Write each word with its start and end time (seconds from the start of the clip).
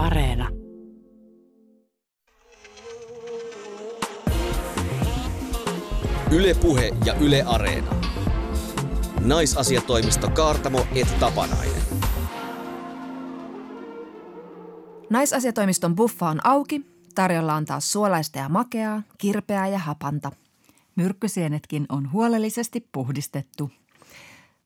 Areena. 0.00 0.48
Yle 6.30 6.54
Puhe 6.54 6.90
ja 7.04 7.14
Yle 7.14 7.42
Areena. 7.46 7.94
Naisasiatoimisto 9.20 10.30
Kaartamo 10.30 10.86
et 10.94 11.20
Tapanainen. 11.20 11.82
Naisasiatoimiston 15.10 15.94
buffa 15.94 16.28
on 16.28 16.46
auki. 16.46 16.86
Tarjolla 17.14 17.54
on 17.54 17.64
taas 17.64 17.92
suolaista 17.92 18.38
ja 18.38 18.48
makeaa, 18.48 19.02
kirpeää 19.18 19.68
ja 19.68 19.78
hapanta. 19.78 20.32
Myrkkysienetkin 20.96 21.86
on 21.88 22.12
huolellisesti 22.12 22.88
puhdistettu. 22.92 23.70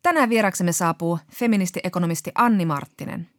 Tänään 0.03 0.31
vieraksemme 0.31 0.73
saapuu 0.73 1.19
feministiekonomisti 1.31 2.33
Anni 2.35 2.65
Marttinen. 2.65 3.34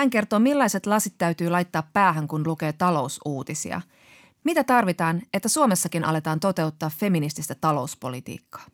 Hän 0.00 0.10
kertoo, 0.10 0.38
millaiset 0.38 0.86
lasit 0.86 1.14
täytyy 1.18 1.50
laittaa 1.50 1.82
päähän, 1.92 2.28
kun 2.28 2.46
lukee 2.46 2.72
talousuutisia. 2.72 3.80
Mitä 4.44 4.64
tarvitaan, 4.64 5.22
että 5.34 5.48
Suomessakin 5.48 6.04
aletaan 6.04 6.40
toteuttaa 6.40 6.90
feminististä 6.90 7.54
talouspolitiikkaa? 7.54 8.64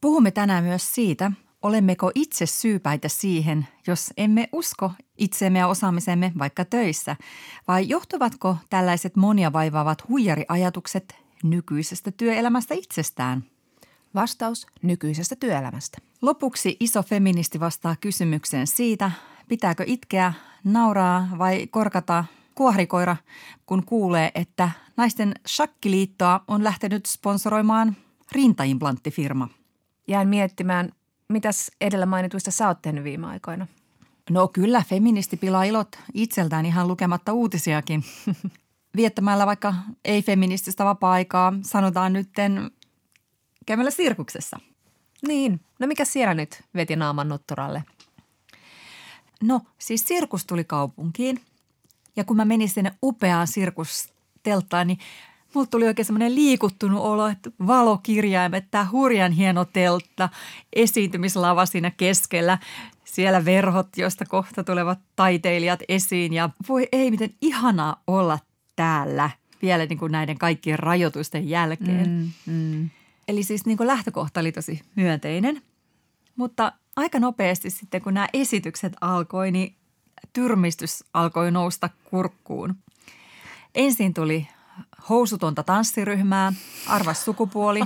Puhumme 0.00 0.30
tänään 0.30 0.64
myös 0.64 0.94
siitä, 0.94 1.32
olemmeko 1.62 2.10
itse 2.14 2.46
syypäitä 2.46 3.08
siihen, 3.08 3.68
jos 3.86 4.10
emme 4.16 4.48
usko 4.52 4.92
itseemme 5.18 5.58
ja 5.58 5.68
osaamisemme 5.68 6.32
vaikka 6.38 6.64
töissä, 6.64 7.16
vai 7.68 7.88
johtuvatko 7.88 8.56
tällaiset 8.70 9.16
monia 9.16 9.52
vaivaavat 9.52 10.08
huijariajatukset 10.08 11.14
nykyisestä 11.42 12.10
työelämästä 12.10 12.74
itsestään? 12.74 13.44
Vastaus 14.14 14.66
nykyisestä 14.82 15.36
työelämästä. 15.36 15.98
Lopuksi 16.22 16.76
iso 16.80 17.02
feministi 17.02 17.60
vastaa 17.60 17.96
kysymykseen 18.00 18.66
siitä, 18.66 19.10
pitääkö 19.50 19.84
itkeä, 19.86 20.32
nauraa 20.64 21.28
vai 21.38 21.66
korkata 21.66 22.24
kuohrikoira, 22.54 23.16
kun 23.66 23.84
kuulee, 23.86 24.30
että 24.34 24.70
naisten 24.96 25.34
shakkiliittoa 25.48 26.44
on 26.48 26.64
lähtenyt 26.64 27.06
sponsoroimaan 27.06 27.96
rintaimplanttifirma. 28.32 29.48
Jään 30.08 30.28
miettimään, 30.28 30.90
mitäs 31.28 31.70
edellä 31.80 32.06
mainituista 32.06 32.50
sä 32.50 32.68
oot 32.68 32.82
tehnyt 32.82 33.04
viime 33.04 33.26
aikoina? 33.26 33.66
No 34.30 34.48
kyllä, 34.48 34.82
feministi 34.88 35.36
pilaa 35.36 35.64
ilot 35.64 35.98
itseltään 36.14 36.66
ihan 36.66 36.88
lukematta 36.88 37.32
uutisiakin. 37.32 38.04
Viettämällä 38.96 39.46
vaikka 39.46 39.74
ei-feminististä 40.04 40.84
vapaa-aikaa, 40.84 41.52
sanotaan 41.62 42.12
nytten 42.12 42.70
käymällä 43.66 43.90
sirkuksessa. 43.90 44.60
Niin, 45.28 45.60
no 45.78 45.86
mikä 45.86 46.04
siellä 46.04 46.34
nyt 46.34 46.62
veti 46.74 46.96
naaman 46.96 47.28
nutturalle? 47.28 47.84
No 49.42 49.60
siis 49.78 50.04
sirkus 50.08 50.46
tuli 50.46 50.64
kaupunkiin 50.64 51.40
ja 52.16 52.24
kun 52.24 52.36
mä 52.36 52.44
menin 52.44 52.68
sinne 52.68 52.92
upeaan 53.02 53.46
sirkustelttaan, 53.46 54.86
niin 54.86 54.98
mulla 55.54 55.66
tuli 55.66 55.86
oikein 55.86 56.06
semmoinen 56.06 56.34
liikuttunut 56.34 57.00
olo, 57.00 57.26
että 57.26 57.50
valokirjaimet, 57.66 58.64
tämä 58.70 58.86
hurjan 58.92 59.32
hieno 59.32 59.64
teltta, 59.64 60.28
esiintymislava 60.72 61.66
siinä 61.66 61.90
keskellä, 61.90 62.58
siellä 63.04 63.44
verhot, 63.44 63.88
joista 63.96 64.24
kohta 64.24 64.64
tulevat 64.64 64.98
taiteilijat 65.16 65.80
esiin 65.88 66.32
ja 66.32 66.50
voi 66.68 66.88
ei, 66.92 67.10
miten 67.10 67.30
ihanaa 67.40 68.02
olla 68.06 68.38
täällä 68.76 69.30
vielä 69.62 69.86
niin 69.86 69.98
kuin 69.98 70.12
näiden 70.12 70.38
kaikkien 70.38 70.78
rajoitusten 70.78 71.48
jälkeen. 71.48 72.32
Mm, 72.46 72.52
mm. 72.52 72.90
Eli 73.28 73.42
siis 73.42 73.66
niin 73.66 73.76
kuin 73.76 73.86
lähtökohta 73.86 74.40
oli 74.40 74.52
tosi 74.52 74.80
myönteinen, 74.94 75.62
mutta 76.36 76.72
aika 77.00 77.18
nopeasti 77.18 77.70
sitten 77.70 78.02
kun 78.02 78.14
nämä 78.14 78.28
esitykset 78.32 78.92
alkoi, 79.00 79.50
niin 79.50 79.74
tyrmistys 80.32 81.04
alkoi 81.14 81.50
nousta 81.50 81.90
kurkkuun. 82.04 82.74
Ensin 83.74 84.14
tuli 84.14 84.48
housutonta 85.08 85.62
tanssiryhmää, 85.62 86.52
arvas 86.86 87.24
sukupuoli. 87.24 87.80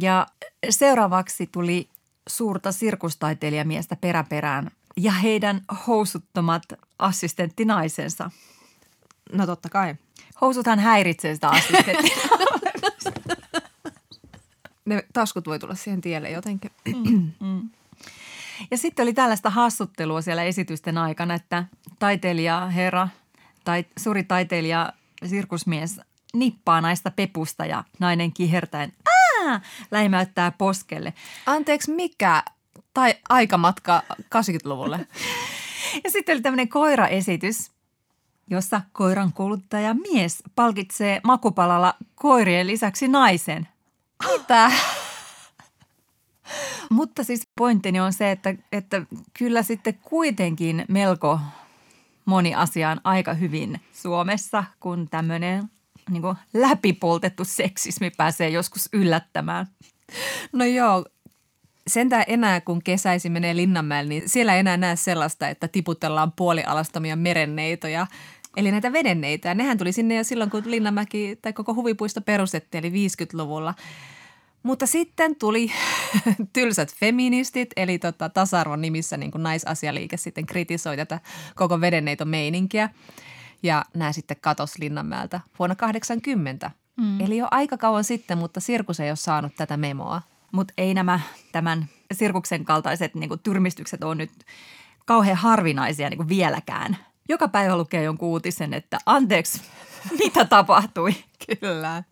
Ja 0.00 0.26
seuraavaksi 0.70 1.46
tuli 1.46 1.88
suurta 2.28 2.72
sirkustaiteilijamiestä 2.72 3.96
peräperään 3.96 4.70
ja 4.96 5.12
heidän 5.12 5.60
housuttomat 5.86 6.62
assistenttinaisensa. 6.98 8.30
No 9.32 9.46
totta 9.46 9.68
kai. 9.68 9.94
Housuthan 10.40 10.78
häiritsee 10.78 11.34
sitä 11.34 11.48
assistenttia. 11.48 12.16
ne 14.86 15.04
taskut 15.12 15.46
voi 15.46 15.58
tulla 15.58 15.74
siihen 15.74 16.00
tielle 16.00 16.30
jotenkin. 16.30 16.70
Mm, 16.94 17.32
mm. 17.40 17.70
Ja 18.70 18.78
sitten 18.78 19.02
oli 19.02 19.12
tällaista 19.14 19.50
hassuttelua 19.50 20.22
siellä 20.22 20.42
esitysten 20.42 20.98
aikana, 20.98 21.34
että 21.34 21.64
taiteilija 21.98 22.66
herra 22.66 23.08
tai 23.64 23.84
suuri 23.98 24.24
taiteilija 24.24 24.92
sirkusmies 25.26 26.00
nippaa 26.34 26.80
naista 26.80 27.10
pepusta 27.10 27.66
ja 27.66 27.84
nainen 27.98 28.32
kihertäen 28.32 28.92
ää, 29.44 29.60
läimäyttää 29.90 30.50
poskelle. 30.50 31.14
Anteeksi, 31.46 31.90
mikä 31.90 32.42
tai 32.94 33.14
aikamatka 33.28 34.02
80-luvulle? 34.12 35.06
ja 36.04 36.10
sitten 36.10 36.34
oli 36.34 36.42
tämmöinen 36.42 36.68
koiraesitys, 36.68 37.70
jossa 38.50 38.80
koiran 38.92 39.32
kouluttaja 39.32 39.94
mies 39.94 40.42
palkitsee 40.54 41.20
makupalalla 41.24 41.94
koirien 42.14 42.66
lisäksi 42.66 43.08
naisen. 43.08 43.68
Mitä? 44.32 44.72
Mutta 46.90 47.24
siis 47.24 47.48
pointtini 47.56 48.00
on 48.00 48.12
se, 48.12 48.30
että, 48.30 48.54
että 48.72 49.02
kyllä 49.38 49.62
sitten 49.62 49.94
kuitenkin 50.02 50.84
melko 50.88 51.40
moni 52.24 52.54
asia 52.54 52.90
on 52.90 53.00
aika 53.04 53.34
hyvin 53.34 53.80
Suomessa, 53.92 54.64
kun 54.80 55.08
tämmöinen 55.08 55.70
niin 56.10 56.22
läpipoltettu 56.54 57.44
seksismi 57.44 58.10
pääsee 58.10 58.48
joskus 58.48 58.88
yllättämään. 58.92 59.66
No 60.52 60.64
joo, 60.64 61.04
sentään 61.86 62.24
enää 62.26 62.60
kun 62.60 62.82
kesäisi 62.82 63.30
menee 63.30 63.56
Linnanmäelle, 63.56 64.08
niin 64.08 64.28
siellä 64.28 64.54
ei 64.54 64.60
enää 64.60 64.76
näe 64.76 64.96
sellaista, 64.96 65.48
että 65.48 65.68
tiputellaan 65.68 66.32
puolialastomia 66.32 67.16
merenneitoja. 67.16 68.06
Eli 68.56 68.70
näitä 68.70 68.92
vedenneitä. 68.92 69.54
Nehän 69.54 69.78
tuli 69.78 69.92
sinne 69.92 70.14
jo 70.14 70.24
silloin, 70.24 70.50
kun 70.50 70.62
Linnanmäki 70.66 71.38
tai 71.42 71.52
koko 71.52 71.74
huvipuisto 71.74 72.20
perustettiin, 72.20 72.84
eli 72.84 73.08
50-luvulla. 73.08 73.74
Mutta 74.62 74.86
sitten 74.86 75.36
tuli 75.36 75.72
tylsät 76.52 76.94
feministit, 76.94 77.70
eli 77.76 77.98
tota, 77.98 78.28
tasa-arvon 78.28 78.80
nimissä 78.80 79.16
niin 79.16 79.30
kuin 79.30 79.42
naisasialiike 79.42 80.16
sitten 80.16 80.46
kritisoi 80.46 80.96
tätä 80.96 81.20
koko 81.54 81.80
vedenneiton 81.80 82.28
meininkiä. 82.28 82.90
Ja 83.62 83.84
nämä 83.94 84.12
sitten 84.12 84.36
katos 84.40 84.78
Linnanmäeltä 84.78 85.40
vuonna 85.58 85.76
80. 85.76 86.70
Mm. 86.96 87.20
Eli 87.20 87.36
jo 87.36 87.48
aika 87.50 87.78
kauan 87.78 88.04
sitten, 88.04 88.38
mutta 88.38 88.60
sirkus 88.60 89.00
ei 89.00 89.10
ole 89.10 89.16
saanut 89.16 89.52
tätä 89.56 89.76
memoa. 89.76 90.22
Mutta 90.52 90.74
ei 90.78 90.94
nämä 90.94 91.20
tämän 91.52 91.86
sirkuksen 92.12 92.64
kaltaiset 92.64 93.14
niin 93.14 93.28
kuin 93.28 93.40
tyrmistykset 93.40 94.04
ole 94.04 94.14
nyt 94.14 94.30
kauhean 95.04 95.36
harvinaisia 95.36 96.10
niin 96.10 96.18
kuin 96.18 96.28
vieläkään. 96.28 96.96
Joka 97.28 97.48
päivä 97.48 97.76
lukee 97.76 98.02
jonkun 98.02 98.28
uutisen, 98.28 98.74
että 98.74 98.98
anteeksi, 99.06 99.60
mitä 100.24 100.44
tapahtui? 100.44 101.14
Kyllä. 101.60 102.02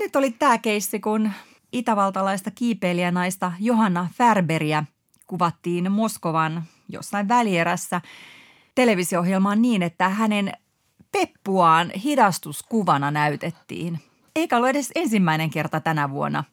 Nyt 0.00 0.16
oli 0.16 0.30
tämä 0.30 0.58
keissi, 0.58 1.00
kun 1.00 1.30
itävaltalaista 1.72 2.50
kiipeilijänaista 2.50 3.52
Johanna 3.60 4.08
Färberia 4.14 4.84
kuvattiin 5.26 5.92
Moskovan 5.92 6.62
jossain 6.88 7.28
välierässä 7.28 8.00
televisio-ohjelmaan 8.74 9.62
niin, 9.62 9.82
että 9.82 10.08
hänen 10.08 10.52
peppuaan 11.12 11.90
hidastuskuvana 11.90 13.10
näytettiin. 13.10 14.00
Eikä 14.36 14.56
ollut 14.56 14.68
edes 14.68 14.92
ensimmäinen 14.94 15.50
kerta 15.50 15.80
tänä 15.80 16.10
vuonna. 16.10 16.44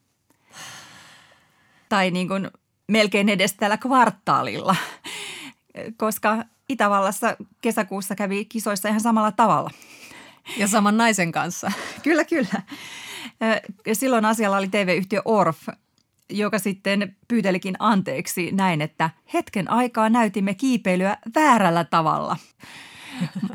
Tai 1.89 2.11
niin 2.11 2.27
kuin 2.27 2.51
melkein 2.87 3.29
edes 3.29 3.53
tällä 3.53 3.77
kvartaalilla, 3.77 4.75
koska 5.97 6.37
Itävallassa 6.71 7.37
kesäkuussa 7.61 8.15
kävi 8.15 8.45
kisoissa 8.45 8.89
ihan 8.89 9.01
samalla 9.01 9.31
tavalla. 9.31 9.69
Ja 10.57 10.67
saman 10.67 10.97
naisen 10.97 11.31
kanssa. 11.31 11.71
kyllä, 12.03 12.23
kyllä. 12.23 12.61
Silloin 13.93 14.25
asialla 14.25 14.57
oli 14.57 14.67
TV-yhtiö 14.67 15.21
Orf, 15.25 15.67
joka 16.29 16.59
sitten 16.59 17.15
pyytelikin 17.27 17.75
anteeksi 17.79 18.51
näin, 18.51 18.81
että 18.81 19.09
hetken 19.33 19.71
aikaa 19.71 20.09
näytimme 20.09 20.53
kiipeilyä 20.53 21.17
väärällä 21.35 21.83
tavalla. 21.83 22.37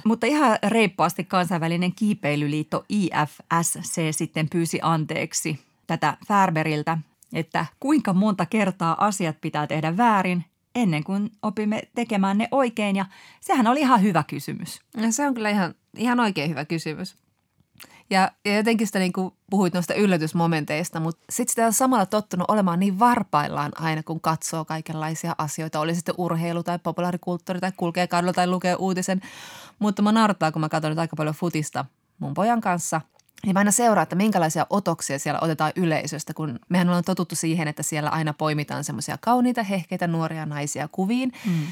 Mutta 0.05 0.27
ihan 0.27 0.59
reippaasti 0.69 1.25
kansainvälinen 1.25 1.93
kiipeilyliitto 1.93 2.85
IFSC 2.89 4.01
sitten 4.11 4.49
pyysi 4.49 4.79
anteeksi 4.83 5.61
tätä 5.87 6.17
Färberiltä, 6.29 6.99
että 7.33 7.67
kuinka 7.81 8.13
monta 8.13 8.47
kertaa 8.47 9.07
asiat 9.07 9.37
pitää 9.41 9.67
tehdä 9.67 9.97
väärin 9.97 10.45
ennen 10.77 11.05
kuin 11.05 11.31
opimme 11.43 11.83
tekemään 11.95 12.39
ne 12.39 12.49
oikein 12.51 12.97
ja 12.97 13.07
sehän 13.41 13.67
oli 13.67 13.81
ihan 13.81 14.03
hyvä 14.03 14.25
kysymys. 14.27 14.81
Ja 14.97 15.13
se 15.13 15.27
on 15.27 15.35
kyllä 15.35 15.51
ihan, 15.51 15.75
ihan 15.97 16.21
oikein 16.21 16.51
hyvä 16.51 16.65
kysymys. 16.65 17.17
Ja, 18.11 18.33
ja 18.45 18.57
jotenkin 18.57 18.87
sitä 18.87 18.99
niin 18.99 19.13
kuin 19.13 19.35
puhuit 19.51 19.75
noista 19.75 19.95
yllätysmomenteista, 19.95 21.01
mutta 21.01 21.25
sitten 21.31 21.53
sitä 21.53 21.67
on 21.67 21.73
samalla 21.73 22.07
tottunut 22.07 22.51
olemaan 22.51 22.81
niin 22.81 22.99
varpaillaan 22.99 23.73
aina, 23.81 24.03
kun 24.03 24.21
katsoo 24.21 24.65
kaikenlaisia 24.65 25.35
asioita. 25.39 25.81
Oli 25.81 25.95
sitten 25.95 26.15
urheilu 26.19 26.63
tai 26.63 26.79
populaarikulttuuri 26.79 27.61
tai 27.61 27.73
kulkee 27.77 28.07
kadulla 28.07 28.33
tai 28.33 28.47
lukee 28.47 28.75
uutisen. 28.75 29.21
Mutta 29.79 30.03
mä 30.03 30.13
naurattaa, 30.13 30.53
kun 30.53 30.61
mä 30.61 30.69
katson 30.69 30.91
nyt 30.91 30.99
aika 30.99 31.17
paljon 31.17 31.35
futista 31.35 31.85
mun 32.19 32.35
pojan 32.35 32.61
kanssa– 32.61 33.01
niin 33.45 33.55
mä 33.55 33.59
aina 33.59 33.71
seuraa, 33.71 34.03
että 34.03 34.17
minkälaisia 34.17 34.67
otoksia 34.71 35.19
siellä 35.19 35.41
otetaan 35.41 35.73
yleisöstä, 35.77 36.35
kun 36.35 36.59
mehän 36.69 36.89
ollaan 36.89 37.05
totuttu 37.05 37.35
siihen, 37.35 37.69
että 37.69 37.83
siellä 37.83 38.11
aina 38.11 38.33
poimitaan 38.33 38.85
semmoisia 38.85 39.19
kauniita, 39.21 39.63
hehkeitä 39.63 40.07
nuoria 40.07 40.47
naisia 40.47 40.89
kuviin. 40.93 41.33
Mm. 41.47 41.67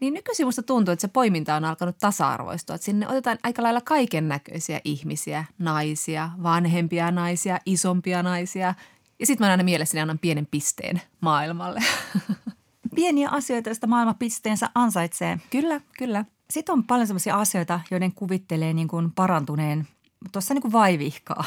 Niin 0.00 0.14
nykyisin 0.14 0.46
musta 0.46 0.62
tuntuu, 0.62 0.92
että 0.92 1.00
se 1.00 1.08
poiminta 1.08 1.54
on 1.54 1.64
alkanut 1.64 1.98
tasa-arvoistua. 1.98 2.74
Että 2.74 2.84
sinne 2.84 3.08
otetaan 3.08 3.38
aika 3.42 3.62
lailla 3.62 3.80
kaiken 3.80 4.28
näköisiä 4.28 4.80
ihmisiä, 4.84 5.44
naisia, 5.58 6.30
vanhempia 6.42 7.10
naisia, 7.10 7.58
isompia 7.66 8.22
naisia. 8.22 8.74
Ja 9.18 9.26
sitten 9.26 9.46
mä 9.46 9.50
aina 9.50 9.62
mielessäni 9.62 10.00
annan 10.00 10.18
pienen 10.18 10.46
pisteen 10.50 11.02
maailmalle. 11.20 11.80
Pieniä 12.94 13.28
asioita, 13.28 13.68
joista 13.68 13.86
maailma 13.86 14.14
pisteensä 14.14 14.70
ansaitsee. 14.74 15.40
Kyllä, 15.50 15.80
kyllä. 15.98 16.24
Sitten 16.50 16.72
on 16.72 16.84
paljon 16.84 17.06
sellaisia 17.06 17.36
asioita, 17.36 17.80
joiden 17.90 18.12
kuvittelee 18.12 18.72
niin 18.72 18.88
kuin 18.88 19.12
parantuneen 19.12 19.88
tuossa 20.32 20.54
niin 20.54 20.62
kuin 20.62 20.72
vaivihkaa, 20.72 21.44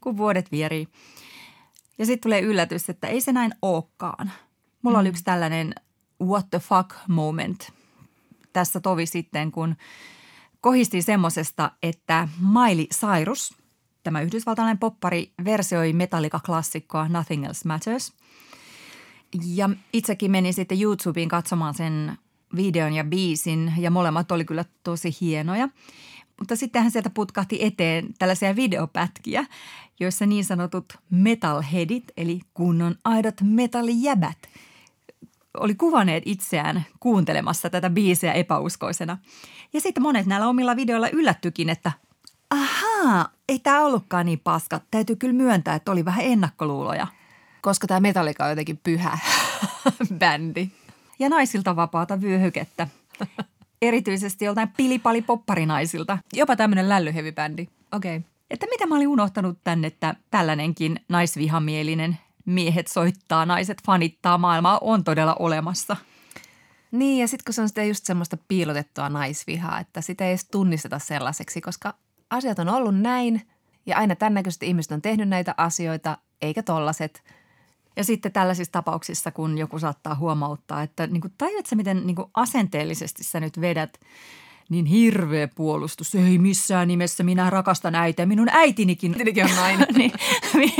kun 0.00 0.16
vuodet 0.16 0.52
vierii. 0.52 0.88
Ja 1.98 2.06
sitten 2.06 2.22
tulee 2.22 2.40
yllätys, 2.40 2.90
että 2.90 3.06
ei 3.08 3.20
se 3.20 3.32
näin 3.32 3.54
olekaan. 3.62 4.32
Mulla 4.82 4.98
mm. 4.98 5.00
oli 5.00 5.08
yksi 5.08 5.24
tällainen 5.24 5.74
what 6.22 6.50
the 6.50 6.58
fuck 6.58 6.90
moment 7.08 7.72
tässä 8.52 8.80
tovi 8.80 9.06
sitten, 9.06 9.52
kun 9.52 9.76
kohisti 10.60 11.02
semmosesta, 11.02 11.70
että 11.82 12.28
Miley 12.40 12.86
Cyrus, 12.86 13.54
tämä 14.02 14.20
yhdysvaltalainen 14.20 14.78
poppari, 14.78 15.32
versioi 15.44 15.92
Metallica-klassikkoa 15.92 17.08
Nothing 17.08 17.46
Else 17.46 17.68
Matters. 17.68 18.12
Ja 19.44 19.70
itsekin 19.92 20.30
menin 20.30 20.54
sitten 20.54 20.82
YouTubeen 20.82 21.28
katsomaan 21.28 21.74
sen 21.74 22.18
videon 22.56 22.92
ja 22.92 23.04
biisin 23.04 23.72
ja 23.78 23.90
molemmat 23.90 24.32
oli 24.32 24.44
kyllä 24.44 24.64
tosi 24.82 25.16
hienoja. 25.20 25.68
Mutta 26.40 26.56
sittenhän 26.56 26.90
sieltä 26.90 27.10
putkahti 27.10 27.64
eteen 27.64 28.14
tällaisia 28.18 28.56
videopätkiä, 28.56 29.46
joissa 30.00 30.26
niin 30.26 30.44
sanotut 30.44 30.98
metalheadit, 31.10 32.04
eli 32.16 32.40
kunnon 32.54 32.94
aidot 33.04 33.34
metallijäbät, 33.42 34.38
oli 35.56 35.74
kuvaneet 35.74 36.22
itseään 36.26 36.86
kuuntelemassa 37.00 37.70
tätä 37.70 37.90
biisiä 37.90 38.32
epäuskoisena. 38.32 39.18
Ja 39.72 39.80
sitten 39.80 40.02
monet 40.02 40.26
näillä 40.26 40.48
omilla 40.48 40.76
videoilla 40.76 41.08
yllättykin, 41.08 41.68
että 41.68 41.92
ahaa, 42.50 43.28
ei 43.48 43.58
tämä 43.58 43.84
ollutkaan 43.84 44.26
niin 44.26 44.40
paska. 44.44 44.80
Täytyy 44.90 45.16
kyllä 45.16 45.34
myöntää, 45.34 45.74
että 45.74 45.92
oli 45.92 46.04
vähän 46.04 46.24
ennakkoluuloja. 46.24 47.06
Koska 47.60 47.86
tämä 47.86 48.00
Metallica 48.00 48.44
on 48.44 48.50
jotenkin 48.50 48.80
pyhä 48.82 49.18
bändi. 50.18 50.68
Ja 51.18 51.28
naisilta 51.28 51.76
vapaata 51.76 52.20
vyöhykettä 52.20 52.88
erityisesti 53.82 54.44
joltain 54.44 54.72
pilipali 54.76 55.22
popparinaisilta. 55.22 56.18
Jopa 56.32 56.56
tämmöinen 56.56 56.88
lällyhevibändi. 56.88 57.66
Okei. 57.92 58.16
Okay. 58.16 58.30
Että 58.50 58.66
mitä 58.70 58.86
mä 58.86 58.96
olin 58.96 59.08
unohtanut 59.08 59.58
tänne, 59.64 59.86
että 59.86 60.14
tällainenkin 60.30 61.00
naisvihamielinen 61.08 62.18
miehet 62.44 62.86
soittaa, 62.86 63.46
naiset 63.46 63.78
fanittaa 63.86 64.38
maailmaa 64.38 64.78
on 64.82 65.04
todella 65.04 65.36
olemassa. 65.38 65.96
Niin 66.90 67.20
ja 67.20 67.28
sitten 67.28 67.44
kun 67.44 67.54
se 67.54 67.62
on 67.62 67.68
sitten 67.68 67.88
just 67.88 68.04
semmoista 68.04 68.36
piilotettua 68.48 69.08
naisvihaa, 69.08 69.80
että 69.80 70.00
sitä 70.00 70.24
ei 70.24 70.30
edes 70.30 70.44
tunnisteta 70.44 70.98
sellaiseksi, 70.98 71.60
koska 71.60 71.94
asiat 72.30 72.58
on 72.58 72.68
ollut 72.68 73.00
näin 73.00 73.42
ja 73.86 73.96
aina 73.96 74.16
tämän 74.16 74.34
näköiset 74.34 74.62
ihmiset 74.62 74.92
on 74.92 75.02
tehnyt 75.02 75.28
näitä 75.28 75.54
asioita, 75.56 76.18
eikä 76.42 76.62
tollaset– 76.62 77.22
ja 77.96 78.04
sitten 78.04 78.32
tällaisissa 78.32 78.72
tapauksissa, 78.72 79.30
kun 79.30 79.58
joku 79.58 79.78
saattaa 79.78 80.14
huomauttaa, 80.14 80.82
että 80.82 81.06
niin 81.06 81.20
kuin, 81.20 81.32
tajuatko 81.38 81.76
miten 81.76 82.06
niin 82.06 82.16
kuin 82.16 82.30
asenteellisesti 82.34 83.24
sä 83.24 83.40
nyt 83.40 83.60
vedät 83.60 84.00
niin 84.68 84.86
hirveä 84.86 85.48
puolustus. 85.48 86.14
Ei 86.14 86.38
missään 86.38 86.88
nimessä, 86.88 87.24
minä 87.24 87.50
rakastan 87.50 87.94
äitiä. 87.94 88.26
Minun 88.26 88.48
äitinikin, 88.48 89.12
äitinikin 89.12 89.44
on 89.44 89.56
nainen. 89.56 89.88
niin, 90.54 90.72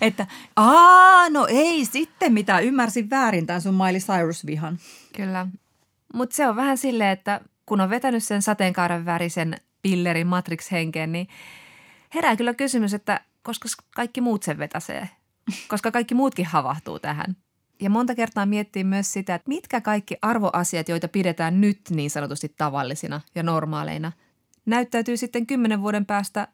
että 0.00 0.26
aa, 0.56 1.28
no 1.28 1.46
ei 1.50 1.84
sitten 1.84 2.32
mitä, 2.32 2.58
ymmärsin 2.58 3.10
väärin 3.10 3.46
tämän 3.46 3.62
sun 3.62 3.74
Miley 3.74 4.00
Cyrus-vihan. 4.00 4.78
Kyllä, 5.16 5.46
mutta 6.14 6.36
se 6.36 6.48
on 6.48 6.56
vähän 6.56 6.78
silleen, 6.78 7.10
että 7.10 7.40
kun 7.66 7.80
on 7.80 7.90
vetänyt 7.90 8.24
sen 8.24 8.42
sateenkaaren 8.42 9.04
värisen 9.04 9.56
pillerin 9.82 10.26
Matrix-henkeen, 10.26 11.12
niin 11.12 11.28
herää 12.14 12.36
kyllä 12.36 12.54
kysymys, 12.54 12.94
että 12.94 13.20
koska 13.42 13.68
kaikki 13.94 14.20
muut 14.20 14.42
sen 14.42 14.58
vetäsee– 14.58 15.08
koska 15.68 15.90
kaikki 15.90 16.14
muutkin 16.14 16.46
havahtuu 16.46 16.98
tähän. 16.98 17.36
Ja 17.80 17.90
monta 17.90 18.14
kertaa 18.14 18.46
miettii 18.46 18.84
myös 18.84 19.12
sitä, 19.12 19.34
että 19.34 19.48
mitkä 19.48 19.80
kaikki 19.80 20.16
arvoasiat, 20.22 20.88
joita 20.88 21.08
pidetään 21.08 21.60
nyt 21.60 21.80
niin 21.90 22.10
sanotusti 22.10 22.54
tavallisina 22.56 23.20
ja 23.34 23.42
normaaleina, 23.42 24.12
näyttäytyy 24.66 25.16
sitten 25.16 25.46
kymmenen 25.46 25.82
vuoden 25.82 26.06
päästä 26.06 26.48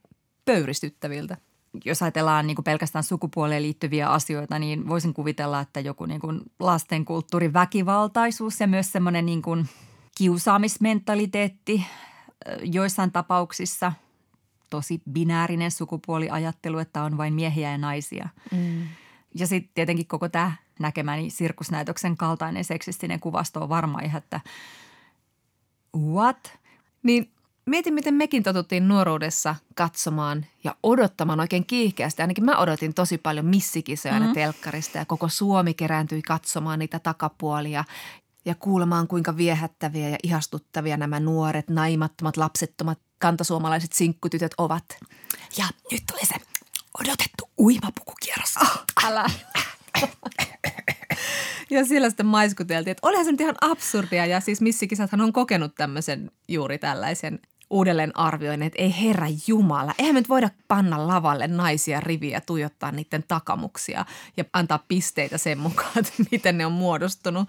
pöyristyttäviltä. 0.44 1.37
Jos 1.85 2.02
ajatellaan 2.02 2.46
niin 2.46 2.64
pelkästään 2.64 3.05
sukupuoleen 3.05 3.62
liittyviä 3.62 4.08
asioita, 4.08 4.58
niin 4.58 4.88
voisin 4.88 5.14
kuvitella, 5.14 5.61
että 5.61 5.81
joku 5.81 6.06
niin 6.06 6.20
kuin 6.20 6.41
lastenkulttuurin 6.61 7.52
väkivaltaisuus 7.52 8.61
ja 8.61 8.67
myös 8.67 8.93
semmoinen 8.93 9.26
niin 9.26 9.43
kuin 9.43 9.69
kiusaamismentaliteetti 10.19 11.87
joissain 12.62 13.12
tapauksissa– 13.12 13.93
tosi 14.70 15.03
binäärinen 15.12 15.70
sukupuoliajattelu, 15.70 16.79
että 16.79 17.03
on 17.03 17.17
vain 17.17 17.35
miehiä 17.35 17.70
ja 17.70 17.79
naisia. 17.79 18.29
Mm. 18.53 18.82
Ja 19.35 19.47
sitten 19.47 19.75
tietenkin 19.75 20.06
koko 20.06 20.29
tämä 20.29 20.53
näkemäni 20.79 21.31
sirkusnäytöksen 21.31 22.17
kaltainen 22.17 22.65
seksistinen 22.65 23.20
kuvasto 23.20 23.62
on 23.62 23.69
varmaan 23.69 24.05
ihan, 24.05 24.19
että 24.19 24.41
what? 25.97 26.59
Niin 27.03 27.32
mietin, 27.67 27.94
miten 27.94 28.15
mekin 28.15 28.43
totuttiin 28.43 28.88
nuoruudessa 28.88 29.55
katsomaan 29.75 30.47
ja 30.65 30.76
odottamaan 30.82 31.41
oikein 31.41 31.67
kiihkeästi. 31.67 32.23
Ainakin 32.23 32.44
mä 32.44 32.59
odotin 32.59 32.94
tosi 32.94 33.19
paljon 33.19 33.47
missikisoja 33.47 34.20
mm-hmm. 34.20 34.35
telkkarista 34.35 34.99
ja 34.99 35.05
koko 35.05 35.29
Suomi 35.29 35.75
kerääntyi 35.75 36.23
katsomaan 36.23 36.79
niitä 36.79 36.99
takapuolia 36.99 37.85
ja 38.44 38.55
kuulemaan, 38.55 39.09
kuinka 39.09 39.37
viehättäviä 39.37 40.09
ja 40.09 40.17
ihastuttavia 40.23 40.97
nämä 40.97 41.20
nuoret, 41.20 41.69
naimattomat, 41.70 42.37
lapsettomat 42.37 42.99
kantasuomalaiset 43.19 43.93
sinkkutytöt 43.93 44.55
ovat. 44.59 44.85
Ja 45.59 45.65
nyt 45.93 46.03
tulee 46.11 46.25
se 46.25 46.35
odotettu 47.00 47.50
uimapukukierros. 47.59 48.56
Oh, 48.62 48.85
älä. 49.05 49.26
ja 51.70 51.85
siellä 51.85 52.11
sitten 52.11 52.26
maiskuteltiin, 52.26 52.93
että 52.93 53.06
olihan 53.09 53.25
se 53.25 53.31
nyt 53.31 53.41
ihan 53.41 53.56
absurdia. 53.61 54.26
Ja 54.26 54.41
siis 54.41 54.61
missikisathan 54.61 55.20
on 55.20 55.32
kokenut 55.32 55.75
tämmöisen 55.75 56.31
juuri 56.48 56.79
tällaisen 56.79 57.39
uudelleen 57.70 58.17
arvioin, 58.17 58.63
että 58.63 58.82
ei 58.82 58.94
herra 59.03 59.27
Jumala, 59.46 59.94
eihän 59.98 60.15
me 60.15 60.20
nyt 60.20 60.29
voida 60.29 60.51
panna 60.69 61.06
lavalle 61.06 61.46
naisia 61.46 62.01
riviä, 62.01 62.41
tuijottaa 62.41 62.93
niiden 62.93 63.25
takamuksia 63.29 64.05
ja 64.37 64.44
antaa 64.53 64.84
pisteitä 64.89 65.39
sen 65.39 65.58
mukaan, 65.58 65.91
että 65.96 66.13
miten 66.31 66.58
ne 66.58 66.67
on 66.67 66.72
muodostunut. 66.72 67.48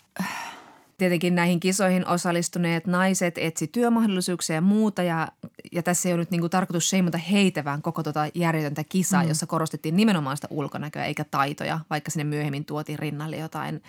Tietenkin 1.00 1.36
näihin 1.36 1.60
kisoihin 1.60 2.08
osallistuneet 2.08 2.88
naiset 2.88 3.38
etsi 3.38 3.68
työmahdollisuuksia 3.68 4.56
ja 4.56 4.62
muuta 4.62 5.04
ja, 5.04 5.28
ja 5.72 5.84
tässä 5.84 6.10
ei 6.10 6.14
ole 6.14 6.22
nyt 6.22 6.32
niin 6.32 6.42
kuin 6.42 6.52
tarkoitus 6.52 6.90
sheimata 6.90 7.18
heitä, 7.18 7.64
vaan 7.64 7.82
koko 7.82 8.04
tota 8.04 8.28
järjetöntä 8.34 8.84
kisaa, 8.84 9.24
mm. 9.24 9.30
jossa 9.30 9.48
korostettiin 9.48 9.96
nimenomaan 9.96 10.38
sitä 10.38 10.48
ulkonäköä 10.50 11.06
eikä 11.06 11.24
taitoja, 11.24 11.80
vaikka 11.90 12.12
sinne 12.12 12.24
myöhemmin 12.24 12.66
tuotiin 12.66 13.00
rinnalle 13.00 13.38
jotain 13.38 13.82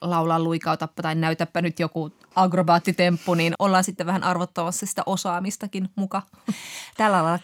laulaa 0.00 0.40
luikautappa 0.40 1.02
tai 1.02 1.14
näytäpä 1.14 1.62
nyt 1.62 1.80
joku 1.80 2.12
agrobaattitemppu, 2.34 3.34
niin 3.34 3.54
ollaan 3.58 3.84
sitten 3.84 4.06
vähän 4.06 4.24
arvottamassa 4.24 4.86
sitä 4.86 5.02
osaamistakin 5.06 5.88
muka. 5.96 6.22
Tällä 6.96 7.22
lailla 7.22 7.38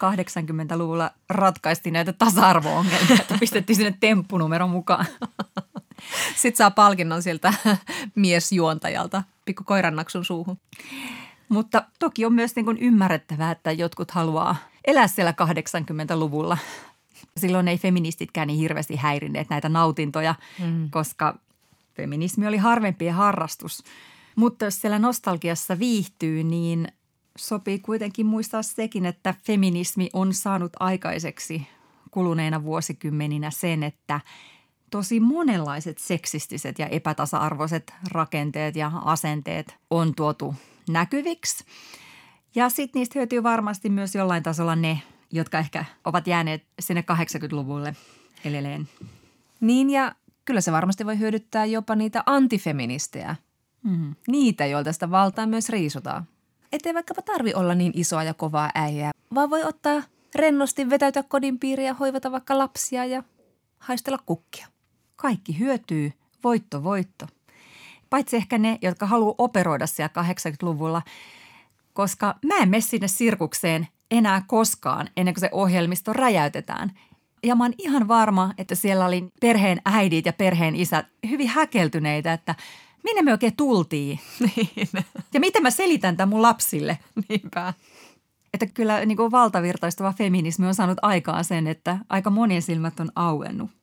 80-luvulla 0.74 1.10
ratkaistiin 1.30 1.92
näitä 1.92 2.12
tasa-arvo-ongelmia, 2.12 3.16
että 3.20 3.36
pistettiin 3.40 3.76
sinne 3.76 3.94
temppunumero 4.00 4.68
mukaan. 4.68 5.06
Sitten 6.36 6.56
saa 6.56 6.70
palkinnon 6.70 7.22
siltä 7.22 7.54
miesjuontajalta 8.14 9.22
pikku 9.44 9.64
koirannaksun 9.64 10.24
suuhun. 10.24 10.58
Mutta 11.48 11.82
toki 11.98 12.24
on 12.24 12.32
myös 12.32 12.56
niin 12.56 12.64
kuin 12.64 12.78
ymmärrettävää, 12.78 13.50
että 13.50 13.72
jotkut 13.72 14.10
haluaa 14.10 14.56
elää 14.86 15.08
siellä 15.08 15.34
80-luvulla. 15.42 16.58
Silloin 17.36 17.68
ei 17.68 17.78
feministitkään 17.78 18.48
niin 18.48 18.58
hirveästi 18.58 18.96
häirinneet 18.96 19.50
näitä 19.50 19.68
nautintoja, 19.68 20.34
mm. 20.58 20.90
koska 20.90 21.38
feminismi 21.94 22.46
oli 22.46 22.56
harvempi 22.56 23.08
harrastus. 23.08 23.84
Mutta 24.36 24.64
jos 24.64 24.80
siellä 24.80 24.98
nostalgiassa 24.98 25.78
viihtyy, 25.78 26.44
niin 26.44 26.88
sopii 27.38 27.78
kuitenkin 27.78 28.26
muistaa 28.26 28.62
sekin, 28.62 29.06
että 29.06 29.34
feminismi 29.44 30.10
on 30.12 30.34
saanut 30.34 30.72
aikaiseksi 30.80 31.66
kuluneina 32.10 32.62
vuosikymmeninä 32.62 33.50
sen, 33.50 33.82
että 33.82 34.20
tosi 34.90 35.20
monenlaiset 35.20 35.98
seksistiset 35.98 36.78
ja 36.78 36.86
epätasa-arvoiset 36.86 37.94
rakenteet 38.10 38.76
ja 38.76 38.92
asenteet 39.04 39.76
on 39.90 40.14
tuotu 40.14 40.54
näkyviksi. 40.88 41.64
Ja 42.54 42.68
sitten 42.68 43.00
niistä 43.00 43.18
hyötyy 43.18 43.42
varmasti 43.42 43.90
myös 43.90 44.14
jollain 44.14 44.42
tasolla 44.42 44.76
ne, 44.76 45.02
jotka 45.32 45.58
ehkä 45.58 45.84
ovat 46.04 46.26
jääneet 46.26 46.64
sinne 46.80 47.04
80-luvulle 47.12 47.96
edelleen. 48.44 48.88
Niin 49.60 49.90
ja 49.90 50.14
kyllä 50.44 50.60
se 50.60 50.72
varmasti 50.72 51.06
voi 51.06 51.18
hyödyttää 51.18 51.64
jopa 51.64 51.94
niitä 51.94 52.22
antifeministejä. 52.26 53.36
Mm. 53.82 54.14
Niitä, 54.28 54.66
joilta 54.66 54.92
sitä 54.92 55.10
valtaa 55.10 55.46
myös 55.46 55.68
riisutaan. 55.68 56.28
Ettei 56.72 56.94
vaikkapa 56.94 57.22
tarvi 57.22 57.54
olla 57.54 57.74
niin 57.74 57.92
isoa 57.94 58.24
ja 58.24 58.34
kovaa 58.34 58.70
äijää, 58.74 59.10
vaan 59.34 59.50
voi 59.50 59.64
ottaa 59.64 60.02
rennosti 60.34 60.90
vetäytyä 60.90 61.22
kodin 61.22 61.58
piiriä 61.58 61.86
ja 61.86 61.94
hoivata 61.94 62.32
vaikka 62.32 62.58
lapsia 62.58 63.04
ja 63.04 63.22
haistella 63.78 64.18
kukkia. 64.26 64.66
Kaikki 65.20 65.58
hyötyy, 65.58 66.12
voitto 66.44 66.84
voitto. 66.84 67.26
Paitsi 68.10 68.36
ehkä 68.36 68.58
ne, 68.58 68.78
jotka 68.82 69.06
haluaa 69.06 69.34
operoida 69.38 69.86
siellä 69.86 70.22
80-luvulla, 70.22 71.02
koska 71.92 72.34
mä 72.46 72.56
en 72.56 72.68
mene 72.68 72.80
sinne 72.80 73.08
sirkukseen 73.08 73.88
enää 74.10 74.42
koskaan 74.46 75.08
ennen 75.16 75.34
kuin 75.34 75.40
se 75.40 75.48
ohjelmisto 75.52 76.12
räjäytetään. 76.12 76.92
Ja 77.42 77.54
mä 77.54 77.64
oon 77.64 77.74
ihan 77.78 78.08
varma, 78.08 78.54
että 78.58 78.74
siellä 78.74 79.06
oli 79.06 79.28
perheen 79.40 79.80
äidit 79.84 80.26
ja 80.26 80.32
perheen 80.32 80.76
isät 80.76 81.06
hyvin 81.28 81.48
häkeltyneitä, 81.48 82.32
että 82.32 82.54
minne 83.04 83.22
me 83.22 83.32
oikein 83.32 83.56
tultiin. 83.56 84.20
Niin. 84.40 84.88
Ja 85.34 85.40
miten 85.40 85.62
mä 85.62 85.70
selitän 85.70 86.16
tämän 86.16 86.28
mun 86.28 86.42
lapsille. 86.42 86.98
Niinpä. 87.28 87.74
Että 88.54 88.66
kyllä 88.66 89.06
niin 89.06 89.16
kuin 89.16 89.30
valtavirtaistuva 89.30 90.12
feminismi 90.12 90.66
on 90.66 90.74
saanut 90.74 90.98
aikaan 91.02 91.44
sen, 91.44 91.66
että 91.66 91.98
aika 92.08 92.30
monien 92.30 92.62
silmät 92.62 93.00
on 93.00 93.12
auennut. 93.16 93.77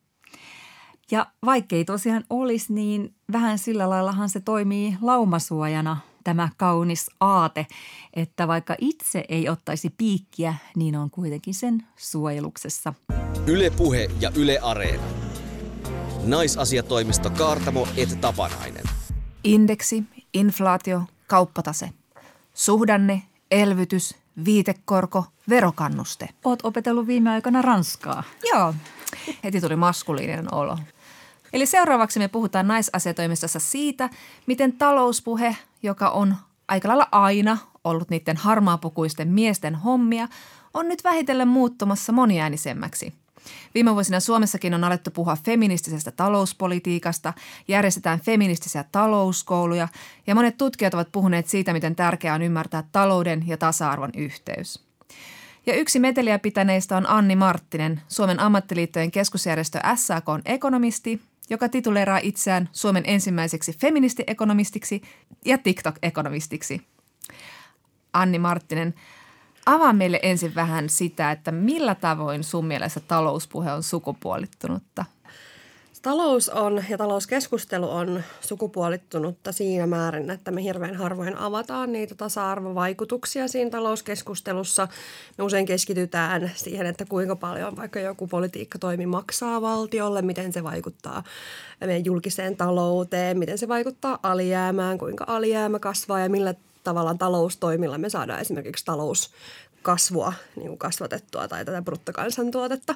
Ja 1.10 1.26
vaikkei 1.44 1.84
tosiaan 1.84 2.24
olisi, 2.30 2.72
niin 2.72 3.14
vähän 3.32 3.58
sillä 3.58 3.90
laillahan 3.90 4.28
se 4.28 4.40
toimii 4.40 4.96
laumasuojana 5.00 5.96
tämä 6.24 6.48
kaunis 6.56 7.06
aate, 7.20 7.66
että 8.14 8.48
vaikka 8.48 8.76
itse 8.78 9.24
ei 9.28 9.48
ottaisi 9.48 9.94
piikkiä, 9.98 10.54
niin 10.76 10.96
on 10.96 11.10
kuitenkin 11.10 11.54
sen 11.54 11.86
suojeluksessa. 11.96 12.94
Yle 13.46 13.70
Puhe 13.70 14.10
ja 14.20 14.30
Yle 14.36 14.58
Areena. 14.62 15.02
Naisasiatoimisto 16.24 17.30
Kaartamo 17.30 17.88
et 17.96 18.20
Tapanainen. 18.20 18.84
Indeksi, 19.44 20.04
inflaatio, 20.34 21.02
kauppatase. 21.26 21.90
Suhdanne, 22.54 23.22
elvytys, 23.50 24.14
viitekorko, 24.44 25.24
verokannuste. 25.48 26.28
Oot 26.44 26.58
opetellut 26.62 27.06
viime 27.06 27.30
aikoina 27.30 27.62
ranskaa. 27.62 28.22
Joo, 28.52 28.74
heti 29.44 29.60
tuli 29.60 29.76
maskuliininen 29.76 30.54
olo. 30.54 30.78
Eli 31.52 31.66
seuraavaksi 31.66 32.18
me 32.18 32.28
puhutaan 32.28 32.68
naisasiatoimistossa 32.68 33.60
siitä, 33.60 34.10
miten 34.46 34.72
talouspuhe, 34.72 35.56
joka 35.82 36.10
on 36.10 36.36
aika 36.68 36.88
lailla 36.88 37.08
aina 37.12 37.58
ollut 37.84 38.10
niiden 38.10 38.36
harmaapukuisten 38.36 39.28
miesten 39.28 39.74
hommia, 39.74 40.28
on 40.74 40.88
nyt 40.88 41.04
vähitellen 41.04 41.48
muuttumassa 41.48 42.12
moniäänisemmäksi. 42.12 43.12
Viime 43.74 43.94
vuosina 43.94 44.20
Suomessakin 44.20 44.74
on 44.74 44.84
alettu 44.84 45.10
puhua 45.10 45.36
feministisestä 45.44 46.10
talouspolitiikasta, 46.10 47.32
järjestetään 47.68 48.20
feministisiä 48.20 48.84
talouskouluja 48.92 49.88
ja 50.26 50.34
monet 50.34 50.56
tutkijat 50.56 50.94
ovat 50.94 51.12
puhuneet 51.12 51.48
siitä, 51.48 51.72
miten 51.72 51.96
tärkeää 51.96 52.34
on 52.34 52.42
ymmärtää 52.42 52.84
talouden 52.92 53.44
ja 53.46 53.56
tasa-arvon 53.56 54.10
yhteys. 54.16 54.86
Ja 55.66 55.74
yksi 55.74 55.98
meteliä 55.98 56.38
pitäneistä 56.38 56.96
on 56.96 57.08
Anni 57.08 57.36
Marttinen, 57.36 58.02
Suomen 58.08 58.40
ammattiliittojen 58.40 59.10
keskusjärjestö 59.10 59.80
SAKn 59.94 60.40
ekonomisti 60.44 61.20
joka 61.50 61.68
tituleeraa 61.68 62.20
itseään 62.22 62.68
Suomen 62.72 63.04
ensimmäiseksi 63.06 63.72
feministiekonomistiksi 63.72 65.02
ja 65.44 65.58
TikTok-ekonomistiksi. 65.58 66.80
Anni 68.12 68.38
Marttinen, 68.38 68.94
avaa 69.66 69.92
meille 69.92 70.20
ensin 70.22 70.54
vähän 70.54 70.88
sitä, 70.88 71.30
että 71.30 71.52
millä 71.52 71.94
tavoin 71.94 72.44
sun 72.44 72.66
mielestä 72.66 73.00
talouspuhe 73.00 73.72
on 73.72 73.82
sukupuolittunutta– 73.82 75.04
Talous 76.02 76.48
on 76.48 76.84
ja 76.88 76.98
talouskeskustelu 76.98 77.90
on 77.90 78.22
sukupuolittunutta 78.40 79.52
siinä 79.52 79.86
määrin, 79.86 80.30
että 80.30 80.50
me 80.50 80.62
hirveän 80.62 80.96
harvoin 80.96 81.36
avataan 81.36 81.92
niitä 81.92 82.14
tasa-arvovaikutuksia 82.14 83.48
siinä 83.48 83.70
talouskeskustelussa. 83.70 84.88
Me 85.38 85.44
usein 85.44 85.66
keskitytään 85.66 86.50
siihen, 86.54 86.86
että 86.86 87.04
kuinka 87.04 87.36
paljon 87.36 87.76
vaikka 87.76 88.00
joku 88.00 88.26
politiikkatoimi 88.26 89.06
maksaa 89.06 89.62
valtiolle, 89.62 90.22
miten 90.22 90.52
se 90.52 90.64
vaikuttaa 90.64 91.22
meidän 91.80 92.04
julkiseen 92.04 92.56
talouteen, 92.56 93.38
miten 93.38 93.58
se 93.58 93.68
vaikuttaa 93.68 94.18
alijäämään, 94.22 94.98
kuinka 94.98 95.24
alijäämä 95.28 95.78
kasvaa 95.78 96.20
ja 96.20 96.28
millä 96.28 96.54
tavalla 96.84 97.14
taloustoimilla 97.14 97.98
me 97.98 98.10
saadaan 98.10 98.40
esimerkiksi 98.40 98.84
talous 98.84 99.30
kasvua 99.82 100.32
niin 100.56 100.66
kuin 100.66 100.78
kasvatettua 100.78 101.48
tai 101.48 101.64
tätä 101.64 101.82
bruttokansantuotetta, 101.82 102.94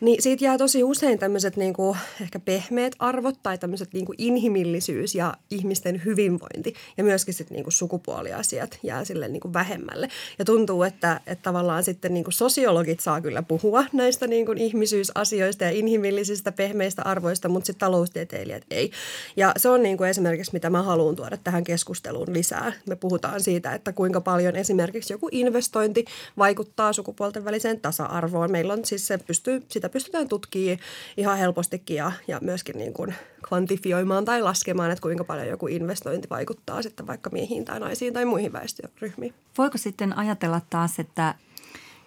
niin 0.00 0.22
siitä 0.22 0.44
jää 0.44 0.58
tosi 0.58 0.84
usein 0.84 1.18
tämmöiset 1.18 1.56
niin 1.56 1.72
kuin 1.72 1.98
ehkä 2.22 2.38
pehmeät 2.38 2.92
arvot 2.98 3.42
tai 3.42 3.58
tämmöiset 3.58 3.92
niin 3.92 4.06
kuin 4.06 4.16
inhimillisyys 4.18 5.14
ja 5.14 5.34
ihmisten 5.50 6.02
hyvinvointi 6.04 6.74
ja 6.96 7.04
myöskin 7.04 7.34
sitten 7.34 7.54
niin 7.54 7.64
kuin 7.64 7.72
sukupuoliasiat 7.72 8.78
jää 8.82 9.04
sille 9.04 9.28
niin 9.28 9.40
kuin 9.40 9.52
vähemmälle. 9.52 10.08
Ja 10.38 10.44
tuntuu, 10.44 10.82
että, 10.82 11.20
että 11.26 11.42
tavallaan 11.42 11.84
sitten 11.84 12.14
niin 12.14 12.24
kuin 12.24 12.34
sosiologit 12.34 13.00
saa 13.00 13.20
kyllä 13.20 13.42
puhua 13.42 13.84
näistä 13.92 14.26
niin 14.26 14.46
kuin 14.46 14.58
ihmisyysasioista 14.58 15.64
ja 15.64 15.70
inhimillisistä 15.70 16.52
pehmeistä 16.52 17.02
arvoista, 17.02 17.48
mutta 17.48 17.66
sitten 17.66 17.80
taloustieteilijät 17.80 18.64
ei. 18.70 18.90
Ja 19.36 19.52
se 19.56 19.68
on 19.68 19.82
niin 19.82 19.96
kuin 19.96 20.10
esimerkiksi, 20.10 20.52
mitä 20.52 20.70
mä 20.70 20.82
haluan 20.82 21.16
tuoda 21.16 21.36
tähän 21.36 21.64
keskusteluun 21.64 22.32
lisää. 22.32 22.72
Me 22.88 22.96
puhutaan 22.96 23.40
siitä, 23.40 23.74
että 23.74 23.92
kuinka 23.92 24.20
paljon 24.20 24.56
esimerkiksi 24.56 25.12
joku 25.12 25.28
investointi 25.32 26.04
vaikuttaa 26.38 26.92
sukupuolten 26.92 27.44
väliseen 27.44 27.80
tasa-arvoon. 27.80 28.52
Meillä 28.52 28.72
on 28.72 28.84
siis 28.84 29.06
se 29.06 29.18
pystyy, 29.18 29.62
sitä 29.68 29.87
pystytään 29.88 30.28
tutkimaan 30.28 30.78
ihan 31.16 31.38
helpostikin 31.38 31.96
ja, 31.96 32.12
ja 32.28 32.38
myöskin 32.40 32.78
niin 32.78 32.92
kuin 32.92 33.14
kvantifioimaan 33.48 34.24
tai 34.24 34.42
laskemaan, 34.42 34.90
että 34.90 35.02
kuinka 35.02 35.24
paljon 35.24 35.48
joku 35.48 35.66
investointi 35.66 36.28
vaikuttaa 36.30 36.82
sitten 36.82 37.06
vaikka 37.06 37.30
miehiin 37.30 37.64
tai 37.64 37.80
naisiin 37.80 38.14
tai 38.14 38.24
muihin 38.24 38.52
väestöryhmiin. 38.52 39.34
Voiko 39.58 39.78
sitten 39.78 40.18
ajatella 40.18 40.60
taas, 40.70 40.98
että 40.98 41.34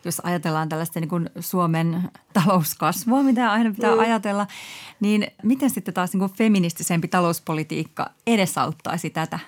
jos 0.06 0.20
ajatellaan 0.20 0.70
tällaista 0.70 1.00
niin 1.00 1.10
kuin 1.10 1.30
Suomen 1.40 2.10
talouskasvua, 2.34 3.24
mitä 3.24 3.52
aina 3.52 3.72
pitää 3.72 3.96
mm. 3.96 4.00
ajatella, 4.00 4.48
niin 5.00 5.28
miten 5.44 5.70
sitten 5.70 5.94
taas 5.94 6.14
niin 6.14 6.20
kuin 6.20 6.32
feministisempi 6.32 7.08
talouspolitiikka 7.08 8.10
edesauttaisi 8.28 9.10
tätä? 9.10 9.40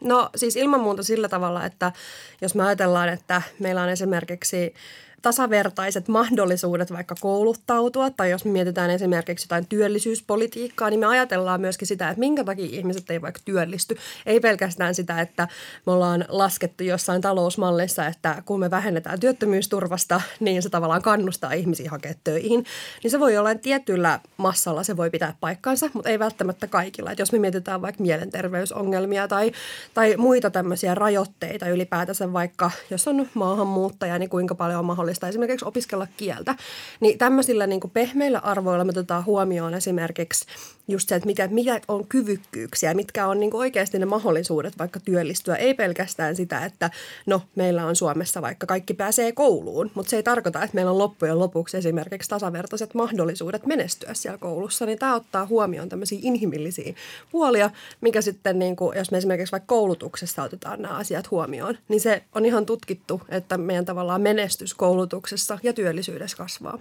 No 0.00 0.30
siis 0.36 0.56
ilman 0.56 0.80
muuta 0.80 1.02
sillä 1.02 1.28
tavalla, 1.28 1.64
että 1.64 1.92
jos 2.40 2.54
me 2.54 2.64
ajatellaan, 2.64 3.08
että 3.08 3.42
meillä 3.58 3.82
on 3.82 3.88
esimerkiksi– 3.88 4.74
tasavertaiset 5.22 6.08
mahdollisuudet 6.08 6.92
vaikka 6.92 7.14
kouluttautua 7.20 8.10
tai 8.10 8.30
jos 8.30 8.44
me 8.44 8.50
mietitään 8.50 8.90
esimerkiksi 8.90 9.44
jotain 9.44 9.66
työllisyyspolitiikkaa, 9.68 10.90
niin 10.90 11.00
me 11.00 11.06
ajatellaan 11.06 11.60
myöskin 11.60 11.88
sitä, 11.88 12.08
että 12.08 12.20
minkä 12.20 12.44
takia 12.44 12.68
ihmiset 12.70 13.10
ei 13.10 13.22
vaikka 13.22 13.40
työllisty. 13.44 13.96
Ei 14.26 14.40
pelkästään 14.40 14.94
sitä, 14.94 15.20
että 15.20 15.48
me 15.86 15.92
ollaan 15.92 16.24
laskettu 16.28 16.84
jossain 16.84 17.20
talousmallissa, 17.20 18.06
että 18.06 18.42
kun 18.44 18.60
me 18.60 18.70
vähennetään 18.70 19.20
työttömyysturvasta, 19.20 20.20
niin 20.40 20.62
se 20.62 20.68
tavallaan 20.68 21.02
kannustaa 21.02 21.52
ihmisiä 21.52 21.90
hakea 21.90 22.14
töihin. 22.24 22.64
Niin 23.02 23.10
se 23.10 23.20
voi 23.20 23.36
olla 23.36 23.54
tietyllä 23.54 24.20
massalla, 24.36 24.82
se 24.82 24.96
voi 24.96 25.10
pitää 25.10 25.34
paikkansa, 25.40 25.90
mutta 25.92 26.10
ei 26.10 26.18
välttämättä 26.18 26.66
kaikilla. 26.66 27.12
Et 27.12 27.18
jos 27.18 27.32
me 27.32 27.38
mietitään 27.38 27.82
vaikka 27.82 28.02
mielenterveysongelmia 28.02 29.28
tai, 29.28 29.52
tai 29.94 30.14
muita 30.16 30.50
tämmöisiä 30.50 30.94
rajoitteita 30.94 31.68
ylipäätänsä 31.68 32.32
vaikka, 32.32 32.70
jos 32.90 33.08
on 33.08 33.28
maahanmuuttaja, 33.34 34.18
niin 34.18 34.30
kuinka 34.30 34.54
paljon 34.54 34.78
on 34.78 34.84
mahdollista 34.84 35.07
mahdollista 35.08 35.28
esimerkiksi 35.28 35.64
opiskella 35.64 36.06
kieltä. 36.16 36.54
Niin 37.00 37.18
tämmöisillä 37.18 37.66
niin 37.66 37.80
kuin 37.80 37.90
pehmeillä 37.90 38.38
arvoilla 38.38 38.84
me 38.84 38.90
otetaan 38.90 39.24
huomioon 39.24 39.74
esimerkiksi 39.74 40.46
just 40.88 41.08
se, 41.08 41.14
että 41.14 41.26
mikä, 41.26 41.48
mikä 41.48 41.80
on 41.88 42.06
kyvykkyyksiä, 42.06 42.94
mitkä 42.94 43.26
on 43.26 43.40
niin 43.40 43.54
oikeasti 43.54 43.98
ne 43.98 44.06
mahdollisuudet 44.06 44.78
vaikka 44.78 45.00
työllistyä. 45.00 45.56
Ei 45.56 45.74
pelkästään 45.74 46.36
sitä, 46.36 46.64
että 46.64 46.90
no 47.26 47.42
meillä 47.54 47.86
on 47.86 47.96
Suomessa 47.96 48.42
vaikka 48.42 48.66
kaikki 48.66 48.94
pääsee 48.94 49.32
kouluun, 49.32 49.90
mutta 49.94 50.10
se 50.10 50.16
ei 50.16 50.22
tarkoita, 50.22 50.62
että 50.62 50.74
meillä 50.74 50.90
on 50.90 50.98
loppujen 50.98 51.38
lopuksi 51.38 51.76
esimerkiksi 51.76 52.30
tasavertaiset 52.30 52.94
mahdollisuudet 52.94 53.66
menestyä 53.66 54.14
siellä 54.14 54.38
koulussa. 54.38 54.86
Niin 54.86 54.98
tämä 54.98 55.14
ottaa 55.14 55.46
huomioon 55.46 55.88
tämmöisiä 55.88 56.18
inhimillisiä 56.22 56.94
puolia, 57.32 57.70
mikä 58.00 58.22
sitten 58.22 58.58
niin 58.58 58.76
kuin, 58.76 58.98
jos 58.98 59.10
me 59.10 59.18
esimerkiksi 59.18 59.52
vaikka 59.52 59.66
koulutuksessa 59.66 60.42
otetaan 60.42 60.82
nämä 60.82 60.94
asiat 60.94 61.30
huomioon, 61.30 61.78
niin 61.88 62.00
se 62.00 62.22
on 62.34 62.44
ihan 62.46 62.66
tutkittu, 62.66 63.22
että 63.28 63.58
meidän 63.58 63.84
tavallaan 63.84 64.20
menestys 64.20 64.74
koulutuksessa 64.74 65.58
ja 65.62 65.72
työllisyydessä 65.72 66.36
kasvaa. 66.36 66.78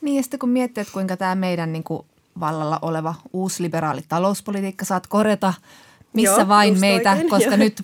Niin 0.00 0.16
ja 0.16 0.22
sitten 0.22 0.40
kun 0.40 0.48
miettii, 0.48 0.80
että 0.80 0.92
kuinka 0.92 1.16
tämä 1.16 1.34
meidän 1.34 1.72
niin 1.72 1.84
kuin 1.84 2.06
vallalla 2.40 2.78
oleva 2.82 3.14
uusliberaali 3.32 4.00
talouspolitiikka 4.08 4.84
saat 4.84 5.06
korjata 5.06 5.54
missä 6.12 6.40
Joo, 6.40 6.48
vain 6.48 6.80
meitä, 6.80 7.10
oikein, 7.10 7.30
koska 7.30 7.50
jo. 7.50 7.56
nyt 7.56 7.82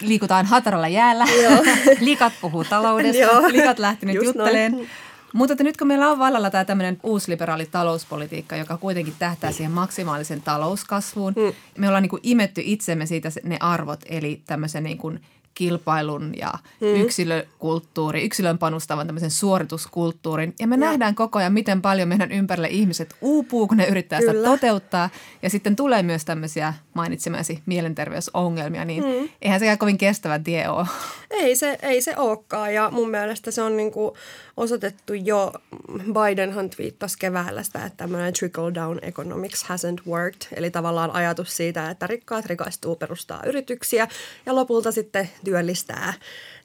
liikutaan 0.00 0.46
hataralla 0.46 0.88
jäällä. 0.88 1.24
Likat 2.00 2.32
puhuu 2.40 2.64
taloudesta, 2.64 3.22
Joo. 3.22 3.52
likat 3.52 3.78
lähtenyt 3.78 4.24
jutteleen. 4.24 4.88
Mutta 5.32 5.52
että 5.52 5.64
nyt 5.64 5.76
kun 5.76 5.86
meillä 5.86 6.10
on 6.10 6.18
vallalla 6.18 6.50
tämä 6.50 6.64
tämmöinen 6.64 6.98
uusliberaali 7.02 7.66
talouspolitiikka, 7.66 8.56
joka 8.56 8.76
kuitenkin 8.76 9.14
tähtää 9.18 9.52
siihen 9.52 9.72
maksimaalisen 9.72 10.42
talouskasvuun, 10.42 11.32
mm. 11.36 11.52
me 11.78 11.88
ollaan 11.88 12.02
niin 12.02 12.10
kuin 12.10 12.20
imetty 12.22 12.62
itsemme 12.64 13.06
siitä 13.06 13.28
ne 13.44 13.56
arvot, 13.60 14.00
eli 14.06 14.42
tämmöisen 14.46 14.84
niin 14.84 14.98
kuin 14.98 15.20
kilpailun 15.54 16.32
ja 16.36 16.52
mm. 16.80 17.00
yksilökulttuuri, 17.00 18.24
yksilön 18.24 18.58
panostavan 18.58 19.06
tämmöisen 19.06 19.30
suorituskulttuurin. 19.30 20.54
Ja 20.60 20.66
me 20.66 20.74
ja. 20.74 20.80
nähdään 20.80 21.14
koko 21.14 21.38
ajan, 21.38 21.52
miten 21.52 21.82
paljon 21.82 22.08
meidän 22.08 22.32
ympärille 22.32 22.68
ihmiset 22.68 23.16
uupuu, 23.20 23.68
kun 23.68 23.76
ne 23.76 23.86
yrittää 23.86 24.18
Kyllä. 24.18 24.32
sitä 24.32 24.44
toteuttaa. 24.44 25.10
Ja 25.42 25.50
sitten 25.50 25.76
tulee 25.76 26.02
myös 26.02 26.24
tämmöisiä 26.24 26.74
mainitsemasi 26.94 27.62
mielenterveysongelmia, 27.66 28.84
niin 28.84 29.04
mm. 29.04 29.28
eihän 29.42 29.60
sekään 29.60 29.78
kovin 29.78 29.98
kestävä 29.98 30.38
tie 30.38 30.68
ole. 30.68 30.86
Ei 31.30 31.56
se, 31.56 31.78
ei 31.82 32.02
se 32.02 32.16
olekaan 32.16 32.74
ja 32.74 32.90
mun 32.90 33.10
mielestä 33.10 33.50
se 33.50 33.62
on 33.62 33.76
niinku 33.76 34.16
osoitettu 34.56 35.14
jo, 35.14 35.52
Bidenhan 35.98 36.70
twiittasi 36.70 37.18
keväällä 37.18 37.62
sitä, 37.62 37.84
että 37.84 37.96
tämmöinen 37.96 38.32
trickle 38.32 38.74
down 38.74 38.98
economics 39.02 39.64
hasn't 39.64 40.10
worked. 40.10 40.46
Eli 40.56 40.70
tavallaan 40.70 41.10
ajatus 41.10 41.56
siitä, 41.56 41.90
että 41.90 42.06
rikkaat 42.06 42.46
rikastuu 42.46 42.96
perustaa 42.96 43.42
yrityksiä 43.46 44.08
ja 44.46 44.54
lopulta 44.54 44.92
sitten 44.92 45.30
työllistää 45.44 46.14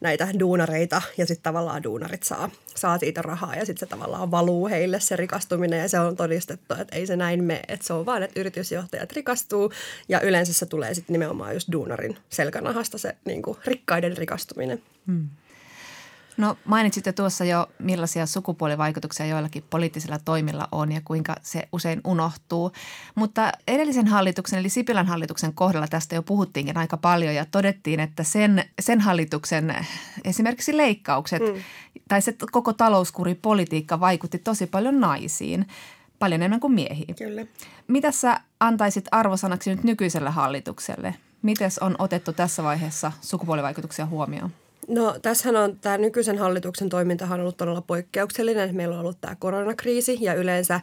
näitä 0.01 0.27
duunareita 0.39 1.01
ja 1.17 1.25
sitten 1.25 1.43
tavallaan 1.43 1.83
duunarit 1.83 2.23
saa, 2.23 2.49
saa 2.75 2.97
siitä 2.97 3.21
rahaa 3.21 3.55
ja 3.55 3.65
sitten 3.65 3.79
se 3.79 3.85
tavallaan 3.85 4.31
valuu 4.31 4.67
heille 4.67 4.99
se 4.99 5.15
rikastuminen 5.15 5.79
ja 5.79 5.89
se 5.89 5.99
on 5.99 6.15
todistettu, 6.15 6.73
että 6.73 6.95
ei 6.95 7.07
se 7.07 7.15
näin 7.15 7.43
mene, 7.43 7.61
että 7.67 7.87
se 7.87 7.93
on 7.93 8.05
vaan, 8.05 8.23
että 8.23 8.39
yritysjohtajat 8.39 9.11
rikastuu 9.11 9.71
ja 10.09 10.21
yleensä 10.21 10.53
se 10.53 10.65
tulee 10.65 10.93
sitten 10.93 11.13
nimenomaan 11.13 11.53
just 11.53 11.71
duunarin 11.71 12.17
selkänahasta 12.29 12.97
se 12.97 13.15
niin 13.25 13.41
rikkaiden 13.65 14.17
rikastuminen. 14.17 14.81
Hmm. 15.07 15.29
No 16.39 16.57
mainitsitte 16.65 17.13
tuossa 17.13 17.45
jo, 17.45 17.67
millaisia 17.79 18.25
sukupuolivaikutuksia 18.25 19.25
joillakin 19.25 19.63
poliittisilla 19.69 20.19
toimilla 20.25 20.67
on 20.71 20.91
ja 20.91 21.01
kuinka 21.05 21.35
se 21.41 21.67
usein 21.71 22.01
unohtuu. 22.03 22.71
Mutta 23.15 23.51
edellisen 23.67 24.07
hallituksen 24.07 24.59
eli 24.59 24.69
Sipilän 24.69 25.07
hallituksen 25.07 25.53
kohdalla 25.53 25.87
tästä 25.87 26.15
jo 26.15 26.23
puhuttiinkin 26.23 26.77
aika 26.77 26.97
paljon 26.97 27.35
ja 27.35 27.45
todettiin, 27.45 27.99
että 27.99 28.23
sen, 28.23 28.63
sen 28.81 29.01
hallituksen 29.01 29.75
esimerkiksi 30.23 30.77
leikkaukset 30.77 31.41
mm. 31.41 31.61
tai 32.07 32.21
se 32.21 32.35
koko 32.51 32.73
talouskuripolitiikka 32.73 33.99
vaikutti 33.99 34.37
tosi 34.37 34.67
paljon 34.67 34.99
naisiin 34.99 35.67
paljon 36.19 36.41
enemmän 36.41 36.59
kuin 36.59 36.73
miehiin. 36.73 37.15
Kyllä. 37.15 37.45
Mitä 37.87 38.11
sä 38.11 38.41
antaisit 38.59 39.05
arvosanaksi 39.11 39.69
nyt 39.69 39.83
nykyiselle 39.83 40.29
hallitukselle? 40.29 41.15
Miten 41.41 41.71
on 41.81 41.95
otettu 41.99 42.33
tässä 42.33 42.63
vaiheessa 42.63 43.11
sukupuolivaikutuksia 43.21 44.05
huomioon? 44.05 44.51
No 44.89 45.15
tässähän 45.21 45.55
on 45.55 45.79
tämä 45.79 45.97
nykyisen 45.97 46.37
hallituksen 46.37 46.89
toimintahan 46.89 47.39
on 47.39 47.41
ollut 47.41 47.57
todella 47.57 47.81
poikkeuksellinen. 47.81 48.75
Meillä 48.75 48.95
on 48.95 49.01
ollut 49.01 49.21
tämä 49.21 49.35
koronakriisi 49.35 50.17
ja 50.21 50.33
yleensä 50.33 50.81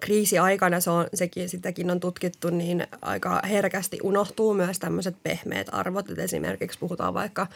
kriisiaikana 0.00 0.80
se 0.80 0.90
on, 0.90 1.06
sekin, 1.14 1.48
sitäkin 1.48 1.90
on 1.90 2.00
tutkittu, 2.00 2.50
niin 2.50 2.86
aika 3.02 3.42
herkästi 3.50 3.98
unohtuu 4.02 4.54
myös 4.54 4.78
tämmöiset 4.78 5.16
pehmeät 5.22 5.66
arvot. 5.72 6.10
Et 6.10 6.18
esimerkiksi 6.18 6.78
puhutaan 6.78 7.14
vaikka 7.14 7.46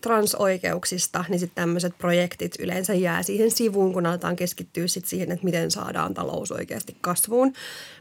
transoikeuksista, 0.00 1.24
niin 1.28 1.40
sitten 1.40 1.62
tämmöiset 1.62 1.98
projektit 1.98 2.54
yleensä 2.58 2.94
jää 2.94 3.22
siihen 3.22 3.50
sivuun, 3.50 3.92
kun 3.92 4.06
aletaan 4.06 4.36
keskittyä 4.36 4.86
sit 4.86 5.06
siihen, 5.06 5.32
että 5.32 5.44
miten 5.44 5.70
saadaan 5.70 6.14
talous 6.14 6.52
oikeasti 6.52 6.96
kasvuun. 7.00 7.52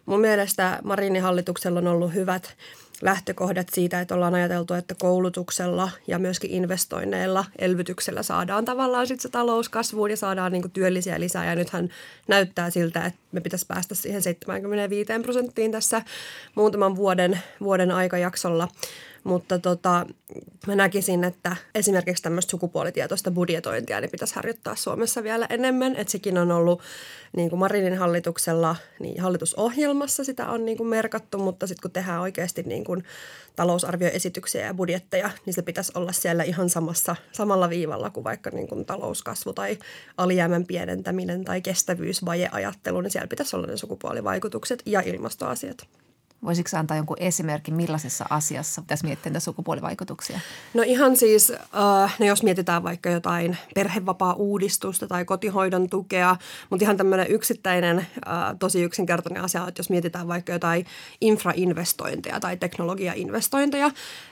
Mun 0.05 0.21
mielestä 0.21 0.79
Marinin 0.83 1.21
hallituksella 1.21 1.79
on 1.79 1.87
ollut 1.87 2.13
hyvät 2.13 2.55
lähtökohdat 3.01 3.67
siitä, 3.73 4.01
että 4.01 4.15
ollaan 4.15 4.35
ajateltu, 4.35 4.73
että 4.73 4.95
koulutuksella 4.99 5.91
ja 6.07 6.19
myöskin 6.19 6.51
investoinneilla, 6.51 7.45
elvytyksellä 7.59 8.23
saadaan 8.23 8.65
tavallaan 8.65 9.07
sitten 9.07 9.21
se 9.21 9.29
talous 9.29 9.69
kasvuun 9.69 10.09
ja 10.09 10.17
saadaan 10.17 10.51
niin 10.51 10.71
työllisiä 10.71 11.19
lisää. 11.19 11.45
Ja 11.45 11.55
nythän 11.55 11.89
näyttää 12.27 12.69
siltä, 12.69 13.05
että 13.05 13.19
me 13.31 13.41
pitäisi 13.41 13.65
päästä 13.67 13.95
siihen 13.95 14.21
75 14.21 15.13
prosenttiin 15.21 15.71
tässä 15.71 16.01
muutaman 16.55 16.95
vuoden, 16.95 17.39
vuoden 17.61 17.91
aikajaksolla. 17.91 18.67
Mutta 19.23 19.59
tota, 19.59 20.05
mä 20.67 20.75
näkisin, 20.75 21.23
että 21.23 21.55
esimerkiksi 21.75 22.23
tämmöistä 22.23 22.51
sukupuolitietoista 22.51 23.31
budjetointia 23.31 24.01
niin 24.01 24.11
pitäisi 24.11 24.35
harjoittaa 24.35 24.75
Suomessa 24.75 25.23
vielä 25.23 25.47
enemmän. 25.49 25.95
Että 25.95 26.11
sekin 26.11 26.37
on 26.37 26.51
ollut 26.51 26.81
niin 27.37 27.49
kuin 27.49 27.59
Marinin 27.59 27.97
hallituksella, 27.97 28.75
niin 28.99 29.21
hallitusohjelmassa 29.21 30.23
sitä 30.23 30.47
on 30.47 30.65
niin 30.65 30.77
kuin 30.77 30.87
merkattu, 30.87 31.37
mutta 31.37 31.67
sitten 31.67 31.81
kun 31.81 31.91
tehdään 31.91 32.21
oikeasti 32.21 32.63
niin 32.63 32.83
kuin 32.83 33.03
talousarvioesityksiä 33.55 34.65
ja 34.65 34.73
budjetteja, 34.73 35.29
niin 35.45 35.53
se 35.53 35.61
pitäisi 35.61 35.91
olla 35.95 36.11
siellä 36.11 36.43
ihan 36.43 36.69
samassa, 36.69 37.15
samalla 37.31 37.69
viivalla 37.69 38.09
kuin 38.09 38.23
vaikka 38.23 38.49
niin 38.49 38.67
kuin 38.67 38.85
talouskasvu 38.85 39.53
tai 39.53 39.77
alijäämän 40.17 40.65
pienentäminen 40.65 41.45
tai 41.45 41.61
kestävyysvajeajattelu, 41.61 43.01
niin 43.01 43.11
siellä 43.11 43.27
pitäisi 43.27 43.55
olla 43.55 43.67
ne 43.67 43.77
sukupuolivaikutukset 43.77 44.83
ja 44.85 45.01
ilmastoasiat. 45.01 45.87
Voisitko 46.45 46.77
antaa 46.77 46.97
jonkun 46.97 47.17
esimerkin, 47.19 47.73
millaisessa 47.73 48.25
asiassa 48.29 48.83
tässä 48.87 49.07
miettiä 49.07 49.29
näitä 49.29 49.39
sukupuolivaikutuksia? 49.39 50.39
No 50.73 50.83
ihan 50.85 51.15
siis, 51.15 51.51
äh, 51.51 52.15
no 52.19 52.25
jos 52.25 52.43
mietitään 52.43 52.83
vaikka 52.83 53.09
jotain 53.09 53.57
perhevapaa-uudistusta 53.75 55.07
tai 55.07 55.25
kotihoidon 55.25 55.89
tukea, 55.89 56.35
mutta 56.69 56.85
ihan 56.85 56.97
tämmöinen 56.97 57.27
yksittäinen, 57.29 57.97
äh, 57.99 58.05
tosi 58.59 58.81
yksinkertainen 58.81 59.43
asia, 59.43 59.67
että 59.67 59.79
jos 59.79 59.89
mietitään 59.89 60.27
vaikka 60.27 60.51
jotain 60.51 60.85
infrainvestointeja 61.21 62.39
tai 62.39 62.57
teknologiainvestointeja, 62.57 63.91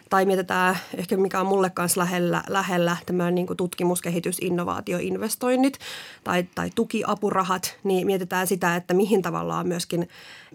tai 0.10 0.26
mietitään 0.26 0.78
ehkä 0.98 1.18
mikä 1.18 1.40
on 1.40 1.48
mulle 1.48 1.70
kanssa 1.70 2.00
lähellä, 2.02 2.44
lähellä 2.48 2.98
tämmöinen 3.06 3.36
niin 3.36 3.58
tutkimus, 3.58 4.02
kehitys, 4.02 4.38
innovaatioinvestoinnit 4.42 5.80
tai, 6.24 6.46
tai 6.56 6.70
tukiapurahat, 6.76 7.78
niin 7.84 8.08
mietitään 8.08 8.48
sitä, 8.48 8.76
että 8.76 8.94
mihin 8.94 9.22
tavallaan 9.22 9.68
myöskin, 9.68 10.10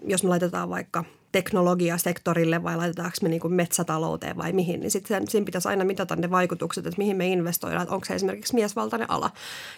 jos 0.07 0.23
me 0.23 0.29
laitetaan 0.29 0.69
vaikka 0.69 1.03
teknologiasektorille 1.33 2.63
vai 2.63 2.77
laitetaanko 2.77 3.17
me 3.21 3.29
niin 3.29 3.53
metsätalouteen 3.53 4.37
vai 4.37 4.53
mihin, 4.53 4.79
niin 4.79 4.91
sitten 4.91 5.27
siinä 5.27 5.45
pitäisi 5.45 5.67
aina 5.67 5.83
mitata 5.83 6.15
ne 6.15 6.31
vaikutukset, 6.31 6.87
että 6.87 6.97
mihin 6.97 7.17
me 7.17 7.27
investoidaan, 7.27 7.81
että 7.81 7.95
onko 7.95 8.05
se 8.05 8.13
esimerkiksi 8.13 8.55
miesvaltainen 8.55 9.11
ala. 9.11 9.31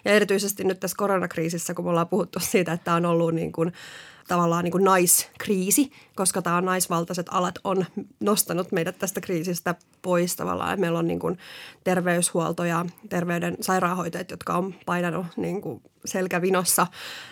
Ja 0.06 0.12
erityisesti 0.12 0.64
nyt 0.64 0.80
tässä 0.80 0.98
koronakriisissä, 0.98 1.74
kun 1.74 1.86
me 1.86 1.90
ollaan 1.90 2.08
puhuttu 2.08 2.40
siitä, 2.40 2.74
että 2.74 2.94
on 2.94 3.06
ollut 3.06 3.36
niin 3.36 3.52
kuin 3.52 3.74
tavallaan 4.28 4.64
niin 4.64 4.72
kuin 4.72 4.84
naiskriisi, 4.84 5.92
koska 6.16 6.42
tämä 6.42 6.62
naisvaltaiset 6.62 7.28
alat 7.32 7.56
on 7.64 7.86
nostanut 8.20 8.72
meidät 8.72 9.00
tästä 9.00 9.22
kriisistä 9.22 9.76
pois 10.02 10.36
tavallaan. 10.36 10.80
Meillä 10.80 11.00
on 11.00 11.08
niin 11.08 11.20
kuin 11.20 11.38
terveyshuolto 11.84 12.64
ja 12.64 12.86
terveyden 13.10 13.58
sairaanhoitajat, 13.62 14.32
jotka 14.32 14.54
on 14.54 14.76
painanut 14.86 15.26
niin 15.38 15.62
kuin 15.62 15.82
selkävinossa 16.06 16.88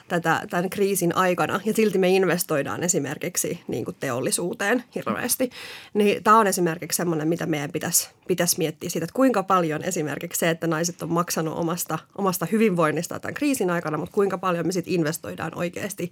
tätä, 0.08 0.42
tämän 0.50 0.70
kriisin 0.70 1.16
aikana 1.16 1.60
ja 1.66 1.74
silti 1.74 1.98
me 1.98 2.10
investoidaan 2.10 2.84
esimerkiksi 2.84 3.64
niin 3.68 3.86
kuin 3.86 3.98
teollisuuteen 4.00 4.84
hirveästi. 4.96 5.50
Niin 5.94 6.24
tämä 6.24 6.40
on 6.40 6.48
esimerkiksi 6.48 6.98
semmoinen, 6.98 7.28
mitä 7.28 7.46
meidän 7.46 7.72
pitäisi, 7.72 8.10
pitäisi 8.28 8.58
miettiä 8.58 8.90
siitä, 8.90 9.06
että 9.06 9.16
kuinka 9.16 9.44
paljon 9.44 9.84
esimerkiksi 9.84 10.40
se, 10.40 10.50
että 10.50 10.68
naiset 10.68 11.02
on 11.02 11.12
maksanut 11.12 11.58
omasta, 11.58 12.00
omasta 12.18 12.48
hyvinvoinnista 12.52 13.20
tämän 13.20 13.34
kriisin 13.34 13.70
aikana, 13.70 13.98
mutta 13.98 14.14
kuinka 14.14 14.38
paljon 14.38 14.66
me 14.68 14.72
sitten 14.72 14.94
investoidaan 14.94 15.58
oikeasti 15.58 16.12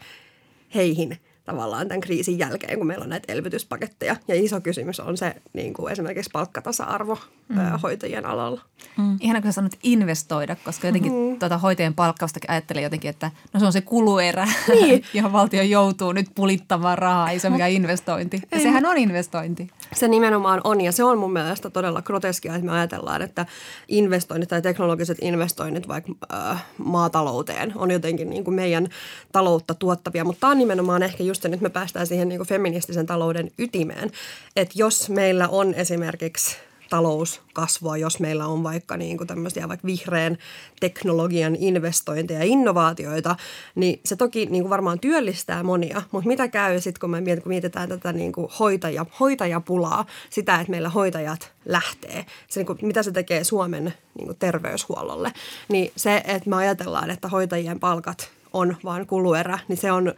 heihin 0.76 1.18
tavallaan 1.46 1.88
tämän 1.88 2.02
kriisin 2.02 2.40
jälkeen, 2.40 2.78
kun 2.78 2.88
meillä 2.88 3.04
on 3.04 3.10
näitä 3.10 3.34
elvytyspaketteja. 3.34 4.16
Ja 4.28 4.36
iso 4.36 4.62
kysymys 4.62 5.00
on 5.00 5.18
se 5.18 5.36
niin 5.54 5.74
kuin 5.74 5.92
esimerkiksi 5.92 6.30
palkkatasa-arvo 6.34 7.18
mm. 7.50 7.58
hoitajien 7.84 8.26
alalla. 8.26 8.62
Mm. 8.98 9.18
Ihan 9.20 9.42
kun 9.42 9.54
sanot 9.54 9.72
investoida, 9.84 10.56
koska 10.56 10.88
jotenkin 10.88 11.12
mm. 11.14 11.40
tuota 11.40 11.58
hoitajien 11.58 11.94
palkkausta 11.94 12.40
ajattelee 12.48 12.84
jotenkin, 12.84 13.10
että 13.10 13.32
no 13.54 13.60
se 13.60 13.66
on 13.66 13.74
se 13.74 13.82
kuluerä, 13.82 14.48
niin. 14.68 15.04
johon 15.14 15.34
valtio 15.34 15.62
joutuu 15.62 16.12
nyt 16.12 16.28
pulittamaan 16.36 16.98
rahaa, 16.98 17.30
ei 17.30 17.40
se 17.40 17.48
ole 17.48 17.54
mikään 17.54 17.72
investointi. 17.72 18.42
Ja 18.52 18.60
sehän 18.60 18.86
on 18.86 18.98
investointi. 18.98 19.70
Se 19.94 20.08
nimenomaan 20.08 20.62
on 20.64 20.82
ja 20.82 20.92
se 20.92 21.04
on 21.04 21.18
mun 21.18 21.34
mielestä 21.34 21.70
todella 21.70 22.02
groteskia, 22.02 22.56
että 22.56 22.66
me 22.66 22.72
ajatellaan, 22.72 23.22
että 23.22 23.46
investoinnit 23.88 24.50
tai 24.50 24.62
teknologiset 24.62 25.18
investoinnit 25.22 25.88
vaikka 25.88 26.12
äh, 26.34 26.66
maatalouteen 26.78 27.74
on 27.76 27.92
jotenkin 27.92 28.30
niin 28.30 28.44
kuin 28.44 28.56
meidän 28.56 28.88
taloutta 29.32 29.74
tuottavia, 29.74 30.24
mutta 30.24 30.40
tämä 30.40 30.52
on 30.52 30.58
nimenomaan 30.58 31.04
ehkä 31.04 31.24
just 31.24 31.42
se, 31.42 31.50
nyt 31.50 31.62
me 31.62 31.70
päästään 31.70 32.08
siihen 32.08 32.30
niin 32.30 32.40
kuin 32.40 32.48
feministisen 32.48 33.06
talouden 33.06 33.52
ytimeen, 33.58 34.12
että 34.56 34.74
jos 34.76 35.10
meillä 35.10 35.48
on 35.48 35.74
esimerkiksi 35.74 36.58
talouskasvua, 36.92 37.98
jos 37.98 38.20
meillä 38.20 38.48
on 38.48 38.64
vaikka 38.64 38.98
niin 38.98 39.18
kuin 39.18 39.28
tämmöisiä 39.28 39.68
vaikka 39.68 39.88
vihreän 39.88 40.38
teknologian 40.80 41.56
investointeja 41.56 42.40
ja 42.40 42.46
innovaatioita, 42.46 43.36
niin 43.76 44.00
se 44.06 44.16
toki 44.16 44.46
niin 44.46 44.64
kuin 44.64 44.70
varmaan 44.70 45.00
työllistää 45.00 45.64
monia, 45.64 46.02
mutta 46.12 46.28
mitä 46.28 46.48
käy 46.48 46.82
sitten, 46.82 47.00
kun 47.00 47.10
me 47.10 47.22
mietitään 47.46 47.90
tätä 47.90 48.14
niin 48.14 48.32
kuin 48.32 48.48
hoitaja, 48.60 49.06
hoitajapulaa, 49.20 50.06
sitä, 50.30 50.56
että 50.56 50.72
meillä 50.72 50.90
hoitajat 50.90 51.52
lähtee, 51.66 52.26
se, 52.48 52.60
niin 52.60 52.68
kuin, 52.68 52.80
mitä 52.82 53.04
se 53.04 53.12
tekee 53.12 53.44
Suomen 53.44 53.94
niin 54.18 54.26
kuin 54.26 54.38
terveyshuollolle, 54.38 55.32
niin 55.70 55.92
se, 55.96 56.24
että 56.26 56.50
me 56.50 56.56
ajatellaan, 56.56 57.10
että 57.10 57.28
hoitajien 57.28 57.80
palkat 57.80 58.30
on 58.54 58.78
vain 58.84 59.08
kuluerä, 59.08 59.60
niin 59.68 59.78
se 59.78 59.92
on 59.92 60.14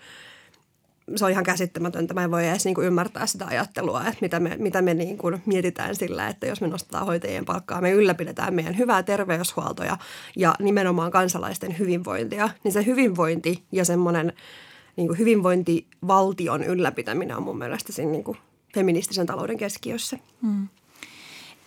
se 1.15 1.25
on 1.25 1.31
ihan 1.31 1.43
käsittämätöntä. 1.43 2.13
Mä 2.13 2.23
en 2.23 2.31
voi 2.31 2.47
edes 2.47 2.65
niin 2.65 2.75
kuin 2.75 2.87
ymmärtää 2.87 3.25
sitä 3.25 3.45
ajattelua, 3.45 4.01
että 4.01 4.17
mitä 4.21 4.39
me, 4.39 4.55
mitä 4.59 4.81
me 4.81 4.93
niin 4.93 5.17
kuin 5.17 5.41
mietitään 5.45 5.95
sillä, 5.95 6.27
että 6.27 6.47
jos 6.47 6.61
me 6.61 6.67
nostetaan 6.67 7.05
hoitajien 7.05 7.45
palkkaa, 7.45 7.81
me 7.81 7.91
ylläpidetään 7.91 8.53
meidän 8.53 8.77
hyvää 8.77 9.03
terveyshuoltoa 9.03 9.97
ja 10.35 10.55
nimenomaan 10.59 11.11
kansalaisten 11.11 11.79
hyvinvointia, 11.79 12.49
niin 12.63 12.71
se 12.71 12.85
hyvinvointi 12.85 13.63
ja 13.71 13.85
semmoinen 13.85 14.33
niin 14.95 15.07
kuin 15.07 15.19
hyvinvointivaltion 15.19 16.63
ylläpitäminen 16.63 17.37
on 17.37 17.43
mun 17.43 17.57
mielestä 17.57 17.93
siinä 17.93 18.11
niin 18.11 18.23
kuin 18.23 18.37
feministisen 18.73 19.25
talouden 19.25 19.57
keskiössä. 19.57 20.17
Hmm. 20.41 20.67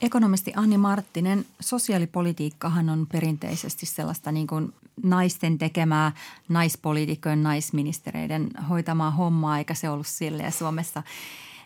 Ekonomisti 0.00 0.52
Anni 0.56 0.78
Marttinen, 0.78 1.46
sosiaalipolitiikkahan 1.60 2.88
on 2.88 3.06
perinteisesti 3.12 3.86
sellaista 3.86 4.32
niin 4.32 4.46
kuin 4.46 4.72
naisten 5.02 5.58
tekemää 5.58 6.12
naispoliitikkojen, 6.48 7.42
naisministereiden 7.42 8.50
hoitamaa 8.68 9.10
hommaa, 9.10 9.58
eikä 9.58 9.74
se 9.74 9.90
ollut 9.90 10.06
silleen 10.06 10.52
Suomessa 10.52 11.02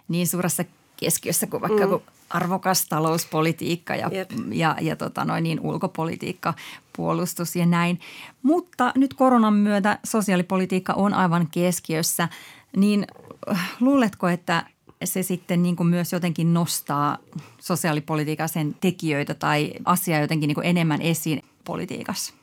niin 0.09 0.27
suuressa 0.27 0.65
keskiössä 0.97 1.47
kuin 1.47 1.61
vaikka 1.61 1.87
mm. 1.87 2.01
arvokas 2.31 2.87
talouspolitiikka 2.89 3.97
ja, 3.97 4.11
yep. 4.13 4.31
ja, 4.53 4.77
ja 4.81 4.97
tota 4.97 5.25
noin, 5.25 5.43
niin 5.43 5.61
ulkopolitiikka, 5.61 6.55
puolustus 6.97 7.57
ja 7.57 7.67
näin. 7.67 8.01
Mutta 8.43 8.93
nyt 8.97 9.15
koronan 9.15 9.55
myötä 9.55 9.99
sosiaalipolitiikka 10.05 10.93
on 10.93 11.15
aivan 11.15 11.49
keskiössä, 11.51 12.29
niin 12.77 13.07
äh, 13.51 13.71
luuletko, 13.81 14.29
että 14.29 14.67
se 15.05 15.23
sitten 15.23 15.63
niin 15.63 15.77
kuin 15.77 15.87
myös 15.87 16.13
jotenkin 16.13 16.55
nostaa 16.55 17.19
sosiaalipolitiikan 17.61 18.49
sen 18.49 18.77
tekijöitä 18.81 19.35
tai 19.35 19.73
asiaa 19.85 20.21
jotenkin 20.21 20.49
niin 20.49 20.55
kuin 20.55 20.67
enemmän 20.67 21.03
esiin 21.03 21.43
politiikassa? 21.65 22.35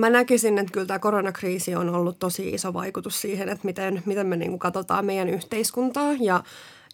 Mä 0.00 0.10
näkisin, 0.10 0.58
että 0.58 0.72
kyllä 0.72 0.86
tämä 0.86 0.98
koronakriisi 0.98 1.74
on 1.74 1.88
ollut 1.88 2.18
tosi 2.18 2.48
iso 2.48 2.72
vaikutus 2.72 3.20
siihen, 3.20 3.48
että 3.48 3.66
miten, 3.66 4.02
miten 4.06 4.26
me 4.26 4.36
niin 4.36 4.50
kuin 4.50 4.58
katsotaan 4.58 5.06
meidän 5.06 5.28
yhteiskuntaa 5.28 6.12
ja 6.20 6.42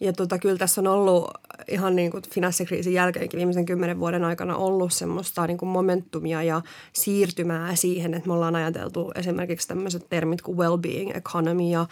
ja 0.01 0.13
tota, 0.13 0.39
kyllä 0.39 0.59
tässä 0.59 0.81
on 0.81 0.87
ollut 0.87 1.31
ihan 1.69 1.97
niin 1.97 2.11
kuin 2.11 2.23
finanssikriisin 2.31 2.93
jälkeenkin 2.93 3.39
viimeisen 3.39 3.67
kymmenen 3.67 3.99
vuoden 3.99 4.25
aikana 4.25 4.57
ollut 4.57 4.93
semmoista 4.93 5.47
niin 5.47 5.59
kuin 5.59 5.69
momentumia 5.69 6.43
ja 6.43 6.63
siirtymää 6.93 7.75
siihen, 7.75 8.15
että 8.15 8.27
me 8.27 8.33
ollaan 8.33 8.57
ajateltu 8.57 9.13
esimerkiksi 9.15 9.69
tämmöiset 9.69 10.07
termit 10.09 10.43
kuin 10.43 10.59
well-being 10.59 11.17
economy 11.17 11.71
ja 11.71 11.87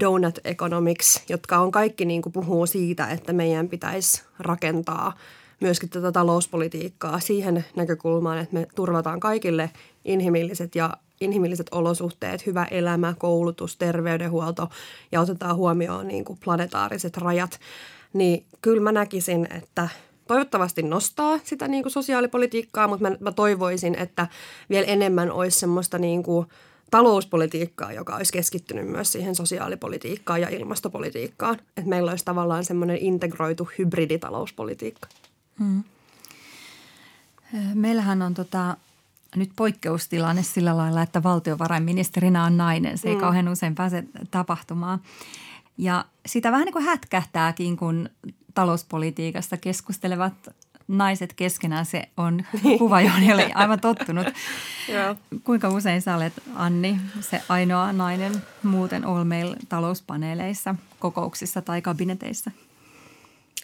donut 0.00 0.38
economics, 0.44 1.22
jotka 1.28 1.58
on 1.58 1.70
kaikki 1.70 2.04
niin 2.04 2.22
kuin 2.22 2.32
puhuu 2.32 2.66
siitä, 2.66 3.06
että 3.06 3.32
meidän 3.32 3.68
pitäisi 3.68 4.22
rakentaa 4.38 5.12
myöskin 5.60 5.88
tätä 5.88 6.12
talouspolitiikkaa 6.12 7.20
siihen 7.20 7.64
näkökulmaan, 7.76 8.38
että 8.38 8.54
me 8.54 8.66
turvataan 8.74 9.20
kaikille 9.20 9.70
inhimilliset 10.04 10.74
ja 10.74 10.96
inhimilliset 11.20 11.66
olosuhteet, 11.70 12.46
hyvä 12.46 12.66
elämä, 12.70 13.14
koulutus, 13.18 13.76
terveydenhuolto 13.76 14.68
ja 15.12 15.20
otetaan 15.20 15.56
huomioon 15.56 16.08
niin 16.08 16.24
kuin 16.24 16.38
planetaariset 16.44 17.16
rajat, 17.16 17.60
niin 18.12 18.44
kyllä 18.62 18.82
mä 18.82 18.92
näkisin, 18.92 19.48
että 19.50 19.88
toivottavasti 20.28 20.82
nostaa 20.82 21.38
sitä 21.44 21.68
niin 21.68 21.82
kuin 21.82 21.92
sosiaalipolitiikkaa, 21.92 22.88
mutta 22.88 23.10
mä, 23.10 23.16
mä 23.20 23.32
toivoisin, 23.32 23.94
että 23.94 24.26
vielä 24.70 24.86
enemmän 24.86 25.30
olisi 25.30 25.58
semmoista 25.58 25.98
niin 25.98 26.22
kuin 26.22 26.46
talouspolitiikkaa, 26.90 27.92
joka 27.92 28.16
olisi 28.16 28.32
keskittynyt 28.32 28.88
myös 28.88 29.12
siihen 29.12 29.34
sosiaalipolitiikkaan 29.34 30.40
ja 30.40 30.48
ilmastopolitiikkaan. 30.48 31.54
Että 31.54 31.90
meillä 31.90 32.10
olisi 32.10 32.24
tavallaan 32.24 32.64
semmoinen 32.64 32.98
integroitu 33.00 33.68
hybriditalouspolitiikka. 33.78 35.08
Hmm. 35.58 35.84
Meillähän 37.74 38.22
on 38.22 38.34
tota, 38.34 38.76
nyt 39.36 39.50
poikkeustilanne 39.56 40.42
sillä 40.42 40.76
lailla, 40.76 41.02
että 41.02 41.22
valtiovarainministerinä 41.22 42.44
on 42.44 42.56
nainen. 42.56 42.98
Se 42.98 43.08
ei 43.08 43.14
mm. 43.14 43.20
kauhean 43.20 43.48
usein 43.48 43.74
pääse 43.74 44.04
tapahtumaan. 44.30 45.00
Ja 45.78 46.04
sitä 46.26 46.52
vähän 46.52 46.64
niin 46.64 46.72
kuin 46.72 46.84
hätkähtääkin, 46.84 47.76
kun 47.76 48.08
talouspolitiikasta 48.54 49.56
keskustelevat 49.56 50.34
naiset 50.88 51.32
keskenään. 51.32 51.86
Se 51.86 52.08
on 52.16 52.44
kuva, 52.78 53.00
johon 53.00 53.22
ei 53.22 53.32
ole 53.32 53.50
aivan 53.54 53.80
tottunut. 53.80 54.26
Kuinka 55.44 55.68
usein 55.68 56.02
sä 56.02 56.16
olet, 56.16 56.32
Anni, 56.54 57.00
se 57.20 57.42
ainoa 57.48 57.92
nainen 57.92 58.32
muuten 58.62 59.04
All 59.04 59.24
Mail 59.24 59.54
talouspaneeleissa, 59.68 60.74
kokouksissa 60.98 61.62
tai 61.62 61.82
kabineteissa? 61.82 62.50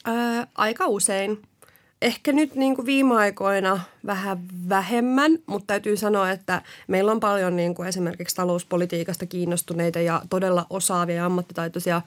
Ää, 0.04 0.46
aika 0.54 0.87
usein 0.87 1.42
ehkä 2.02 2.32
nyt 2.32 2.54
niin 2.54 2.76
kuin 2.76 2.87
viime 2.87 3.14
aikoina 3.14 3.80
vähän 4.06 4.38
vähemmän, 4.68 5.38
mutta 5.46 5.66
täytyy 5.66 5.96
sanoa, 5.96 6.30
että 6.30 6.62
meillä 6.88 7.12
on 7.12 7.20
paljon 7.20 7.56
niin 7.56 7.74
kuin 7.74 7.88
esimerkiksi 7.88 8.37
talouspolitiikasta 8.37 9.26
kiinnostuneita 9.26 10.00
ja 10.00 10.22
todella 10.30 10.66
osaavia 10.70 11.16
ja 11.16 11.26
ammattitaitoisia 11.26 12.02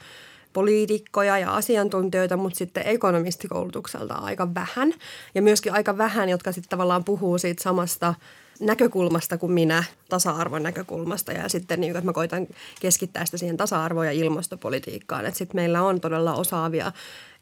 poliitikkoja 0.55 1.39
ja 1.39 1.55
asiantuntijoita, 1.55 2.37
mutta 2.37 2.57
sitten 2.57 2.87
ekonomistikoulutukselta 2.87 4.13
aika 4.13 4.53
vähän. 4.53 4.93
Ja 5.35 5.41
myöskin 5.41 5.73
aika 5.73 5.97
vähän, 5.97 6.29
jotka 6.29 6.51
sitten 6.51 6.69
tavallaan 6.69 7.03
puhuu 7.03 7.37
siitä 7.37 7.63
samasta– 7.63 8.13
näkökulmasta 8.59 9.37
kuin 9.37 9.51
minä, 9.51 9.83
tasa-arvon 10.09 10.63
näkökulmasta. 10.63 11.31
Ja 11.31 11.49
sitten 11.49 11.81
niin, 11.81 11.95
että 11.95 12.05
mä 12.05 12.13
koitan 12.13 12.47
keskittää 12.81 13.25
sitä 13.25 13.37
siihen 13.37 13.57
tasa-arvo- 13.57 14.03
ja 14.03 14.11
ilmastopolitiikkaan. 14.11 15.25
Että 15.25 15.37
sitten 15.37 15.55
meillä 15.55 15.81
on 15.81 16.01
todella 16.01 16.33
osaavia 16.33 16.91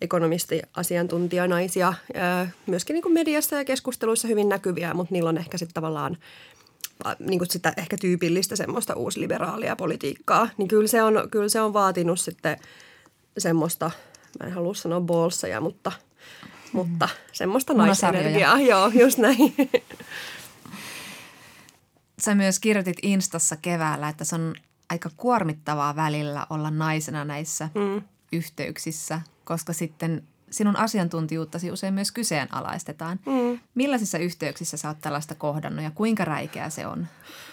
ekonomisti-asiantuntijanaisia, 0.01 1.93
myöskin 2.67 2.93
niin 2.93 3.03
kuin 3.03 3.13
mediassa 3.13 3.55
ja 3.55 3.65
keskusteluissa 3.65 4.27
hyvin 4.27 4.49
näkyviä, 4.49 4.93
mutta 4.93 5.13
niillä 5.13 5.29
on 5.29 5.37
ehkä 5.37 5.57
sitten 5.57 5.73
tavallaan 5.73 6.17
niin 7.19 7.39
kuin 7.39 7.51
sitä 7.51 7.73
ehkä 7.77 7.97
tyypillistä 7.97 8.55
semmoista 8.55 8.95
uusliberaalia 8.95 9.75
politiikkaa. 9.75 10.49
Niin 10.57 10.67
kyllä 10.67 10.87
se 10.87 11.03
on, 11.03 11.27
kyllä 11.31 11.49
se 11.49 11.61
on 11.61 11.73
vaatinut 11.73 12.19
sitten 12.19 12.57
semmoista, 13.37 13.91
mä 14.39 14.47
en 14.47 14.53
halua 14.53 14.73
sanoa 14.73 15.01
bolseja, 15.01 15.61
mutta, 15.61 15.91
mm. 15.91 16.49
mutta 16.73 17.09
semmoista 17.31 17.73
naisenergiaa. 17.73 18.59
Joo, 18.69 18.87
just 18.87 19.17
näin. 19.17 19.55
Sä 22.19 22.35
myös 22.35 22.59
kirjoitit 22.59 22.97
Instassa 23.01 23.57
keväällä, 23.57 24.09
että 24.09 24.23
se 24.23 24.35
on 24.35 24.55
aika 24.89 25.09
kuormittavaa 25.17 25.95
välillä 25.95 26.47
olla 26.49 26.71
naisena 26.71 27.25
näissä 27.25 27.69
mm. 27.75 28.01
yhteyksissä, 28.31 29.21
koska 29.43 29.73
sitten 29.73 30.23
sinun 30.53 30.75
asiantuntijuuttasi 30.75 31.71
usein 31.71 31.93
myös 31.93 32.11
kyseenalaistetaan. 32.11 33.19
Mm. 33.25 33.59
Millaisissa 33.75 34.17
yhteyksissä 34.17 34.77
sä 34.77 34.87
oot 34.87 34.97
tällaista 35.01 35.35
kohdannut 35.35 35.83
ja 35.83 35.91
kuinka 35.95 36.25
räikeä 36.25 36.69
se 36.69 36.87
on? 36.87 37.07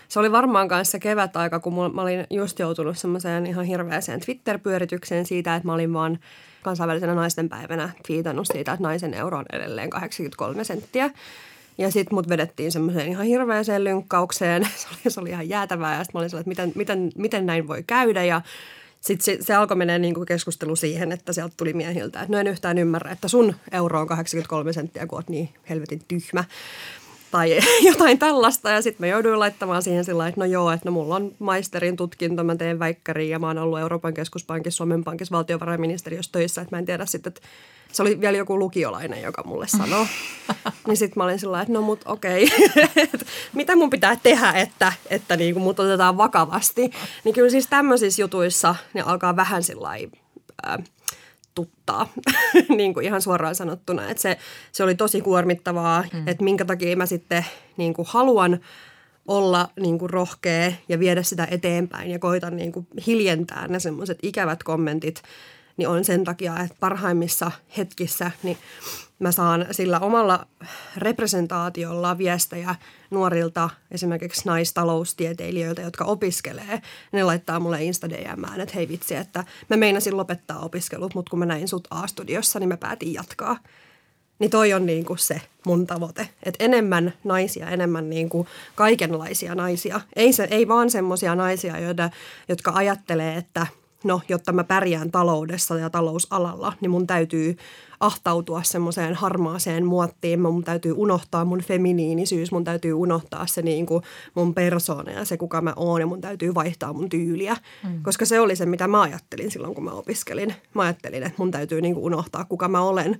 Se 0.08 0.20
oli 0.20 0.32
varmaan 0.32 0.68
kanssa 0.68 0.98
kevät-aika, 0.98 1.60
kun 1.60 1.94
mä 1.94 2.02
olin 2.02 2.26
just 2.30 2.58
joutunut 2.58 2.98
semmoiseen 2.98 3.46
ihan 3.46 3.64
hirveäseen 3.64 4.20
Twitter-pyöritykseen 4.20 5.26
siitä, 5.26 5.56
että 5.56 5.66
mä 5.66 5.74
olin 5.74 5.92
vaan 5.92 6.18
kansainvälisenä 6.62 7.14
naistenpäivänä 7.14 7.90
twiitannut 8.06 8.46
siitä, 8.46 8.72
että 8.72 8.82
naisen 8.82 9.14
euro 9.14 9.38
on 9.38 9.44
edelleen 9.52 9.90
83 9.90 10.64
senttiä. 10.64 11.10
Ja 11.78 11.90
sitten 11.90 12.14
mut 12.14 12.28
vedettiin 12.28 12.72
semmoiseen 12.72 13.08
ihan 13.08 13.26
hirveäseen 13.26 13.84
lynkkaukseen. 13.84 14.68
Se 14.76 14.88
oli, 14.88 15.12
se 15.12 15.20
oli 15.20 15.30
ihan 15.30 15.48
jäätävää 15.48 15.98
ja 15.98 16.04
sitten 16.04 16.18
mä 16.18 16.20
olin 16.20 16.30
sellainen, 16.30 16.52
että 16.52 16.64
miten, 16.64 16.72
miten, 16.74 17.12
miten 17.18 17.46
näin 17.46 17.68
voi 17.68 17.82
käydä 17.86 18.24
ja 18.24 18.42
sitten 19.00 19.24
se, 19.24 19.38
se 19.40 19.54
alkoi 19.54 19.76
mennä 19.76 19.98
niin 19.98 20.14
kuin 20.14 20.26
keskustelu 20.26 20.76
siihen, 20.76 21.12
että 21.12 21.32
sieltä 21.32 21.54
tuli 21.56 21.72
miehiltä, 21.72 22.20
että 22.20 22.32
no 22.32 22.38
en 22.38 22.46
yhtään 22.46 22.78
ymmärrä, 22.78 23.12
että 23.12 23.28
sun 23.28 23.54
euro 23.72 24.00
on 24.00 24.06
83 24.06 24.72
senttiä, 24.72 25.06
kun 25.06 25.18
oot 25.18 25.28
niin 25.28 25.48
helvetin 25.68 26.02
tyhmä 26.08 26.44
tai 27.30 27.58
jotain 27.88 28.18
tällaista. 28.18 28.70
Ja 28.70 28.82
sitten 28.82 29.06
mä 29.06 29.12
jouduin 29.12 29.38
laittamaan 29.38 29.82
siihen 29.82 30.04
sillä 30.04 30.28
että 30.28 30.40
no 30.40 30.44
joo, 30.44 30.70
että 30.70 30.88
no 30.88 30.92
mulla 30.92 31.16
on 31.16 31.32
maisterin 31.38 31.96
tutkinto, 31.96 32.44
mä 32.44 32.56
teen 32.56 32.78
väikkäriin 32.78 33.30
ja 33.30 33.38
mä 33.38 33.46
oon 33.46 33.58
ollut 33.58 33.78
Euroopan 33.78 34.14
keskuspankissa, 34.14 34.76
Suomen 34.76 35.04
pankissa, 35.04 35.36
valtiovarainministeriössä 35.36 36.32
töissä. 36.32 36.62
Että 36.62 36.76
mä 36.76 36.78
en 36.78 36.86
tiedä 36.86 37.06
sitten, 37.06 37.30
että 37.30 37.40
se 37.92 38.02
oli 38.02 38.20
vielä 38.20 38.36
joku 38.36 38.58
lukiolainen, 38.58 39.22
joka 39.22 39.42
mulle 39.44 39.68
sanoi. 39.68 40.06
niin 40.86 40.96
sitten 40.96 41.20
mä 41.20 41.24
olin 41.24 41.38
sillä 41.38 41.60
että 41.62 41.72
no 41.72 41.82
mut 41.82 42.00
okei, 42.04 42.44
okay. 42.84 43.06
mitä 43.52 43.76
mun 43.76 43.90
pitää 43.90 44.16
tehdä, 44.22 44.52
että, 44.52 44.92
että 45.10 45.36
niin 45.36 45.54
kuin 45.54 45.62
mut 45.62 45.80
otetaan 45.80 46.16
vakavasti. 46.16 46.90
Niin 47.24 47.34
kyllä 47.34 47.50
siis 47.50 47.66
tämmöisissä 47.66 48.22
jutuissa 48.22 48.74
ne 48.94 49.00
alkaa 49.00 49.36
vähän 49.36 49.62
sillä 49.62 49.88
tuttaa, 51.64 52.08
niin 52.76 52.94
kuin 52.94 53.06
ihan 53.06 53.22
suoraan 53.22 53.54
sanottuna. 53.54 54.10
Että 54.10 54.22
se, 54.22 54.38
se 54.72 54.84
oli 54.84 54.94
tosi 54.94 55.20
kuormittavaa, 55.20 56.04
mm. 56.12 56.28
että 56.28 56.44
minkä 56.44 56.64
takia 56.64 56.96
mä 56.96 57.06
sitten 57.06 57.46
niin 57.76 57.94
kuin 57.94 58.08
haluan 58.10 58.60
olla 59.28 59.68
niin 59.80 59.98
kuin 59.98 60.10
rohkea 60.10 60.72
ja 60.88 60.98
viedä 60.98 61.22
sitä 61.22 61.48
eteenpäin 61.50 62.10
ja 62.10 62.18
koitan 62.18 62.56
niin 62.56 62.72
kuin 62.72 62.86
hiljentää 63.06 63.68
ne 63.68 63.80
semmoiset 63.80 64.18
ikävät 64.22 64.62
kommentit– 64.62 65.22
niin 65.80 65.88
on 65.88 66.04
sen 66.04 66.24
takia, 66.24 66.60
että 66.60 66.76
parhaimmissa 66.80 67.50
hetkissä 67.76 68.30
niin 68.42 68.58
mä 69.20 69.32
saan 69.32 69.66
sillä 69.70 69.98
omalla 69.98 70.46
representaatiolla 70.96 72.18
viestejä 72.18 72.74
nuorilta 73.10 73.70
esimerkiksi 73.90 74.42
naistaloustieteilijöiltä, 74.44 75.82
jotka 75.82 76.04
opiskelee. 76.04 76.82
Ne 77.12 77.22
laittaa 77.22 77.60
mulle 77.60 77.84
insta 77.84 78.10
DMään, 78.10 78.60
että 78.60 78.74
hei 78.74 78.88
vitsi, 78.88 79.14
että 79.14 79.44
mä 79.70 79.76
meinasin 79.76 80.16
lopettaa 80.16 80.58
opiskelut, 80.58 81.14
mutta 81.14 81.30
kun 81.30 81.38
mä 81.38 81.46
näin 81.46 81.68
sut 81.68 81.88
A-studiossa, 81.90 82.58
niin 82.58 82.68
mä 82.68 82.76
päätin 82.76 83.14
jatkaa. 83.14 83.56
Niin 84.38 84.50
toi 84.50 84.72
on 84.72 84.86
niin 84.86 85.04
kuin 85.04 85.18
se 85.18 85.40
mun 85.66 85.86
tavoite. 85.86 86.28
Että 86.42 86.64
enemmän 86.64 87.12
naisia, 87.24 87.70
enemmän 87.70 88.10
niin 88.10 88.28
kuin 88.28 88.48
kaikenlaisia 88.74 89.54
naisia. 89.54 90.00
Ei, 90.16 90.32
se, 90.32 90.48
ei 90.50 90.68
vaan 90.68 90.90
semmoisia 90.90 91.34
naisia, 91.34 91.78
joita, 91.80 92.10
jotka 92.48 92.72
ajattelee, 92.74 93.36
että– 93.36 93.66
no, 94.04 94.20
jotta 94.28 94.52
mä 94.52 94.64
pärjään 94.64 95.10
taloudessa 95.10 95.78
ja 95.78 95.90
talousalalla, 95.90 96.72
niin 96.80 96.90
mun 96.90 97.06
täytyy 97.06 97.56
ahtautua 98.00 98.62
semmoiseen 98.62 99.14
harmaaseen 99.14 99.86
muottiin. 99.86 100.40
Mun 100.40 100.64
täytyy 100.64 100.94
unohtaa 100.96 101.44
mun 101.44 101.60
feminiinisyys, 101.60 102.52
mun 102.52 102.64
täytyy 102.64 102.92
unohtaa 102.92 103.46
se 103.46 103.62
niin 103.62 103.86
kuin 103.86 104.02
mun 104.34 104.54
persoona 104.54 105.12
ja 105.12 105.24
se, 105.24 105.36
kuka 105.36 105.60
mä 105.60 105.72
oon 105.76 106.00
ja 106.00 106.06
mun 106.06 106.20
täytyy 106.20 106.54
vaihtaa 106.54 106.92
mun 106.92 107.08
tyyliä. 107.08 107.56
Mm. 107.84 108.02
Koska 108.02 108.24
se 108.24 108.40
oli 108.40 108.56
se, 108.56 108.66
mitä 108.66 108.88
mä 108.88 109.02
ajattelin 109.02 109.50
silloin, 109.50 109.74
kun 109.74 109.84
mä 109.84 109.90
opiskelin. 109.90 110.54
Mä 110.74 110.82
ajattelin, 110.82 111.22
että 111.22 111.38
mun 111.38 111.50
täytyy 111.50 111.80
niin 111.80 111.94
kuin 111.94 112.04
unohtaa, 112.04 112.44
kuka 112.44 112.68
mä 112.68 112.80
olen 112.80 113.18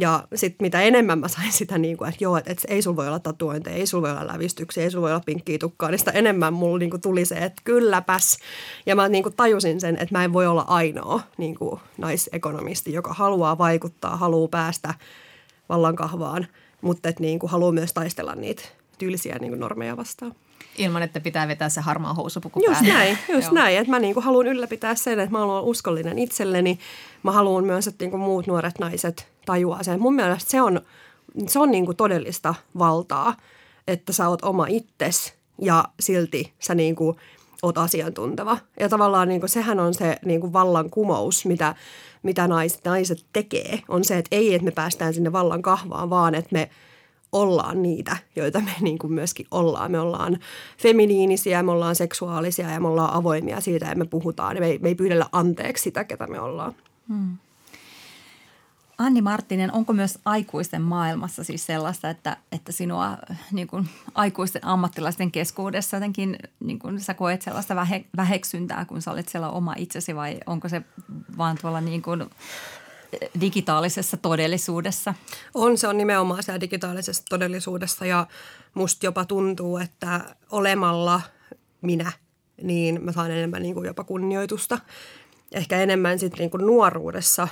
Ja 0.00 0.24
sitten 0.34 0.64
mitä 0.64 0.80
enemmän 0.80 1.18
mä 1.18 1.28
sain 1.28 1.52
sitä, 1.52 1.78
niin 1.78 1.96
kuin, 1.96 2.08
että 2.08 2.24
joo, 2.24 2.36
että, 2.36 2.52
että 2.52 2.62
ei 2.68 2.82
sulla 2.82 2.96
voi 2.96 3.06
olla 3.06 3.18
tatuointeja, 3.18 3.76
ei 3.76 3.86
sulla 3.86 4.08
voi 4.08 4.10
olla 4.10 4.32
lävistyksiä, 4.32 4.84
ei 4.84 4.90
sulla 4.90 5.02
voi 5.02 5.10
olla 5.10 5.22
pinkkiä 5.26 5.58
tukkaa, 5.58 5.90
niin 5.90 5.98
sitä 5.98 6.10
enemmän 6.10 6.52
mulla 6.52 6.78
niin 6.78 6.90
kuin 6.90 7.02
tuli 7.02 7.24
se, 7.24 7.34
että 7.34 7.62
kylläpäs. 7.64 8.38
Ja 8.86 8.96
mä 8.96 9.08
niin 9.08 9.22
kuin 9.22 9.36
tajusin 9.36 9.80
sen, 9.80 9.94
että 9.94 10.18
mä 10.18 10.24
en 10.24 10.32
voi 10.32 10.46
olla 10.46 10.64
ainoa 10.68 11.20
niin 11.38 11.54
kuin 11.54 11.80
naisekonomisti, 11.98 12.92
joka 12.92 13.12
haluaa 13.12 13.58
vaikuttaa, 13.58 14.16
haluaa 14.16 14.48
päästä 14.48 14.94
vallankahvaan, 15.68 16.46
mutta 16.80 17.08
että 17.08 17.20
niin 17.22 17.38
kuin 17.38 17.50
haluaa 17.50 17.72
myös 17.72 17.92
taistella 17.92 18.34
niitä 18.34 18.62
tyylisiä 18.98 19.36
niin 19.40 19.50
kuin 19.50 19.60
normeja 19.60 19.96
vastaan. 19.96 20.34
Ilman, 20.78 21.02
että 21.02 21.20
pitää 21.20 21.48
vetää 21.48 21.68
se 21.68 21.80
harmaa 21.80 22.14
housupuku 22.14 22.60
Just 22.60 22.72
päälle. 22.72 22.92
näin, 22.92 23.18
just 23.34 23.46
Joo. 23.46 23.54
näin. 23.54 23.78
Että 23.78 23.90
mä 23.90 23.98
niinku 23.98 24.20
haluan 24.20 24.46
ylläpitää 24.46 24.94
sen, 24.94 25.20
että 25.20 25.32
mä 25.32 25.38
haluan 25.38 25.64
uskollinen 25.64 26.18
itselleni. 26.18 26.78
Mä 27.22 27.32
haluan 27.32 27.64
myös, 27.64 27.86
että 27.86 28.04
niinku 28.04 28.18
muut 28.18 28.46
nuoret 28.46 28.78
naiset 28.78 29.31
tajuaa 29.46 29.82
sen. 29.82 30.00
Mun 30.00 30.14
mielestä 30.14 30.50
se 30.50 30.62
on, 30.62 30.80
se 31.46 31.58
on 31.58 31.70
niinku 31.70 31.94
todellista 31.94 32.54
valtaa, 32.78 33.36
että 33.88 34.12
sä 34.12 34.28
oot 34.28 34.44
oma 34.44 34.66
itses 34.66 35.34
ja 35.60 35.84
silti 36.00 36.52
sä 36.58 36.74
niinku 36.74 37.16
oot 37.62 37.78
asiantunteva. 37.78 38.58
Ja 38.80 38.88
tavallaan 38.88 39.28
niinku 39.28 39.48
sehän 39.48 39.80
on 39.80 39.94
se 39.94 40.16
niinku 40.24 40.52
vallankumous, 40.52 41.46
mitä, 41.46 41.74
mitä 42.22 42.48
naiset, 42.48 42.84
naiset 42.84 43.24
tekee. 43.32 43.82
On 43.88 44.04
se, 44.04 44.18
että 44.18 44.36
ei, 44.36 44.54
että 44.54 44.64
me 44.64 44.70
päästään 44.70 45.14
sinne 45.14 45.32
vallan 45.32 45.62
kahvaan, 45.62 46.10
vaan 46.10 46.34
että 46.34 46.52
me 46.52 46.70
ollaan 47.32 47.82
niitä, 47.82 48.16
joita 48.36 48.60
me 48.60 48.72
niin 48.80 48.98
kuin 48.98 49.12
myöskin 49.12 49.46
ollaan. 49.50 49.90
Me 49.90 50.00
ollaan 50.00 50.38
feminiinisiä, 50.78 51.62
me 51.62 51.70
ollaan 51.70 51.96
seksuaalisia 51.96 52.70
ja 52.70 52.80
me 52.80 52.88
ollaan 52.88 53.14
avoimia 53.14 53.60
siitä 53.60 53.86
ja 53.86 53.96
me 53.96 54.04
puhutaan. 54.04 54.56
Me 54.58 54.66
ei, 54.66 54.78
me 54.78 54.88
ei 54.88 54.94
pyydellä 54.94 55.26
anteeksi 55.32 55.82
sitä, 55.82 56.04
ketä 56.04 56.26
me 56.26 56.40
ollaan. 56.40 56.74
Anni 59.02 59.22
Marttinen, 59.22 59.72
onko 59.72 59.92
myös 59.92 60.18
aikuisten 60.24 60.82
maailmassa 60.82 61.44
siis 61.44 61.66
sellaista, 61.66 62.10
että, 62.10 62.36
että 62.52 62.72
sinua 62.72 63.18
niin 63.52 63.66
kuin 63.66 63.88
aikuisten 64.14 64.64
ammattilaisten 64.64 65.32
keskuudessa 65.32 65.96
jotenkin 65.96 66.38
niin 66.60 66.78
kuin 66.78 67.00
sä 67.00 67.14
koet 67.14 67.42
sellaista 67.42 67.76
vähe, 67.76 68.04
väheksyntää, 68.16 68.84
kun 68.84 69.02
sä 69.02 69.10
olet 69.10 69.28
siellä 69.28 69.50
oma 69.50 69.74
itsesi 69.76 70.16
vai 70.16 70.40
onko 70.46 70.68
se 70.68 70.82
vaan 71.38 71.58
tuolla 71.60 71.80
niin 71.80 72.02
kuin 72.02 72.30
digitaalisessa 73.40 74.16
todellisuudessa? 74.16 75.14
On, 75.54 75.78
se 75.78 75.88
on 75.88 75.98
nimenomaan 75.98 76.42
siellä 76.42 76.60
digitaalisessa 76.60 77.22
todellisuudessa 77.28 78.06
ja 78.06 78.26
musta 78.74 79.06
jopa 79.06 79.24
tuntuu, 79.24 79.78
että 79.78 80.20
olemalla 80.50 81.20
minä, 81.80 82.12
niin 82.62 83.04
mä 83.04 83.12
saan 83.12 83.30
enemmän 83.30 83.62
niin 83.62 83.74
kuin 83.74 83.86
jopa 83.86 84.04
kunnioitusta. 84.04 84.78
Ehkä 85.52 85.82
enemmän 85.82 86.18
sitten 86.18 86.38
niin 86.38 86.50
kuin 86.50 86.66
nuoruudessa. 86.66 87.48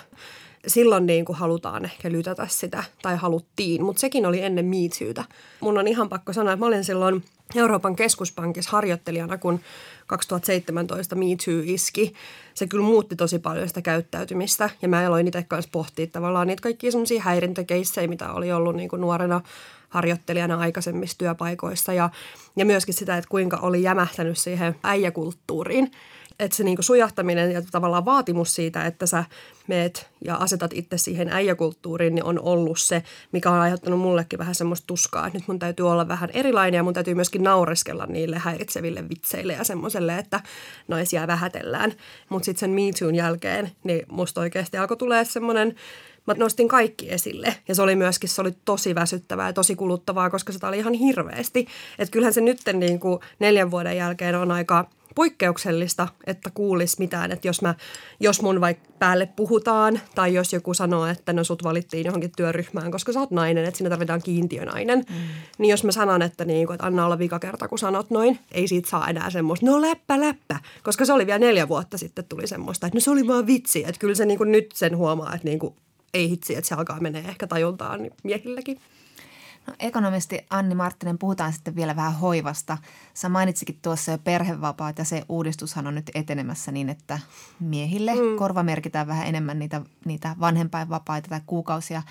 Silloin 0.66 1.06
niin 1.06 1.24
kuin 1.24 1.36
halutaan 1.36 1.84
ehkä 1.84 2.12
lytätä 2.12 2.46
sitä, 2.50 2.84
tai 3.02 3.16
haluttiin, 3.16 3.84
mutta 3.84 4.00
sekin 4.00 4.26
oli 4.26 4.40
ennen 4.40 4.64
miitsyytä. 4.64 5.24
Mun 5.60 5.78
on 5.78 5.88
ihan 5.88 6.08
pakko 6.08 6.32
sanoa, 6.32 6.52
että 6.52 6.60
mä 6.60 6.66
olin 6.66 6.84
silloin 6.84 7.24
Euroopan 7.54 7.96
keskuspankissa 7.96 8.70
harjoittelijana, 8.70 9.38
kun 9.38 9.60
2017 10.06 11.14
Me 11.14 11.24
Too 11.44 11.60
iski. 11.64 12.14
Se 12.54 12.66
kyllä 12.66 12.84
muutti 12.84 13.16
tosi 13.16 13.38
paljon 13.38 13.68
sitä 13.68 13.82
käyttäytymistä 13.82 14.70
ja 14.82 14.88
mä 14.88 15.06
aloin 15.06 15.26
itse 15.26 15.42
kanssa 15.42 15.68
pohtia 15.72 16.06
tavallaan 16.06 16.46
niitä 16.46 16.62
kaikkia 16.62 16.90
semmoisia 16.90 17.22
häirintäkeissejä, 17.22 18.08
mitä 18.08 18.32
oli 18.32 18.52
ollut 18.52 18.76
niin 18.76 18.88
kuin 18.88 19.00
nuorena 19.00 19.40
harjoittelijana 19.88 20.58
aikaisemmissa 20.58 21.18
työpaikoissa 21.18 21.92
ja, 21.92 22.10
ja 22.56 22.64
myöskin 22.64 22.94
sitä, 22.94 23.16
että 23.16 23.28
kuinka 23.28 23.56
oli 23.56 23.82
jämähtänyt 23.82 24.38
siihen 24.38 24.74
äijäkulttuuriin. 24.82 25.90
Että 26.40 26.56
se 26.56 26.64
niinku 26.64 26.82
sujahtaminen 26.82 27.52
ja 27.52 27.62
tavallaan 27.70 28.04
vaatimus 28.04 28.54
siitä, 28.54 28.84
että 28.86 29.06
sä 29.06 29.24
meet 29.66 30.10
ja 30.24 30.36
asetat 30.36 30.70
itse 30.74 30.98
siihen 30.98 31.28
äijäkulttuuriin, 31.28 32.14
niin 32.14 32.24
on 32.24 32.40
ollut 32.40 32.80
se, 32.80 33.02
mikä 33.32 33.50
on 33.50 33.58
aiheuttanut 33.58 34.00
mullekin 34.00 34.38
vähän 34.38 34.54
semmoista 34.54 34.86
tuskaa, 34.86 35.26
että 35.26 35.38
nyt 35.38 35.48
mun 35.48 35.58
täytyy 35.58 35.90
olla 35.90 36.08
vähän 36.08 36.30
erilainen 36.32 36.78
ja 36.78 36.82
mun 36.82 36.94
täytyy 36.94 37.14
myöskin 37.14 37.42
naureskella 37.42 38.06
niille 38.06 38.38
häiritseville 38.38 39.08
vitseille 39.08 39.52
ja 39.52 39.64
semmoiselle, 39.64 40.18
että 40.18 40.40
naisia 40.88 41.26
vähätellään. 41.26 41.92
Mutta 42.28 42.44
sitten 42.44 42.60
sen 42.60 42.70
Me 42.70 42.80
Toon 42.98 43.14
jälkeen, 43.14 43.70
niin 43.84 44.06
musta 44.08 44.40
oikeasti 44.40 44.76
alkoi 44.76 44.96
tulee 44.96 45.24
semmoinen 45.24 45.74
mä 46.38 46.44
nostin 46.44 46.68
kaikki 46.68 47.12
esille. 47.12 47.56
Ja 47.68 47.74
se 47.74 47.82
oli 47.82 47.96
myöskin, 47.96 48.28
se 48.28 48.40
oli 48.40 48.52
tosi 48.64 48.94
väsyttävää 48.94 49.48
ja 49.48 49.52
tosi 49.52 49.76
kuluttavaa, 49.76 50.30
koska 50.30 50.52
sitä 50.52 50.68
oli 50.68 50.78
ihan 50.78 50.94
hirveästi. 50.94 51.66
Että 51.98 52.12
kyllähän 52.12 52.34
se 52.34 52.40
nyt 52.40 52.60
niin 52.72 53.00
kuin 53.00 53.20
neljän 53.38 53.70
vuoden 53.70 53.96
jälkeen 53.96 54.34
on 54.34 54.50
aika 54.50 54.86
poikkeuksellista, 55.14 56.08
että 56.26 56.50
kuulisi 56.54 56.96
mitään, 56.98 57.32
että 57.32 57.48
jos, 57.48 57.62
mä, 57.62 57.74
jos 58.20 58.42
mun 58.42 58.60
vaikka 58.60 58.88
päälle 58.98 59.28
puhutaan 59.36 60.00
tai 60.14 60.34
jos 60.34 60.52
joku 60.52 60.74
sanoo, 60.74 61.06
että 61.06 61.32
no 61.32 61.44
sut 61.44 61.64
valittiin 61.64 62.06
johonkin 62.06 62.32
työryhmään, 62.36 62.90
koska 62.90 63.12
sä 63.12 63.20
oot 63.20 63.30
nainen, 63.30 63.64
että 63.64 63.78
siinä 63.78 63.90
tarvitaan 63.90 64.22
kiintiönainen, 64.22 64.98
mm. 64.98 65.16
niin 65.58 65.70
jos 65.70 65.84
mä 65.84 65.92
sanon, 65.92 66.22
että, 66.22 66.44
niin 66.44 66.66
kuin, 66.66 66.74
että 66.74 66.86
anna 66.86 67.04
olla 67.04 67.18
vika 67.18 67.38
kerta, 67.38 67.68
kun 67.68 67.78
sanot 67.78 68.10
noin, 68.10 68.38
ei 68.52 68.68
siitä 68.68 68.90
saa 68.90 69.08
enää 69.08 69.30
semmoista, 69.30 69.66
no 69.66 69.80
läppä, 69.80 70.20
läppä, 70.20 70.60
koska 70.82 71.04
se 71.04 71.12
oli 71.12 71.26
vielä 71.26 71.38
neljä 71.38 71.68
vuotta 71.68 71.98
sitten 71.98 72.24
tuli 72.28 72.46
semmoista, 72.46 72.86
että 72.86 72.96
no 72.96 73.00
se 73.00 73.10
oli 73.10 73.26
vaan 73.26 73.46
vitsi, 73.46 73.84
että 73.84 73.98
kyllä 73.98 74.14
se 74.14 74.26
niin 74.26 74.38
kuin 74.38 74.52
nyt 74.52 74.72
sen 74.74 74.96
huomaa, 74.96 75.34
että 75.34 75.48
niin 75.48 75.58
kuin, 75.58 75.74
ei 76.14 76.30
hitsi, 76.30 76.56
että 76.56 76.68
se 76.68 76.74
alkaa 76.74 77.00
menee 77.00 77.24
ehkä 77.28 77.46
tajuntaan 77.46 78.00
miehilläkin. 78.22 78.80
No, 79.66 79.74
ekonomisti 79.78 80.46
Anni 80.50 80.74
Marttinen, 80.74 81.18
puhutaan 81.18 81.52
sitten 81.52 81.76
vielä 81.76 81.96
vähän 81.96 82.14
hoivasta. 82.14 82.78
Sä 83.14 83.28
mainitsikin 83.28 83.78
tuossa 83.82 84.12
jo 84.12 84.18
perhevapaat 84.18 84.98
ja 84.98 85.04
se 85.04 85.22
uudistushan 85.28 85.86
on 85.86 85.94
nyt 85.94 86.10
etenemässä 86.14 86.72
niin, 86.72 86.88
että 86.88 87.18
miehille 87.60 88.14
mm. 88.14 88.36
korvamerkitään 88.36 89.06
vähän 89.06 89.26
enemmän 89.26 89.58
niitä, 89.58 89.80
niitä 90.04 90.36
vanhempainvapaita 90.40 91.28
tai 91.28 91.40
kuukausia. 91.46 92.02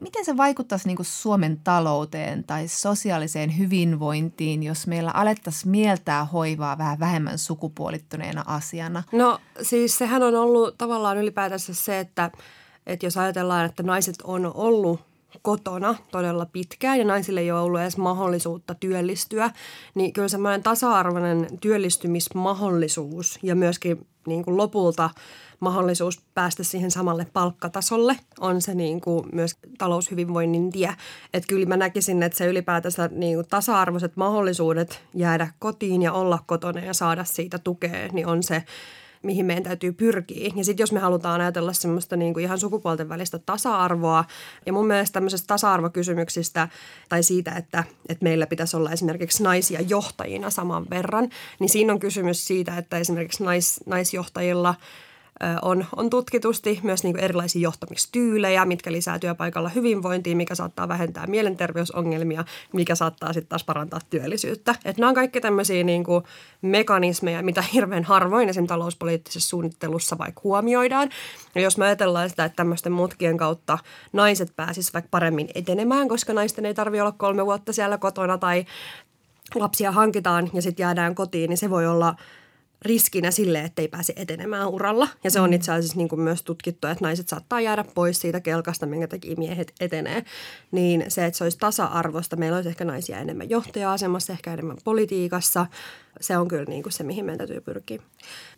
Miten 0.00 0.24
se 0.24 0.36
vaikuttaisi 0.36 0.86
niin 0.86 0.96
kuin 0.96 1.06
Suomen 1.06 1.60
talouteen 1.64 2.44
tai 2.44 2.68
sosiaaliseen 2.68 3.58
hyvinvointiin, 3.58 4.62
jos 4.62 4.86
meillä 4.86 5.10
alettaisiin 5.10 5.70
mieltää 5.70 6.24
hoivaa 6.24 6.78
vähän 6.78 7.00
vähemmän 7.00 7.38
sukupuolittuneena 7.38 8.44
asiana? 8.46 9.02
No 9.12 9.38
siis 9.62 9.98
sehän 9.98 10.22
on 10.22 10.34
ollut 10.34 10.78
tavallaan 10.78 11.18
ylipäätänsä 11.18 11.74
se, 11.74 11.98
että, 11.98 12.30
että 12.86 13.06
jos 13.06 13.16
ajatellaan, 13.16 13.66
että 13.66 13.82
naiset 13.82 14.16
on 14.24 14.52
ollut 14.54 15.00
kotona 15.42 15.94
todella 16.10 16.46
pitkään 16.46 16.98
ja 16.98 17.04
naisille 17.04 17.40
ei 17.40 17.50
ole 17.50 17.60
ollut 17.60 17.80
edes 17.80 17.96
mahdollisuutta 17.96 18.74
työllistyä, 18.74 19.50
niin 19.94 20.12
kyllä 20.12 20.28
semmoinen 20.28 20.62
tasa-arvoinen 20.62 21.46
työllistymismahdollisuus 21.60 23.38
ja 23.42 23.54
myöskin 23.54 24.06
niin 24.26 24.44
kuin 24.44 24.56
lopulta 24.56 25.10
mahdollisuus 25.60 26.20
päästä 26.34 26.64
siihen 26.64 26.90
samalle 26.90 27.26
palkkatasolle 27.32 28.16
on 28.40 28.62
se 28.62 28.74
niin 28.74 29.00
kuin 29.00 29.26
myös 29.32 29.56
taloushyvinvoinnin 29.78 30.72
tie. 30.72 30.94
Että 31.34 31.48
kyllä 31.48 31.66
mä 31.66 31.76
näkisin, 31.76 32.22
että 32.22 32.38
se 32.38 32.46
ylipäätänsä 32.46 33.10
niin 33.12 33.34
kuin 33.36 33.46
tasa-arvoiset 33.48 34.16
mahdollisuudet 34.16 35.02
jäädä 35.14 35.48
kotiin 35.58 36.02
ja 36.02 36.12
olla 36.12 36.38
kotona 36.46 36.80
ja 36.80 36.94
saada 36.94 37.24
siitä 37.24 37.58
tukea, 37.58 38.08
niin 38.12 38.26
on 38.26 38.42
se 38.42 38.64
mihin 39.22 39.46
meidän 39.46 39.62
täytyy 39.62 39.92
pyrkiä. 39.92 40.50
Ja 40.56 40.64
sitten 40.64 40.82
jos 40.82 40.92
me 40.92 41.00
halutaan 41.00 41.40
ajatella 41.40 41.72
semmoista 41.72 42.16
niin 42.16 42.34
kuin 42.34 42.44
ihan 42.44 42.58
sukupuolten 42.58 43.08
välistä 43.08 43.38
tasa-arvoa, 43.38 44.24
ja 44.66 44.72
mun 44.72 44.86
mielestä 44.86 45.12
tämmöisestä 45.14 45.46
tasa-arvokysymyksistä 45.46 46.68
tai 47.08 47.22
siitä, 47.22 47.52
että, 47.52 47.84
että 48.08 48.24
meillä 48.24 48.46
pitäisi 48.46 48.76
olla 48.76 48.90
esimerkiksi 48.90 49.42
naisia 49.42 49.80
johtajina 49.80 50.50
saman 50.50 50.86
verran, 50.90 51.28
niin 51.58 51.68
siinä 51.68 51.92
on 51.92 52.00
kysymys 52.00 52.46
siitä, 52.46 52.76
että 52.76 52.98
esimerkiksi 52.98 53.44
nais, 53.44 53.80
naisjohtajilla– 53.86 54.74
on, 55.62 55.86
on 55.96 56.10
tutkitusti 56.10 56.80
myös 56.82 57.02
niin 57.02 57.14
kuin 57.14 57.24
erilaisia 57.24 57.62
johtamistyylejä, 57.62 58.64
mitkä 58.64 58.92
lisää 58.92 59.18
työpaikalla 59.18 59.68
hyvinvointia, 59.68 60.36
mikä 60.36 60.54
saattaa 60.54 60.88
vähentää 60.88 61.26
mielenterveysongelmia, 61.26 62.44
mikä 62.72 62.94
saattaa 62.94 63.32
sitten 63.32 63.48
taas 63.48 63.64
parantaa 63.64 64.00
työllisyyttä. 64.10 64.74
Et 64.84 64.98
nämä 64.98 65.08
on 65.08 65.14
kaikki 65.14 65.40
tämmöisiä 65.40 65.84
niin 65.84 66.04
kuin 66.04 66.24
mekanismeja, 66.62 67.42
mitä 67.42 67.64
hirveän 67.72 68.04
harvoin 68.04 68.48
esim. 68.48 68.66
talouspoliittisessa 68.66 69.48
suunnittelussa 69.48 70.18
vaikka 70.18 70.40
huomioidaan. 70.44 71.08
Ja 71.54 71.60
jos 71.60 71.78
me 71.78 71.84
ajatellaan 71.84 72.30
sitä, 72.30 72.44
että 72.44 72.56
tämmöisten 72.56 72.92
mutkien 72.92 73.36
kautta 73.36 73.78
naiset 74.12 74.52
pääsisivät 74.56 74.94
vaikka 74.94 75.08
paremmin 75.10 75.48
etenemään, 75.54 76.08
koska 76.08 76.32
naisten 76.32 76.66
ei 76.66 76.74
tarvitse 76.74 77.02
olla 77.02 77.12
kolme 77.12 77.46
vuotta 77.46 77.72
siellä 77.72 77.98
kotona 77.98 78.38
tai 78.38 78.64
lapsia 79.54 79.92
hankitaan 79.92 80.50
ja 80.54 80.62
sitten 80.62 80.84
jäädään 80.84 81.14
kotiin, 81.14 81.48
niin 81.48 81.58
se 81.58 81.70
voi 81.70 81.86
olla– 81.86 82.14
riskinä 82.82 83.30
sille, 83.30 83.60
että 83.60 83.82
ei 83.82 83.88
pääse 83.88 84.12
etenemään 84.16 84.68
uralla. 84.68 85.08
Ja 85.24 85.30
se 85.30 85.40
on 85.40 85.52
itse 85.52 85.72
asiassa 85.72 85.96
niin 85.96 86.08
kuin 86.08 86.20
myös 86.20 86.42
tutkittu, 86.42 86.86
että 86.86 87.04
naiset 87.04 87.28
saattaa 87.28 87.60
jäädä 87.60 87.84
pois 87.94 88.20
siitä 88.20 88.40
kelkasta, 88.40 88.86
minkä 88.86 89.08
takia 89.08 89.36
miehet 89.36 89.72
etenee. 89.80 90.24
Niin 90.70 91.04
se, 91.08 91.26
että 91.26 91.38
se 91.38 91.44
olisi 91.44 91.58
tasa-arvosta, 91.58 92.36
meillä 92.36 92.56
olisi 92.56 92.68
ehkä 92.68 92.84
naisia 92.84 93.18
enemmän 93.18 93.50
johtaja-asemassa, 93.50 94.32
ehkä 94.32 94.52
enemmän 94.52 94.76
politiikassa. 94.84 95.66
Se 96.20 96.36
on 96.36 96.48
kyllä 96.48 96.64
niin 96.64 96.82
kuin 96.82 96.92
se, 96.92 97.04
mihin 97.04 97.24
meidän 97.24 97.38
täytyy 97.38 97.60
pyrkiä. 97.60 98.02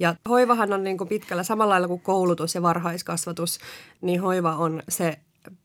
Ja 0.01 0.15
hoivahan 0.29 0.73
on 0.73 0.85
niin 0.85 0.99
kuin 0.99 1.09
pitkällä 1.09 1.43
samalla 1.43 1.73
lailla 1.73 1.89
kuin 1.89 2.01
koulutus 2.01 2.55
ja 2.55 2.63
varhaiskasvatus, 2.63 3.59
niin 4.01 4.21
hoiva 4.21 4.57
on 4.57 4.83
se 4.89 5.19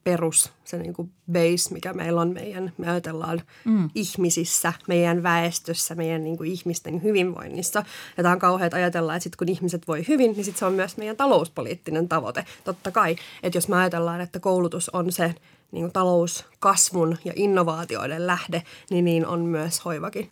perus, 0.03 0.51
se 0.63 0.77
niin 0.77 0.93
kuin 0.93 1.11
base, 1.31 1.73
mikä 1.73 1.93
meillä 1.93 2.21
on 2.21 2.33
meidän, 2.33 2.73
me 2.77 2.89
ajatellaan 2.89 3.41
mm. 3.65 3.89
ihmisissä, 3.95 4.73
meidän 4.87 5.23
väestössä, 5.23 5.95
meidän 5.95 6.23
niin 6.23 6.37
kuin 6.37 6.51
ihmisten 6.51 7.03
hyvinvoinnissa. 7.03 7.83
Ja 8.17 8.23
tämä 8.23 8.33
on 8.33 8.39
kauheat 8.39 8.73
ajatella, 8.73 9.15
että 9.15 9.23
sit 9.23 9.35
kun 9.35 9.49
ihmiset 9.49 9.87
voi 9.87 10.07
hyvin, 10.07 10.31
niin 10.31 10.45
sit 10.45 10.57
se 10.57 10.65
on 10.65 10.73
myös 10.73 10.97
meidän 10.97 11.17
talouspoliittinen 11.17 12.07
tavoite. 12.07 12.45
Totta 12.63 12.91
kai, 12.91 13.15
että 13.43 13.57
jos 13.57 13.67
me 13.67 13.75
ajatellaan, 13.75 14.21
että 14.21 14.39
koulutus 14.39 14.89
on 14.89 15.11
se 15.11 15.35
niin 15.71 15.83
kuin 15.83 15.93
talouskasvun 15.93 17.17
ja 17.25 17.33
innovaatioiden 17.35 18.27
lähde, 18.27 18.63
niin 18.89 19.05
niin 19.05 19.27
on 19.27 19.39
myös 19.39 19.85
hoivakin. 19.85 20.31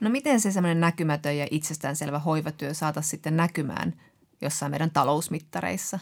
No 0.00 0.10
miten 0.10 0.40
se 0.40 0.52
semmoinen 0.52 0.80
näkymätön 0.80 1.36
ja 1.36 1.46
itsestäänselvä 1.50 2.18
hoivatyö 2.18 2.74
saataisiin 2.74 3.10
sitten 3.10 3.36
näkymään 3.36 3.94
jossain 4.40 4.70
meidän 4.70 4.90
talousmittareissa? 4.90 5.98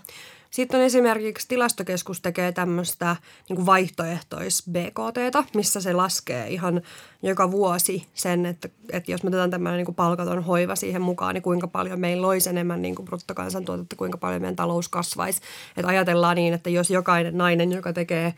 Sitten 0.55 0.81
on 0.81 0.87
esimerkiksi 0.87 1.49
tilastokeskus 1.49 2.20
tekee 2.20 2.53
tämmöistä 2.53 3.16
niin 3.49 3.66
vaihtoehtois 3.66 4.62
BKT, 4.70 5.55
missä 5.55 5.81
se 5.81 5.92
laskee 5.92 6.49
ihan 6.49 6.83
joka 7.23 7.51
vuosi 7.51 8.07
sen, 8.14 8.47
että, 8.47 8.68
että 8.92 9.12
jos 9.12 9.23
me 9.23 9.29
otetaan 9.29 9.51
tämmöinen 9.51 9.85
niin 9.85 9.94
palkaton 9.94 10.44
hoiva 10.44 10.77
siihen 10.77 11.03
mukaan, 11.03 11.35
niin 11.35 11.42
kuinka 11.42 11.68
paljon 11.68 12.01
meillä 12.01 12.27
olisi 12.27 12.51
enemmän 12.51 12.83
niin 12.83 12.94
kuin 12.94 13.07
bruttokansantuotetta, 13.07 13.97
kuinka 13.97 14.18
paljon 14.18 14.40
meidän 14.40 14.57
talous 14.57 14.88
kasvaisi. 14.88 15.40
Että 15.77 15.88
ajatellaan 15.88 16.37
niin, 16.37 16.55
että 16.55 16.70
jos 16.70 16.90
jokainen 16.90 17.38
nainen, 17.38 17.73
joka 17.73 17.92
tekee 17.92 18.35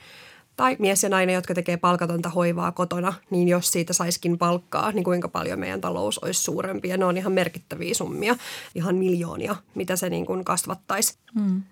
tai 0.57 0.77
mies 0.79 1.03
ja 1.03 1.09
nainen, 1.09 1.35
jotka 1.35 1.55
tekee 1.55 1.77
palkatonta 1.77 2.29
hoivaa 2.29 2.73
kotona, 2.73 3.15
niin 3.31 3.49
jos 3.49 3.73
siitä 3.73 3.93
saiskin 3.93 4.39
palkkaa, 4.39 4.93
niin 4.93 5.05
kuinka 5.05 5.29
paljon 5.29 5.61
meidän 5.61 5.81
talous 5.81 6.19
olisi 6.19 6.43
suurempi. 6.43 6.89
Ja 6.89 6.97
ne 6.97 7.05
on 7.05 7.17
ihan 7.17 7.33
merkittäviä 7.33 7.95
summia, 7.95 8.37
ihan 8.75 8.95
miljoonia, 8.95 9.57
mitä 9.75 9.97
se 9.97 10.11
niin 10.11 10.27
kuin 10.27 10.45
kasvattaisi. 10.45 11.19
Hmm. 11.35 11.63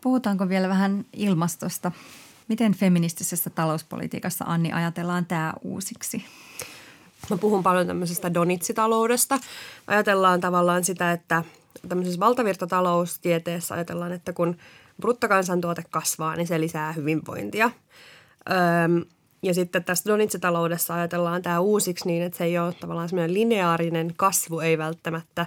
Puhutaanko 0.00 0.48
vielä 0.48 0.68
vähän 0.68 1.04
ilmastosta? 1.12 1.92
Miten 2.48 2.74
feministisessä 2.74 3.50
talouspolitiikassa, 3.50 4.44
Anni, 4.48 4.72
ajatellaan 4.72 5.26
tämä 5.26 5.52
uusiksi? 5.62 6.24
Mä 7.30 7.36
puhun 7.38 7.62
paljon 7.62 7.86
tämmöisestä 7.86 8.34
donitsitaloudesta. 8.34 9.38
Ajatellaan 9.86 10.40
tavallaan 10.40 10.84
sitä, 10.84 11.12
että 11.12 11.44
tämmöisessä 11.88 12.20
valtavirtataloustieteessä 12.20 13.74
ajatellaan, 13.74 14.12
että 14.12 14.32
kun 14.32 14.56
bruttokansantuote 15.00 15.82
kasvaa, 15.90 16.36
niin 16.36 16.46
se 16.46 16.60
lisää 16.60 16.92
hyvinvointia. 16.92 17.70
Öm, 18.50 19.04
ja 19.42 19.54
sitten 19.54 19.84
tässä 19.84 20.10
donitsitaloudessa 20.10 20.94
ajatellaan 20.94 21.42
tämä 21.42 21.60
uusiksi 21.60 22.06
niin, 22.06 22.22
että 22.22 22.38
se 22.38 22.44
ei 22.44 22.58
ole 22.58 22.72
tavallaan 22.72 23.08
semmoinen 23.08 23.34
lineaarinen 23.34 24.12
kasvu, 24.16 24.60
ei 24.60 24.78
välttämättä 24.78 25.46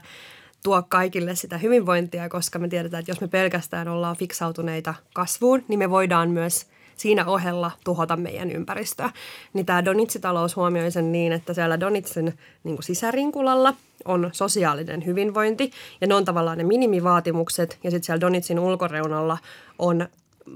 tuo 0.63 0.83
kaikille 0.89 1.35
sitä 1.35 1.57
hyvinvointia, 1.57 2.29
koska 2.29 2.59
me 2.59 2.67
tiedetään, 2.67 2.99
että 2.99 3.11
jos 3.11 3.21
me 3.21 3.27
pelkästään 3.27 3.87
ollaan 3.87 4.15
fiksautuneita 4.15 4.93
kasvuun, 5.13 5.63
niin 5.67 5.79
me 5.79 5.89
voidaan 5.89 6.29
myös 6.29 6.67
siinä 7.01 7.25
ohella 7.25 7.71
tuhota 7.83 8.17
meidän 8.17 8.51
ympäristöä. 8.51 9.09
Niin 9.53 9.65
tämä 9.65 9.85
Donitsi-talous 9.85 10.55
huomioi 10.55 10.91
sen 10.91 11.11
niin, 11.11 11.33
että 11.33 11.53
siellä 11.53 11.79
Donitsin 11.79 12.37
niin 12.63 12.83
sisärinkulalla 12.83 13.73
on 14.05 14.29
sosiaalinen 14.33 15.05
hyvinvointi 15.05 15.71
ja 16.01 16.07
ne 16.07 16.15
on 16.15 16.25
tavallaan 16.25 16.57
ne 16.57 16.63
minimivaatimukset 16.63 17.79
ja 17.83 17.91
sitten 17.91 18.05
siellä 18.05 18.21
Donitsin 18.21 18.59
ulkoreunalla 18.59 19.37
on 19.79 20.07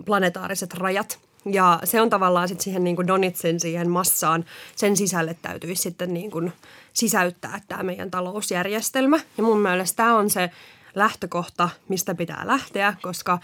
planetaariset 0.05 0.73
rajat– 0.73 1.19
ja 1.51 1.79
se 1.84 2.01
on 2.01 2.10
tavallaan 2.10 2.47
sitten 2.47 2.63
siihen 2.63 2.84
niin 2.84 2.95
kuin 2.95 3.08
Donitsin 3.08 3.60
siihen 3.60 3.89
massaan, 3.89 4.45
sen 4.75 4.97
sisälle 4.97 5.36
täytyisi 5.41 5.81
sitten 5.81 6.13
niin 6.13 6.31
kuin 6.31 6.53
sisäyttää 6.93 7.62
tämä 7.67 7.84
meidän 7.84 8.12
talousjärjestelmä. 8.12 9.19
Ja 9.38 9.43
mun 9.43 9.60
mielestä 9.60 9.95
tämä 9.95 10.17
on 10.17 10.29
se 10.29 10.49
lähtökohta, 10.95 11.69
mistä 11.88 12.15
pitää 12.15 12.41
lähteä, 12.45 12.95
koska 13.01 13.39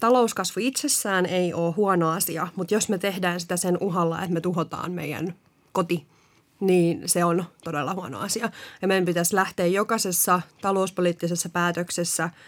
talouskasvu 0.00 0.60
itsessään 0.64 1.26
ei 1.26 1.54
ole 1.54 1.74
huono 1.76 2.10
asia, 2.10 2.48
mutta 2.56 2.74
jos 2.74 2.88
me 2.88 2.98
tehdään 2.98 3.40
sitä 3.40 3.56
sen 3.56 3.78
uhalla, 3.80 4.18
että 4.18 4.34
me 4.34 4.40
tuhotaan 4.40 4.92
meidän 4.92 5.34
koti, 5.72 6.06
niin 6.60 7.02
se 7.06 7.24
on 7.24 7.44
todella 7.64 7.94
huono 7.94 8.18
asia. 8.18 8.50
Ja 8.82 8.88
meidän 8.88 9.04
pitäisi 9.04 9.34
lähteä 9.34 9.66
jokaisessa 9.66 10.40
talouspoliittisessa 10.60 11.48
päätöksessä– 11.48 12.30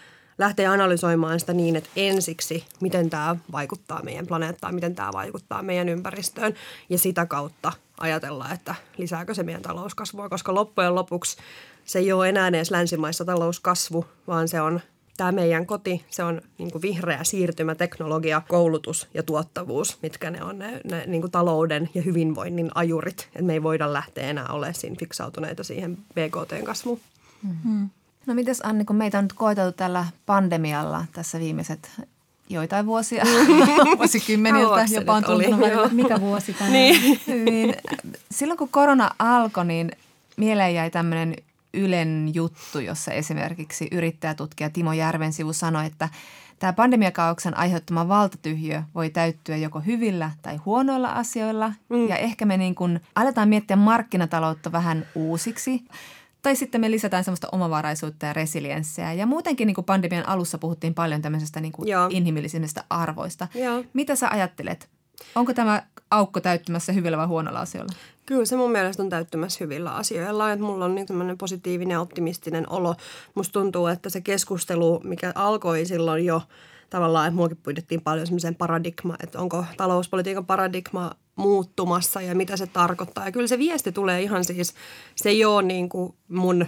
lähteä 0.41 0.71
analysoimaan 0.71 1.39
sitä 1.39 1.53
niin, 1.53 1.75
että 1.75 1.89
ensiksi, 1.95 2.65
miten 2.81 3.09
tämä 3.09 3.35
vaikuttaa 3.51 4.03
meidän 4.03 4.27
planeettaan, 4.27 4.75
miten 4.75 4.95
tämä 4.95 5.09
vaikuttaa 5.13 5.63
meidän 5.63 5.89
ympäristöön 5.89 6.53
ja 6.89 6.97
sitä 6.97 7.25
kautta 7.25 7.71
ajatella, 7.97 8.49
että 8.53 8.75
lisääkö 8.97 9.33
se 9.33 9.43
meidän 9.43 9.61
talouskasvua, 9.61 10.29
koska 10.29 10.55
loppujen 10.55 10.95
lopuksi 10.95 11.37
se 11.85 11.99
ei 11.99 12.11
ole 12.11 12.29
enää 12.29 12.47
edes 12.47 12.71
länsimaissa 12.71 13.25
talouskasvu, 13.25 14.05
vaan 14.27 14.47
se 14.47 14.61
on 14.61 14.81
tämä 15.21 15.31
meidän 15.31 15.65
koti, 15.65 16.05
se 16.09 16.23
on 16.23 16.41
niin 16.57 16.71
kuin 16.71 16.81
vihreä 16.81 17.23
siirtymä, 17.23 17.75
teknologia, 17.75 18.41
koulutus 18.47 19.07
ja 19.13 19.23
tuottavuus, 19.23 19.97
mitkä 20.01 20.31
ne 20.31 20.43
on 20.43 20.59
ne, 20.59 20.81
ne 20.83 21.03
niin 21.07 21.21
kuin 21.21 21.31
talouden 21.31 21.89
ja 21.93 22.01
hyvinvoinnin 22.01 22.71
ajurit. 22.75 23.29
Et 23.35 23.45
me 23.45 23.53
ei 23.53 23.63
voida 23.63 23.93
lähteä 23.93 24.27
enää 24.27 24.47
olemaan 24.47 24.73
siinä 24.73 24.95
fiksautuneita 24.99 25.63
siihen 25.63 25.97
BKT-kasvuun. 25.97 26.99
Mm-hmm. 27.43 27.89
No 28.25 28.33
mites 28.33 28.61
Anni, 28.63 28.85
kun 28.85 28.95
meitä 28.95 29.17
on 29.17 29.23
nyt 29.23 29.33
koeteltu 29.33 29.77
tällä 29.77 30.05
pandemialla 30.25 31.05
tässä 31.13 31.39
viimeiset 31.39 31.89
joitain 32.49 32.85
vuosia, 32.85 33.23
vuosikymmeniltä 33.97 34.85
jopa 34.91 35.13
on 35.13 35.23
tuntunut, 35.23 35.91
mikä 35.91 36.21
vuosi 36.21 36.53
tämä 36.53 36.69
niin. 36.77 37.19
niin, 37.27 37.75
Silloin 38.31 38.57
kun 38.57 38.69
korona 38.69 39.11
alkoi, 39.19 39.65
niin 39.65 39.91
mieleen 40.37 40.75
jäi 40.75 40.91
tämmöinen 40.91 41.35
Ylen 41.73 42.31
juttu, 42.33 42.79
jossa 42.79 43.11
esimerkiksi 43.11 43.87
yrittäjätutkija 43.91 44.69
Timo 44.69 44.93
Järvensivu 44.93 45.53
sanoi, 45.53 45.85
että 45.85 46.09
tämä 46.59 46.73
pandemiakauksen 46.73 47.57
aiheuttama 47.57 48.07
valtatyhjö 48.07 48.83
voi 48.95 49.09
täyttyä 49.09 49.57
joko 49.57 49.79
hyvillä 49.79 50.31
tai 50.41 50.57
huonoilla 50.57 51.09
asioilla. 51.09 51.73
Mm. 51.89 52.07
Ja 52.07 52.17
ehkä 52.17 52.45
me 52.45 52.57
niin 52.57 52.75
kuin 52.75 52.99
aletaan 53.15 53.49
miettiä 53.49 53.75
markkinataloutta 53.75 54.71
vähän 54.71 55.05
uusiksi– 55.15 55.83
tai 56.41 56.55
sitten 56.55 56.81
me 56.81 56.91
lisätään 56.91 57.23
semmoista 57.23 57.47
omavaraisuutta 57.51 58.25
ja 58.25 58.33
resilienssiä. 58.33 59.13
Ja 59.13 59.25
muutenkin 59.25 59.67
niin 59.67 59.75
kuin 59.75 59.85
pandemian 59.85 60.27
alussa 60.27 60.57
puhuttiin 60.57 60.93
paljon 60.93 61.21
tämmöisestä 61.21 61.59
niin 61.61 61.71
kuin 61.71 61.89
arvoista. 62.89 63.47
Joo. 63.55 63.83
Mitä 63.93 64.15
sä 64.15 64.29
ajattelet? 64.29 64.89
Onko 65.35 65.53
tämä 65.53 65.83
aukko 66.11 66.39
täyttymässä 66.39 66.91
hyvillä 66.91 67.17
vai 67.17 67.25
huonolla 67.25 67.59
asioilla? 67.59 67.93
Kyllä 68.25 68.45
se 68.45 68.55
mun 68.55 68.71
mielestä 68.71 69.03
on 69.03 69.09
täyttymässä 69.09 69.57
hyvillä 69.63 69.91
asioilla. 69.91 70.51
Että 70.51 70.65
mulla 70.65 70.85
on 70.85 70.95
niin 70.95 71.37
positiivinen 71.37 71.95
ja 71.95 72.01
optimistinen 72.01 72.69
olo. 72.69 72.95
Musta 73.35 73.53
tuntuu, 73.53 73.87
että 73.87 74.09
se 74.09 74.21
keskustelu, 74.21 75.01
mikä 75.03 75.31
alkoi 75.35 75.85
silloin 75.85 76.25
jo 76.25 76.41
tavallaan, 76.89 77.27
että 77.27 77.35
muakin 77.35 77.57
pyydettiin 77.57 78.01
paljon 78.01 78.27
semmoisen 78.27 78.55
paradigma, 78.55 79.15
että 79.23 79.39
onko 79.39 79.65
talouspolitiikan 79.77 80.45
paradigma 80.45 81.11
muuttumassa 81.35 82.21
ja 82.21 82.35
mitä 82.35 82.57
se 82.57 82.67
tarkoittaa. 82.67 83.25
Ja 83.25 83.31
kyllä 83.31 83.47
se 83.47 83.57
viesti 83.57 83.91
tulee 83.91 84.21
ihan 84.21 84.43
siis, 84.43 84.73
se 85.15 85.29
ei 85.29 85.45
ole 85.45 85.61
niin 85.63 85.89
kuin 85.89 86.13
mun 86.27 86.65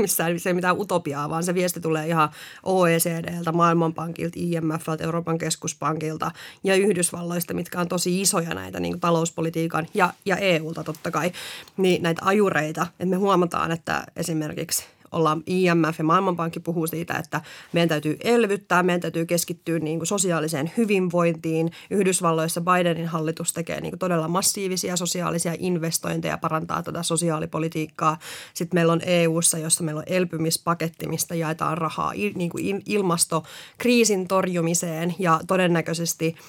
missään 0.00 0.40
se 0.40 0.50
ei 0.50 0.54
mitään 0.54 0.80
utopiaa, 0.80 1.30
vaan 1.30 1.44
se 1.44 1.54
viesti 1.54 1.80
tulee 1.80 2.08
ihan 2.08 2.28
OECDltä, 2.62 3.52
Maailmanpankilta, 3.52 4.38
IMFltä, 4.38 5.04
Euroopan 5.04 5.38
keskuspankilta 5.38 6.30
ja 6.64 6.74
Yhdysvalloista, 6.74 7.54
mitkä 7.54 7.80
on 7.80 7.88
tosi 7.88 8.20
isoja 8.20 8.54
näitä 8.54 8.80
niin 8.80 8.92
kuin 8.92 9.00
talouspolitiikan 9.00 9.86
ja, 9.94 10.12
ja 10.24 10.36
EUlta 10.36 10.84
totta 10.84 11.10
kai, 11.10 11.32
niin 11.76 12.02
näitä 12.02 12.22
ajureita. 12.24 12.86
Että 12.90 13.06
me 13.06 13.16
huomataan, 13.16 13.72
että 13.72 14.04
esimerkiksi 14.16 14.84
ollaan 15.12 15.42
IMF 15.46 15.98
ja 15.98 16.04
Maailmanpankki 16.04 16.60
puhuu 16.60 16.86
siitä, 16.86 17.14
että 17.14 17.40
meidän 17.72 17.88
täytyy 17.88 18.16
elvyttää, 18.24 18.82
meidän 18.82 19.00
täytyy 19.00 19.26
keskittyä 19.26 19.78
niin 19.78 19.98
kuin 19.98 20.06
sosiaaliseen 20.06 20.72
hyvinvointiin. 20.76 21.70
Yhdysvalloissa 21.90 22.60
Bidenin 22.60 23.06
hallitus 23.06 23.52
tekee 23.52 23.80
niin 23.80 23.90
kuin 23.90 23.98
todella 23.98 24.28
massiivisia 24.28 24.96
sosiaalisia 24.96 25.54
investointeja, 25.58 26.38
parantaa 26.38 26.82
tätä 26.82 27.02
sosiaalipolitiikkaa. 27.02 28.18
Sitten 28.54 28.76
meillä 28.76 28.92
on 28.92 29.00
EUssa, 29.04 29.58
jossa 29.58 29.84
meillä 29.84 29.98
on 29.98 30.04
elpymispaketti, 30.06 31.08
mistä 31.08 31.34
jaetaan 31.34 31.78
rahaa 31.78 32.12
niin 32.12 32.50
kuin 32.50 32.82
ilmastokriisin 32.86 34.28
torjumiseen 34.28 35.14
ja 35.18 35.40
todennäköisesti– 35.46 36.36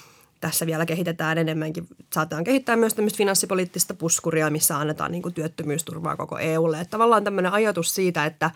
tässä 0.41 0.65
vielä 0.65 0.85
kehitetään 0.85 1.37
enemmänkin. 1.37 1.87
Saatetaan 2.13 2.43
kehittää 2.43 2.75
myös 2.75 2.93
tämmöistä 2.93 3.17
finanssipoliittista 3.17 3.93
puskuria, 3.93 4.49
missä 4.49 4.77
annetaan 4.77 5.11
niin 5.11 5.21
kuin 5.21 5.33
työttömyysturvaa 5.33 6.17
koko 6.17 6.37
EUlle. 6.37 6.81
Että 6.81 6.91
tavallaan 6.91 7.23
tämmöinen 7.23 7.51
ajatus 7.51 7.95
siitä, 7.95 8.25
että 8.25 8.51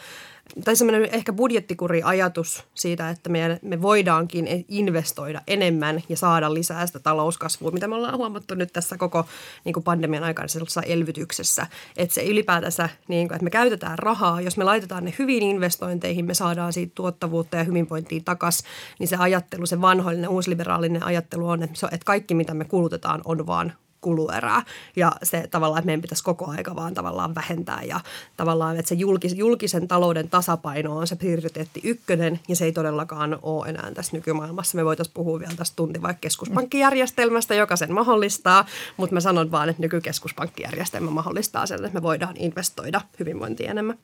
tai 0.64 0.76
semmoinen 0.76 1.10
ehkä 1.12 1.34
budjettikuri-ajatus 1.34 2.64
siitä, 2.76 3.10
että 3.10 3.30
me, 3.30 3.60
me 3.62 3.82
voidaankin 3.82 4.66
investoida 4.68 5.42
enemmän 5.48 6.04
ja 6.10 6.18
saada 6.18 6.54
lisää 6.54 6.88
sitä 6.88 7.00
talouskasvua, 7.00 7.72
mitä 7.72 7.88
me 7.88 7.96
ollaan 7.96 8.18
huomattu 8.18 8.56
nyt 8.56 8.74
tässä 8.74 8.98
koko 8.98 9.26
niin 9.66 9.74
kuin 9.74 9.84
pandemian 9.84 10.24
aikana 10.24 10.48
elvytyksessä. 10.86 11.68
Että 11.98 12.16
se 12.16 12.24
ylipäätänsä, 12.24 12.90
niin 13.08 13.28
kuin, 13.28 13.36
että 13.36 13.44
me 13.44 13.50
käytetään 13.50 14.00
rahaa, 14.00 14.42
jos 14.42 14.58
me 14.58 14.64
laitetaan 14.64 15.06
ne 15.06 15.14
hyvin 15.20 15.44
investointeihin, 15.44 16.26
me 16.26 16.34
saadaan 16.34 16.74
siitä 16.74 16.92
tuottavuutta 16.96 17.58
ja 17.58 17.64
hyvinvointia 17.64 18.22
takaisin, 18.26 18.66
niin 19.00 19.08
se 19.08 19.16
ajattelu, 19.16 19.66
se 19.66 19.82
vanhoillinen 19.82 20.30
uusliberaalinen 20.30 21.04
ajattelu 21.04 21.48
on, 21.48 21.64
että, 21.64 21.80
se, 21.80 21.88
että 21.92 22.06
kaikki 22.06 22.34
mitä 22.34 22.54
me 22.54 22.66
kulutetaan 22.66 23.22
on 23.26 23.48
vaan 23.48 23.74
kuluerää. 24.06 24.64
Ja 24.96 25.12
se 25.24 25.48
tavallaan, 25.52 25.80
että 25.80 25.86
meidän 25.86 26.02
pitäisi 26.02 26.24
koko 26.24 26.52
aika 26.52 26.76
vaan 26.76 26.94
tavallaan 26.94 27.36
vähentää 27.36 27.84
ja 27.84 28.00
tavallaan, 28.38 28.78
että 28.78 28.90
se 28.90 28.96
julkis, 28.96 29.34
julkisen 29.34 29.88
talouden 29.88 30.30
tasapaino 30.30 30.98
on 30.98 31.08
se 31.08 31.16
prioriteetti 31.16 31.82
ykkönen 31.84 32.40
ja 32.48 32.56
se 32.56 32.66
ei 32.66 32.72
todellakaan 32.72 33.40
ole 33.42 33.70
enää 33.70 33.92
tässä 33.94 34.18
nykymaailmassa. 34.18 34.78
Me 34.78 34.86
voitaisiin 34.86 35.14
puhua 35.14 35.40
vielä 35.40 35.56
tästä 35.56 35.76
tunti 35.76 36.02
vaikka 36.02 36.22
keskuspankkijärjestelmästä, 36.22 37.56
joka 37.56 37.76
sen 37.76 37.94
mahdollistaa, 37.94 38.66
mutta 38.98 39.14
mä 39.14 39.20
sanon 39.20 39.52
vaan, 39.52 39.70
että 39.70 39.82
nykykeskuspankkijärjestelmä 39.82 41.12
mahdollistaa 41.12 41.66
sen, 41.66 41.86
että 41.86 42.00
me 42.00 42.02
voidaan 42.02 42.38
investoida 42.38 43.02
hyvinvointiin 43.20 43.70
enemmän. 43.70 43.98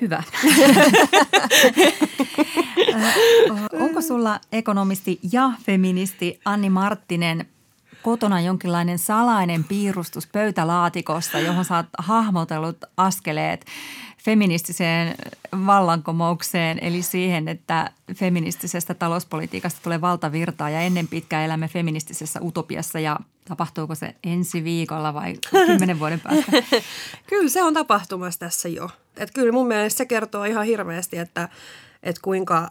Hyvä. 0.00 0.22
Onko 3.84 4.02
sulla 4.02 4.40
ekonomisti 4.52 5.18
ja 5.32 5.50
feministi 5.62 6.40
Anni 6.44 6.70
Marttinen 6.70 7.46
kotona 8.02 8.40
jonkinlainen 8.40 8.98
salainen 8.98 9.64
piirustus 9.64 10.26
pöytälaatikossa, 10.26 11.38
johon 11.40 11.64
sä 11.64 11.76
oot 11.76 11.86
hahmotellut 11.98 12.76
askeleet 12.96 13.66
feministiseen 14.24 15.14
vallankumoukseen, 15.66 16.78
eli 16.82 17.02
siihen, 17.02 17.48
että 17.48 17.90
feministisestä 18.14 18.94
talouspolitiikasta 18.94 19.80
tulee 19.82 20.00
valtavirtaa 20.00 20.70
ja 20.70 20.80
ennen 20.80 21.08
pitkään 21.08 21.44
elämme 21.44 21.68
feministisessä 21.68 22.40
utopiassa 22.42 23.00
ja 23.00 23.16
tapahtuuko 23.44 23.94
se 23.94 24.14
ensi 24.24 24.64
viikolla 24.64 25.14
vai 25.14 25.34
kymmenen 25.50 25.98
vuoden 26.00 26.20
päästä? 26.20 26.52
kyllä 27.26 27.48
se 27.48 27.62
on 27.62 27.74
tapahtumassa 27.74 28.40
tässä 28.40 28.68
jo. 28.68 28.90
Et 29.16 29.30
kyllä 29.30 29.52
mun 29.52 29.66
mielestä 29.66 29.98
se 29.98 30.06
kertoo 30.06 30.44
ihan 30.44 30.66
hirveästi, 30.66 31.18
että, 31.18 31.48
että 32.02 32.20
kuinka 32.24 32.70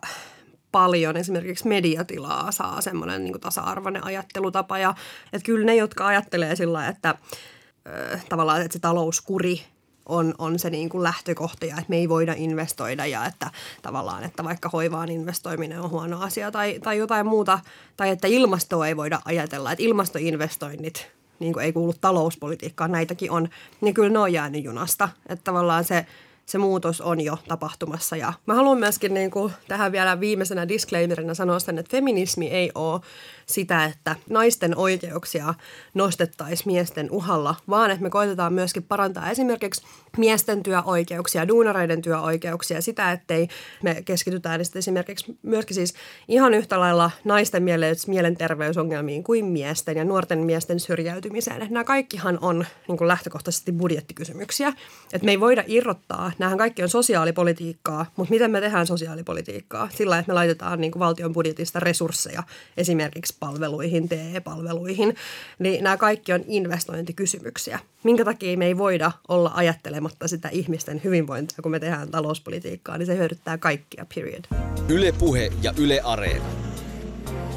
paljon 0.71 1.17
esimerkiksi 1.17 1.67
mediatilaa 1.67 2.51
saa 2.51 2.81
semmoinen 2.81 3.23
niin 3.23 3.41
tasa-arvoinen 3.41 4.03
ajattelutapa. 4.03 4.77
Ja, 4.77 4.93
että 5.33 5.45
kyllä 5.45 5.65
ne, 5.65 5.75
jotka 5.75 6.07
ajattelee 6.07 6.55
sillä 6.55 6.87
että 6.87 7.09
äh, 7.09 8.25
tavallaan 8.29 8.61
että 8.61 8.73
se 8.73 8.79
talouskuri 8.79 9.61
on, 10.05 10.33
on 10.37 10.59
se 10.59 10.69
niin 10.69 10.89
kuin 10.89 11.03
lähtökohta 11.03 11.65
ja 11.65 11.75
että 11.75 11.89
me 11.89 11.97
ei 11.97 12.09
voida 12.09 12.33
investoida 12.37 13.05
ja 13.05 13.25
että 13.25 13.51
tavallaan, 13.81 14.23
että 14.23 14.43
vaikka 14.43 14.69
hoivaan 14.69 15.09
investoiminen 15.09 15.81
on 15.81 15.89
huono 15.89 16.21
asia 16.21 16.51
tai, 16.51 16.79
tai 16.83 16.97
jotain 16.97 17.27
muuta, 17.27 17.59
tai 17.97 18.09
että 18.09 18.27
ilmastoa 18.27 18.87
ei 18.87 18.97
voida 18.97 19.21
ajatella, 19.25 19.71
että 19.71 19.83
ilmastoinvestoinnit 19.83 21.07
niin 21.39 21.53
kuin 21.53 21.65
ei 21.65 21.73
kuulu 21.73 21.93
talouspolitiikkaan, 22.01 22.91
näitäkin 22.91 23.31
on, 23.31 23.49
niin 23.81 23.93
kyllä 23.93 24.09
ne 24.09 24.19
on 24.19 24.33
jäänyt 24.33 24.63
junasta. 24.63 25.09
Että 25.29 25.43
tavallaan 25.43 25.83
se 25.83 26.05
se 26.47 26.57
muutos 26.57 27.01
on 27.01 27.21
jo 27.21 27.37
tapahtumassa. 27.47 28.15
Ja 28.15 28.33
mä 28.45 28.53
haluan 28.53 28.77
myöskin 28.77 29.13
niin 29.13 29.31
kuin 29.31 29.53
tähän 29.67 29.91
vielä 29.91 30.19
viimeisenä 30.19 30.67
disclaimerina 30.67 31.33
sanoa 31.33 31.59
sen, 31.59 31.77
että 31.77 31.91
feminismi 31.91 32.47
ei 32.47 32.71
ole 32.75 33.01
sitä, 33.45 33.85
että 33.85 34.15
naisten 34.29 34.77
oikeuksia 34.77 35.53
nostettaisiin 35.93 36.73
miesten 36.73 37.11
uhalla, 37.11 37.55
vaan 37.69 37.91
että 37.91 38.03
me 38.03 38.09
koitetaan 38.09 38.53
myöskin 38.53 38.83
parantaa 38.83 39.29
esimerkiksi 39.29 39.81
miesten 40.17 40.63
työoikeuksia, 40.63 41.47
duunareiden 41.47 42.01
työoikeuksia, 42.01 42.81
sitä, 42.81 43.11
ettei 43.11 43.47
me 43.83 44.01
keskitytään 44.05 44.61
esimerkiksi 44.75 45.37
myöskin 45.43 45.75
siis 45.75 45.93
ihan 46.27 46.53
yhtä 46.53 46.79
lailla 46.79 47.11
naisten 47.23 47.63
mielenterveysongelmiin 48.07 49.23
kuin 49.23 49.45
miesten 49.45 49.97
ja 49.97 50.05
nuorten 50.05 50.39
miesten 50.39 50.79
syrjäytymiseen. 50.79 51.67
Nämä 51.69 51.83
kaikkihan 51.83 52.39
on 52.41 52.65
niin 52.87 52.97
kuin 52.97 53.07
lähtökohtaisesti 53.07 53.71
budjettikysymyksiä. 53.71 54.73
Että 55.13 55.25
me 55.25 55.31
ei 55.31 55.39
voida 55.39 55.63
irrottaa, 55.67 56.31
nämähän 56.39 56.57
kaikki 56.57 56.83
on 56.83 56.89
sosiaalipolitiikkaa, 56.89 58.05
mutta 58.15 58.33
miten 58.33 58.51
me 58.51 58.61
tehdään 58.61 58.87
sosiaalipolitiikkaa? 58.87 59.89
Sillä, 59.95 60.19
että 60.19 60.29
me 60.29 60.33
laitetaan 60.33 60.81
niin 60.81 60.91
kuin 60.91 60.99
valtion 60.99 61.33
budjetista 61.33 61.79
resursseja 61.79 62.43
esimerkiksi 62.77 63.35
palveluihin, 63.39 64.09
TE-palveluihin, 64.09 65.15
niin 65.59 65.83
nämä 65.83 65.97
kaikki 65.97 66.33
on 66.33 66.43
investointikysymyksiä. 66.47 67.79
Minkä 68.03 68.25
takia 68.25 68.57
me 68.57 68.65
ei 68.65 68.77
voida 68.77 69.11
olla 69.27 69.51
ajattelematta 69.55 70.06
sitä 70.25 70.49
ihmisten 70.49 71.01
hyvinvointia, 71.03 71.57
kun 71.63 71.71
me 71.71 71.79
tehdään 71.79 72.11
talouspolitiikkaa, 72.11 72.97
niin 72.97 73.05
se 73.05 73.17
hyödyttää 73.17 73.57
kaikkia, 73.57 74.05
period. 74.15 74.45
Yle 74.89 75.11
Puhe 75.11 75.51
ja 75.61 75.73
Yle 75.77 76.01
Areena. 76.03 76.45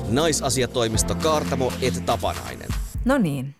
Naisasiatoimisto 0.08 1.14
Kaartamo 1.14 1.72
et 1.82 2.06
Tapanainen. 2.06 2.68
No 3.04 3.18
niin. 3.18 3.54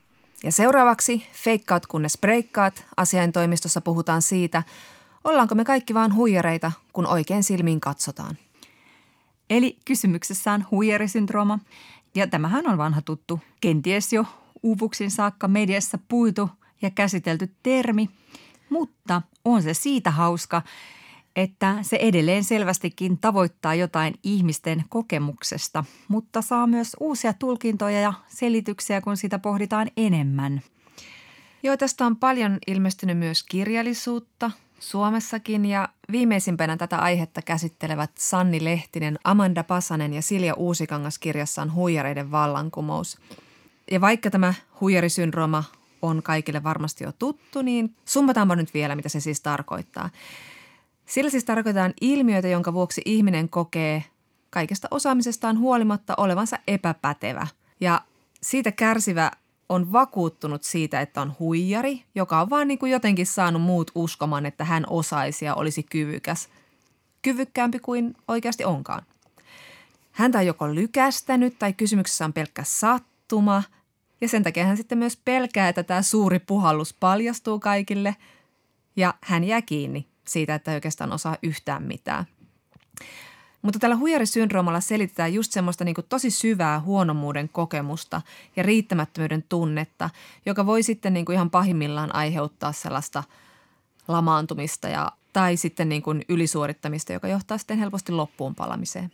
Ja 0.45 0.53
seuraavaksi 0.53 1.26
feikkaat 1.32 1.86
kunnes 1.86 2.18
breikkaat. 2.20 2.84
Asiaintoimistossa 2.97 3.80
puhutaan 3.80 4.22
siitä, 4.22 4.62
ollaanko 5.24 5.55
me 5.55 5.64
kaikki 5.64 5.95
vaan 5.95 6.14
huijareita, 6.14 6.72
kun 6.93 7.07
oikein 7.07 7.45
silmiin 7.45 7.80
katsotaan. 7.80 8.38
Eli 9.51 9.76
kysymyksessä 9.84 10.53
on 10.53 10.66
huijarisyndrooma, 10.70 11.59
ja 12.14 12.26
tämähän 12.26 12.66
on 12.66 12.78
vanha 12.78 13.03
tuttu, 13.03 13.41
kenties 13.61 14.12
jo 14.12 14.24
uuvuksin 14.62 15.11
saakka 15.11 15.49
mediassa 15.49 15.99
puitu 16.09 16.51
ja 16.82 16.91
käsitelty 16.91 17.51
termi, 17.62 18.11
mutta 18.71 19.23
on 19.45 19.62
se 19.62 19.75
siitä 19.75 20.11
hauska, 20.11 20.62
että 21.37 21.77
se 21.83 21.97
edelleen 21.97 22.45
selvästikin 22.45 23.18
tavoittaa 23.18 23.75
jotain 23.75 24.14
ihmisten 24.23 24.85
kokemuksesta, 24.89 25.85
mutta 26.09 26.43
saa 26.43 26.66
myös 26.66 26.97
uusia 27.01 27.33
tulkintoja 27.33 28.01
ja 28.01 28.12
selityksiä, 28.29 29.01
kun 29.01 29.16
sitä 29.16 29.39
pohditaan 29.39 29.89
enemmän. 29.97 30.62
Joo, 31.62 31.77
tästä 31.77 32.07
on 32.07 32.16
paljon 32.16 32.59
ilmestynyt 32.66 33.18
myös 33.18 33.43
kirjallisuutta, 33.43 34.51
Suomessakin 34.81 35.66
ja 35.66 35.89
viimeisimpänä 36.12 36.77
tätä 36.77 36.99
aihetta 36.99 37.43
käsittelevät 37.43 38.11
Sanni 38.18 38.64
Lehtinen, 38.64 39.18
Amanda 39.25 39.64
Pasanen 39.64 40.12
ja 40.12 40.23
Silja 40.23 40.55
Uusikangas 40.55 41.18
kirjassaan 41.18 41.75
Huijareiden 41.75 42.31
vallankumous. 42.31 43.18
Ja 43.91 44.01
vaikka 44.01 44.31
tämä 44.31 44.55
huijarisyndrooma 44.81 45.64
on 46.03 46.23
kaikille 46.23 46.63
varmasti 46.63 47.05
jo 47.05 47.13
tuttu, 47.13 47.63
niin 47.63 47.97
summataanpa 48.05 48.57
nyt 48.57 48.75
vielä, 48.75 48.97
mitä 48.97 49.09
se 49.09 49.21
siis 49.21 49.41
tarkoittaa. 49.41 50.11
Sillä 51.07 51.31
siis 51.31 51.45
tarkoitetaan 51.45 51.95
ilmiötä, 52.01 52.49
jonka 52.49 52.73
vuoksi 52.73 53.03
ihminen 53.05 53.49
kokee 53.49 54.05
kaikesta 54.51 54.89
osaamisestaan 54.91 55.59
huolimatta 55.59 56.15
olevansa 56.17 56.59
epäpätevä. 56.67 57.47
Ja 57.81 58.01
siitä 58.43 58.73
kärsivä 58.73 59.31
on 59.69 59.93
vakuuttunut 59.93 60.63
siitä, 60.63 61.01
että 61.01 61.23
on 61.23 61.33
huijari, 61.39 62.05
joka 62.15 62.41
on 62.41 62.51
vaan 62.51 62.69
niin 62.69 62.79
kuin 62.79 62.93
jotenkin 62.93 63.27
saanut 63.27 63.63
muut 63.63 63.91
uskomaan, 63.95 64.47
että 64.47 64.65
hän 64.65 64.85
osaisi 64.91 65.45
ja 65.45 65.55
olisi 65.55 65.83
kyvykäs. 65.83 66.49
Kyvykkäämpi 67.23 67.79
kuin 67.79 68.17
oikeasti 68.29 68.65
onkaan. 68.65 69.03
Häntä 70.13 70.39
on 70.39 70.47
joko 70.47 70.75
lykästänyt 70.75 71.59
tai 71.59 71.73
kysymyksessä 71.73 72.25
on 72.25 72.33
pelkkä 72.33 72.65
sattuma. 72.65 73.63
Ja 74.21 74.29
sen 74.29 74.43
takia 74.43 74.64
hän 74.64 74.77
sitten 74.77 74.99
myös 74.99 75.16
pelkää, 75.25 75.68
että 75.68 75.83
tämä 75.83 76.03
suuri 76.03 76.39
puhallus 76.39 76.95
paljastuu 76.95 77.61
kaikille. 77.61 78.16
Ja 78.97 79.14
hän 79.21 79.45
jää 79.45 79.62
kiinni 79.62 80.09
siitä, 80.27 80.55
että 80.55 80.71
ei 80.71 80.75
oikeastaan 80.75 81.12
osaa 81.12 81.37
yhtään 81.43 81.83
mitään. 81.83 82.25
Mutta 83.62 83.79
tällä 83.79 83.97
huijarisyndroomalla 83.97 84.81
selitetään 84.81 85.35
just 85.35 85.53
semmoista 85.53 85.85
niin 85.85 85.97
tosi 86.09 86.31
syvää 86.31 86.81
huonomuuden 86.81 87.49
kokemusta 87.49 88.23
ja 88.57 88.62
riittämättömyyden 88.62 89.45
tunnetta, 89.49 90.11
joka 90.47 90.66
voi 90.66 90.83
sitten 90.83 91.14
niin 91.14 91.33
ihan 91.33 91.51
pahimmillaan 91.51 92.14
aiheuttaa 92.14 92.73
sellaista 92.73 93.25
lamaantumista 94.09 94.89
ja, 94.89 95.12
tai 95.33 95.57
sitten 95.57 95.89
niin 95.89 96.03
ylisuorittamista, 96.29 97.12
joka 97.12 97.29
johtaa 97.29 97.59
sitten 97.59 97.79
helposti 97.79 98.12
loppuun 98.12 98.55
palamiseen. 98.55 99.12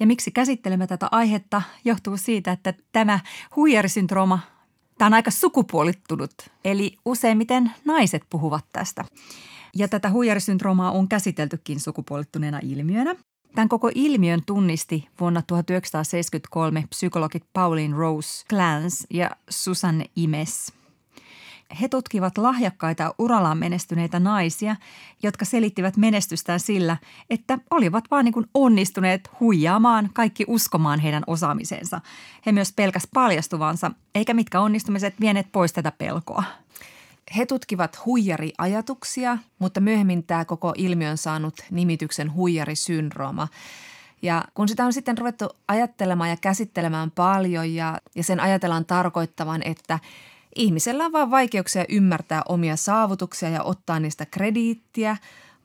Ja 0.00 0.06
miksi 0.06 0.30
käsittelemme 0.30 0.86
tätä 0.86 1.08
aihetta 1.10 1.62
johtuu 1.84 2.16
siitä, 2.16 2.52
että 2.52 2.74
tämä 2.92 3.20
huijarisyndrooma, 3.56 4.38
tämä 4.98 5.06
on 5.06 5.14
aika 5.14 5.30
sukupuolittunut, 5.30 6.34
eli 6.64 6.96
useimmiten 7.04 7.72
naiset 7.84 8.22
puhuvat 8.30 8.64
tästä. 8.72 9.04
Ja 9.76 9.88
tätä 9.88 10.10
huijarisyndroomaa 10.10 10.90
on 10.90 11.08
käsiteltykin 11.08 11.80
sukupuolittuneena 11.80 12.60
ilmiönä. 12.62 13.14
Tämän 13.54 13.68
koko 13.68 13.90
ilmiön 13.94 14.40
tunnisti 14.46 15.08
vuonna 15.20 15.42
1973 15.46 16.84
psykologit 16.90 17.44
Pauline 17.52 17.96
Rose 17.96 18.44
Clans 18.48 19.06
ja 19.10 19.30
Susan 19.50 20.04
Imes. 20.16 20.72
He 21.80 21.88
tutkivat 21.88 22.38
lahjakkaita 22.38 23.14
urallaan 23.18 23.58
menestyneitä 23.58 24.20
naisia, 24.20 24.76
jotka 25.22 25.44
selittivät 25.44 25.96
menestystään 25.96 26.60
sillä, 26.60 26.96
että 27.30 27.58
olivat 27.70 28.04
vaan 28.10 28.24
niin 28.24 28.46
onnistuneet 28.54 29.30
huijaamaan 29.40 30.10
kaikki 30.12 30.44
uskomaan 30.48 31.00
heidän 31.00 31.22
osaamiseensa. 31.26 32.00
He 32.46 32.52
myös 32.52 32.72
pelkäs 32.72 33.08
paljastuvansa, 33.14 33.90
eikä 34.14 34.34
mitkä 34.34 34.60
onnistumiset 34.60 35.14
vieneet 35.20 35.52
pois 35.52 35.72
tätä 35.72 35.92
pelkoa. 35.92 36.44
He 37.36 37.46
tutkivat 37.46 38.06
huijariajatuksia, 38.06 39.38
mutta 39.58 39.80
myöhemmin 39.80 40.24
tämä 40.24 40.44
koko 40.44 40.74
ilmiö 40.76 41.10
on 41.10 41.18
saanut 41.18 41.54
nimityksen 41.70 42.32
huijarisyndrooma. 42.34 43.48
Ja 44.22 44.44
kun 44.54 44.68
sitä 44.68 44.84
on 44.84 44.92
sitten 44.92 45.18
ruvettu 45.18 45.48
ajattelemaan 45.68 46.30
ja 46.30 46.36
käsittelemään 46.36 47.10
paljon 47.10 47.74
ja, 47.74 47.98
ja 48.14 48.24
sen 48.24 48.40
ajatellaan 48.40 48.84
tarkoittavan, 48.84 49.62
että 49.62 49.98
ihmisellä 50.54 51.04
on 51.04 51.12
vain 51.12 51.30
vaikeuksia 51.30 51.84
ymmärtää 51.88 52.42
omia 52.48 52.76
saavutuksia 52.76 53.48
ja 53.48 53.62
ottaa 53.62 54.00
niistä 54.00 54.26
krediittiä, 54.26 55.16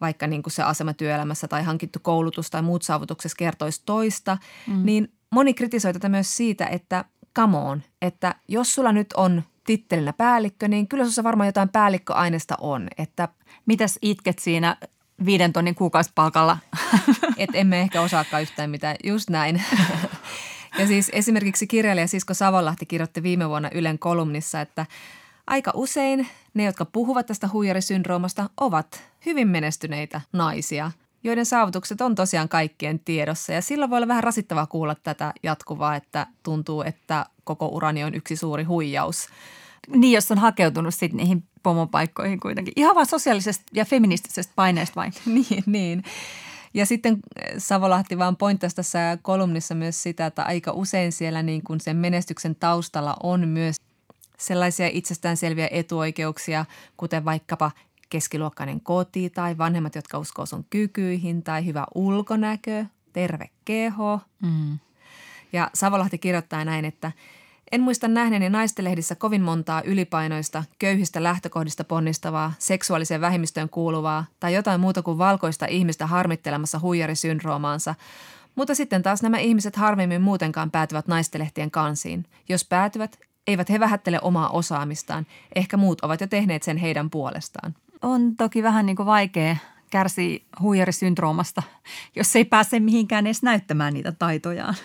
vaikka 0.02 0.28
niin 0.28 0.44
kuin 0.44 0.54
se 0.54 0.64
asema 0.64 0.94
työelämässä 0.94 1.48
tai 1.48 1.64
hankittu 1.64 2.00
koulutus 2.02 2.50
tai 2.50 2.62
muut 2.62 2.82
saavutukset 2.82 3.32
kertoisi 3.38 3.82
toista, 3.86 4.38
mm. 4.68 4.86
niin 4.86 5.12
moni 5.32 5.54
kritisoi 5.54 5.94
tätä 5.94 6.10
myös 6.10 6.38
siitä, 6.38 6.66
että 6.66 7.06
come 7.36 7.58
on, 7.58 7.84
että 8.02 8.36
jos 8.48 8.74
sulla 8.76 8.92
nyt 8.92 9.14
on 9.14 9.44
tittelinä 9.64 10.14
päällikkö, 10.14 10.68
niin 10.68 10.88
kyllä 10.88 11.04
sinussa 11.04 11.24
varmaan 11.24 11.48
jotain 11.48 11.70
päällikköaineesta 11.70 12.56
on. 12.60 12.88
Että 12.98 13.28
Mitäs 13.66 14.00
itket 14.02 14.40
siinä 14.40 14.78
viiden 15.26 15.54
tonnin 15.54 15.76
kuukausipalkalla? 15.76 16.58
et 17.38 17.50
emme 17.54 17.82
ehkä 17.82 18.02
osaakaan 18.02 18.42
yhtään 18.42 18.70
mitään. 18.70 18.96
Just 19.04 19.30
näin. 19.30 19.64
Ja 20.80 20.88
siis 20.88 21.10
esimerkiksi 21.14 21.68
kirjailija 21.68 22.08
Sisko 22.08 22.34
Savonlahti 22.34 22.86
kirjoitti 22.86 23.24
viime 23.24 23.50
vuonna 23.50 23.70
Ylen 23.74 24.00
kolumnissa, 24.00 24.62
että 24.62 24.86
aika 25.48 25.72
usein 25.74 26.28
ne, 26.54 26.64
jotka 26.64 26.86
puhuvat 26.86 27.26
tästä 27.26 27.50
huijarisyndroomasta, 27.54 28.50
ovat 28.58 29.04
hyvin 29.26 29.48
menestyneitä 29.48 30.22
naisia, 30.34 30.92
joiden 31.24 31.46
saavutukset 31.46 32.02
on 32.02 32.16
tosiaan 32.16 32.50
kaikkien 32.50 33.00
tiedossa. 33.00 33.54
Ja 33.54 33.62
silloin 33.62 33.90
voi 33.92 33.98
olla 33.98 34.08
vähän 34.08 34.24
rasittavaa 34.24 34.68
kuulla 34.68 34.96
tätä 34.96 35.34
jatkuvaa, 35.44 35.96
että 35.96 36.28
tuntuu, 36.44 36.82
että 36.82 37.26
koko 37.44 37.68
urani 37.68 38.04
on 38.04 38.16
yksi 38.16 38.36
suuri 38.36 38.64
huijaus. 38.64 39.28
Niin, 39.88 40.14
jos 40.14 40.32
on 40.32 40.38
hakeutunut 40.38 40.94
sitten 40.94 41.18
niihin 41.18 41.44
pomopaikkoihin 41.64 42.40
kuitenkin. 42.40 42.74
Ihan 42.76 42.96
vaan 42.96 43.06
sosiaalisesta 43.06 43.64
ja 43.74 43.86
feministisestä 43.86 44.54
paineesta 44.56 44.96
vain. 44.96 45.14
niin, 45.50 45.64
niin. 45.66 46.04
Ja 46.74 46.86
sitten 46.86 47.18
Savolahti 47.58 48.18
vaan 48.18 48.38
pointtasi 48.38 48.76
tässä 48.76 49.18
kolumnissa 49.22 49.76
myös 49.76 50.04
sitä, 50.04 50.26
että 50.26 50.44
aika 50.44 50.72
usein 50.72 51.12
siellä 51.12 51.44
niin 51.44 51.64
kuin 51.64 51.80
sen 51.80 51.98
menestyksen 51.98 52.56
taustalla 52.56 53.16
on 53.24 53.48
myös 53.48 53.76
sellaisia 54.38 54.88
itsestäänselviä 54.92 55.68
etuoikeuksia, 55.72 56.66
kuten 56.98 57.26
vaikkapa 57.26 57.72
keskiluokkainen 58.10 58.82
koti 58.82 59.30
tai 59.30 59.58
vanhemmat, 59.58 59.96
jotka 59.96 60.18
uskoo 60.18 60.46
sun 60.46 60.66
kykyihin 60.70 61.44
tai 61.44 61.66
hyvä 61.66 61.86
ulkonäkö, 61.96 62.86
terve 63.14 63.50
keho. 63.66 64.20
Mm. 64.42 64.80
Ja 65.54 65.70
Savolahti 65.74 66.18
kirjoittaa 66.18 66.66
näin, 66.66 66.86
että 66.86 67.12
en 67.72 67.82
muista 67.82 68.08
nähneeni 68.08 68.50
naistelehdissä 68.50 69.16
kovin 69.16 69.42
montaa 69.42 69.82
ylipainoista, 69.82 70.64
köyhistä 70.80 71.24
lähtökohdista 71.24 71.84
ponnistavaa, 71.84 72.54
seksuaaliseen 72.60 73.22
vähemmistöön 73.22 73.70
kuuluvaa 73.70 74.26
tai 74.40 74.54
jotain 74.54 74.82
muuta 74.82 75.02
kuin 75.02 75.18
valkoista 75.18 75.66
ihmistä 75.66 76.08
harmittelemassa 76.08 76.80
huijarisyndroomaansa, 76.80 77.96
mutta 78.56 78.76
sitten 78.76 79.04
taas 79.04 79.22
nämä 79.22 79.38
ihmiset 79.38 79.76
harvemmin 79.76 80.22
muutenkaan 80.22 80.72
päätyvät 80.72 81.08
naistelehtien 81.08 81.72
kansiin. 81.72 82.26
Jos 82.50 82.66
päätyvät, 82.66 83.20
eivät 83.48 83.70
he 83.70 83.80
vähättele 83.80 84.20
omaa 84.22 84.50
osaamistaan. 84.50 85.26
Ehkä 85.56 85.78
muut 85.78 86.02
ovat 86.02 86.22
jo 86.22 86.28
tehneet 86.28 86.64
sen 86.64 86.78
heidän 86.78 87.10
puolestaan. 87.10 87.76
On 88.02 88.36
toki 88.36 88.64
vähän 88.64 88.86
niin 88.86 88.96
kuin 88.96 89.06
vaikea 89.06 89.56
kärsiä 89.90 90.40
huijarisyndroomasta, 90.62 91.64
jos 92.16 92.36
ei 92.36 92.46
pääse 92.46 92.80
mihinkään 92.80 93.28
edes 93.28 93.44
näyttämään 93.44 93.94
niitä 93.94 94.12
taitojaan. 94.12 94.76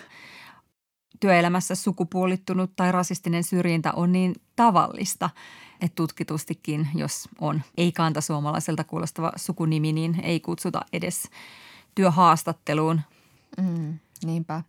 Työelämässä 1.19 1.75
sukupuolittunut 1.75 2.75
tai 2.75 2.91
rasistinen 2.91 3.43
syrjintä 3.43 3.91
on 3.91 4.11
niin 4.11 4.35
tavallista, 4.55 5.29
että 5.81 5.95
tutkitustikin, 5.95 6.87
jos 6.95 7.29
on 7.39 7.61
ei-kantasuomalaiselta 7.77 8.83
kuulostava 8.83 9.31
sukunimi, 9.35 9.93
niin 9.93 10.19
ei 10.23 10.39
kutsuta 10.39 10.81
edes 10.93 11.29
työhaastatteluun. 11.95 13.01
Mm, 13.57 13.99
niinpä. 14.25 14.63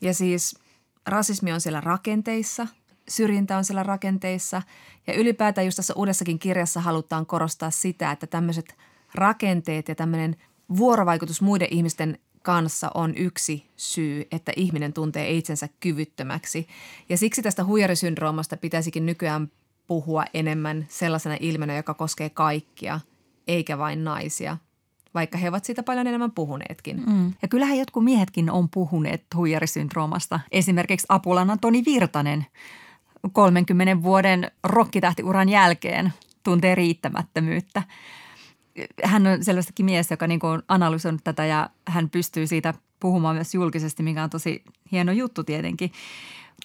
Ja 0.00 0.14
siis 0.14 0.58
rasismi 1.06 1.52
on 1.52 1.60
siellä 1.60 1.80
rakenteissa, 1.80 2.66
syrjintä 3.08 3.56
on 3.56 3.64
siellä 3.64 3.82
rakenteissa 3.82 4.62
ja 5.06 5.14
ylipäätään 5.14 5.64
just 5.64 5.76
tässä 5.76 5.94
uudessakin 5.96 6.38
kirjassa 6.38 6.80
halutaan 6.80 7.26
korostaa 7.26 7.70
sitä, 7.70 8.10
että 8.10 8.26
tämmöiset 8.26 8.76
rakenteet 9.14 9.88
ja 9.88 9.94
tämmöinen 9.94 10.36
vuorovaikutus 10.76 11.42
muiden 11.42 11.68
ihmisten 11.70 12.18
kanssa 12.42 12.90
on 12.94 13.14
yksi 13.16 13.66
syy, 13.76 14.24
että 14.32 14.52
ihminen 14.56 14.92
tuntee 14.92 15.30
itsensä 15.30 15.68
kyvyttömäksi. 15.80 16.68
Ja 17.08 17.16
siksi 17.16 17.42
tästä 17.42 17.64
huijarisyndroomasta 17.64 18.56
pitäisikin 18.56 19.06
nykyään 19.06 19.50
puhua 19.86 20.24
enemmän 20.34 20.86
sellaisena 20.88 21.36
ilmenä, 21.40 21.76
joka 21.76 21.94
koskee 21.94 22.30
kaikkia, 22.30 23.00
eikä 23.48 23.78
vain 23.78 24.04
naisia– 24.04 24.56
vaikka 25.14 25.38
he 25.38 25.48
ovat 25.48 25.64
siitä 25.64 25.82
paljon 25.82 26.06
enemmän 26.06 26.32
puhuneetkin. 26.32 27.02
Mm. 27.06 27.32
Ja 27.42 27.48
kyllähän 27.48 27.78
jotkut 27.78 28.04
miehetkin 28.04 28.50
on 28.50 28.68
puhuneet 28.68 29.24
huijarisyndroomasta. 29.36 30.40
Esimerkiksi 30.52 31.06
Apulannan 31.08 31.60
Toni 31.60 31.82
Virtanen 31.86 32.46
30 33.32 34.02
vuoden 34.02 34.50
rokkitähtiuran 34.64 35.48
jälkeen 35.48 36.12
tuntee 36.42 36.74
riittämättömyyttä. 36.74 37.82
Hän 39.04 39.26
on 39.26 39.44
selvästikin 39.44 39.86
mies, 39.86 40.10
joka 40.10 40.26
niin 40.26 40.40
on 40.42 40.62
analysoinut 40.68 41.24
tätä 41.24 41.44
ja 41.44 41.70
hän 41.88 42.10
pystyy 42.10 42.46
siitä 42.46 42.74
puhumaan 43.00 43.34
myös 43.34 43.54
julkisesti, 43.54 44.02
mikä 44.02 44.22
on 44.24 44.30
tosi 44.30 44.62
hieno 44.92 45.12
juttu 45.12 45.44
tietenkin 45.44 45.92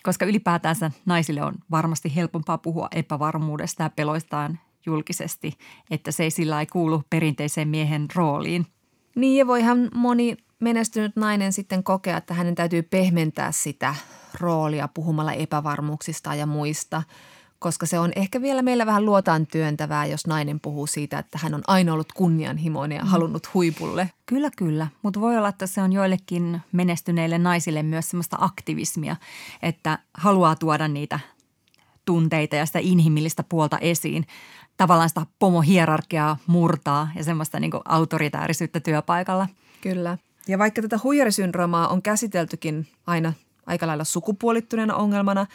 koska 0.03 0.25
ylipäätänsä 0.25 0.91
naisille 1.05 1.43
on 1.43 1.53
varmasti 1.71 2.15
helpompaa 2.15 2.57
puhua 2.57 2.87
epävarmuudesta 2.91 3.83
ja 3.83 3.89
peloistaan 3.89 4.59
julkisesti, 4.85 5.57
että 5.91 6.11
se 6.11 6.23
ei 6.23 6.31
sillä 6.31 6.59
ei 6.59 6.65
kuulu 6.65 7.03
perinteiseen 7.09 7.67
miehen 7.67 8.07
rooliin. 8.15 8.65
Niin 9.15 9.37
ja 9.37 9.47
voihan 9.47 9.89
moni 9.93 10.37
menestynyt 10.59 11.15
nainen 11.15 11.53
sitten 11.53 11.83
kokea, 11.83 12.17
että 12.17 12.33
hänen 12.33 12.55
täytyy 12.55 12.81
pehmentää 12.81 13.51
sitä 13.51 13.95
roolia 14.39 14.87
puhumalla 14.87 15.33
epävarmuuksista 15.33 16.35
ja 16.35 16.45
muista, 16.45 17.03
koska 17.65 17.85
se 17.85 17.99
on 17.99 18.11
ehkä 18.15 18.41
vielä 18.41 18.61
meillä 18.61 18.85
vähän 18.85 19.05
luotaan 19.05 19.47
työntävää, 19.47 20.05
jos 20.05 20.27
nainen 20.27 20.59
puhuu 20.59 20.87
siitä, 20.87 21.19
että 21.19 21.39
hän 21.41 21.53
on 21.53 21.61
aina 21.67 21.93
ollut 21.93 22.13
kunnianhimoinen 22.13 22.95
ja 22.95 23.03
mm. 23.03 23.09
halunnut 23.09 23.53
huipulle. 23.53 24.09
Kyllä, 24.25 24.49
kyllä. 24.57 24.87
Mutta 25.01 25.21
voi 25.21 25.37
olla, 25.37 25.49
että 25.49 25.67
se 25.67 25.81
on 25.81 25.93
joillekin 25.93 26.61
menestyneille 26.71 27.37
naisille 27.37 27.83
myös 27.83 28.09
semmoista 28.09 28.37
aktivismia, 28.39 29.15
että 29.61 29.99
haluaa 30.13 30.55
tuoda 30.55 30.87
niitä 30.87 31.19
tunteita 32.05 32.55
ja 32.55 32.65
sitä 32.65 32.79
inhimillistä 32.81 33.43
puolta 33.43 33.77
esiin 33.77 34.27
tavallaan 34.77 35.09
sitä 35.09 35.25
pomohierarkiaa 35.39 36.37
murtaa 36.47 37.09
ja 37.15 37.23
semmoista 37.23 37.59
niin 37.59 37.71
autoritäärisyyttä 37.85 38.79
työpaikalla. 38.79 39.47
Kyllä. 39.81 40.17
Ja 40.47 40.59
vaikka 40.59 40.81
tätä 40.81 40.99
huijarisyndroomaa 41.03 41.87
on 41.87 42.01
käsiteltykin 42.01 42.87
aina 43.07 43.33
aika 43.65 43.87
lailla 43.87 44.03
sukupuolittuneena 44.03 44.95
ongelmana, 44.95 45.45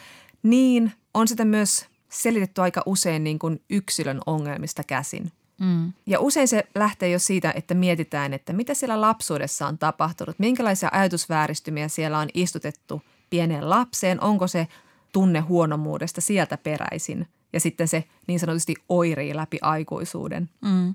niin 0.43 0.91
on 1.13 1.27
sitä 1.27 1.45
myös 1.45 1.90
selitetty 2.11 2.61
aika 2.61 2.83
usein 2.85 3.23
niin 3.23 3.39
kuin 3.39 3.61
yksilön 3.69 4.21
ongelmista 4.25 4.83
käsin. 4.83 5.31
Mm. 5.59 5.93
Ja 6.05 6.19
usein 6.19 6.47
se 6.47 6.67
lähtee 6.75 7.09
jo 7.09 7.19
siitä, 7.19 7.53
että 7.55 7.73
mietitään, 7.73 8.33
että 8.33 8.53
mitä 8.53 8.73
siellä 8.73 9.01
lapsuudessa 9.01 9.67
on 9.67 9.77
tapahtunut, 9.77 10.39
minkälaisia 10.39 10.89
ajatusvääristymiä 10.91 11.87
siellä 11.87 12.19
on 12.19 12.29
istutettu 12.33 13.01
pieneen 13.29 13.69
lapseen, 13.69 14.23
onko 14.23 14.47
se 14.47 14.67
tunne 15.13 15.39
huonomuudesta 15.39 16.21
sieltä 16.21 16.57
peräisin– 16.57 17.27
ja 17.53 17.59
sitten 17.59 17.87
se 17.87 18.03
niin 18.27 18.39
sanotusti 18.39 18.75
oirii 18.89 19.35
läpi 19.35 19.57
aikuisuuden. 19.61 20.49
Mm. 20.61 20.93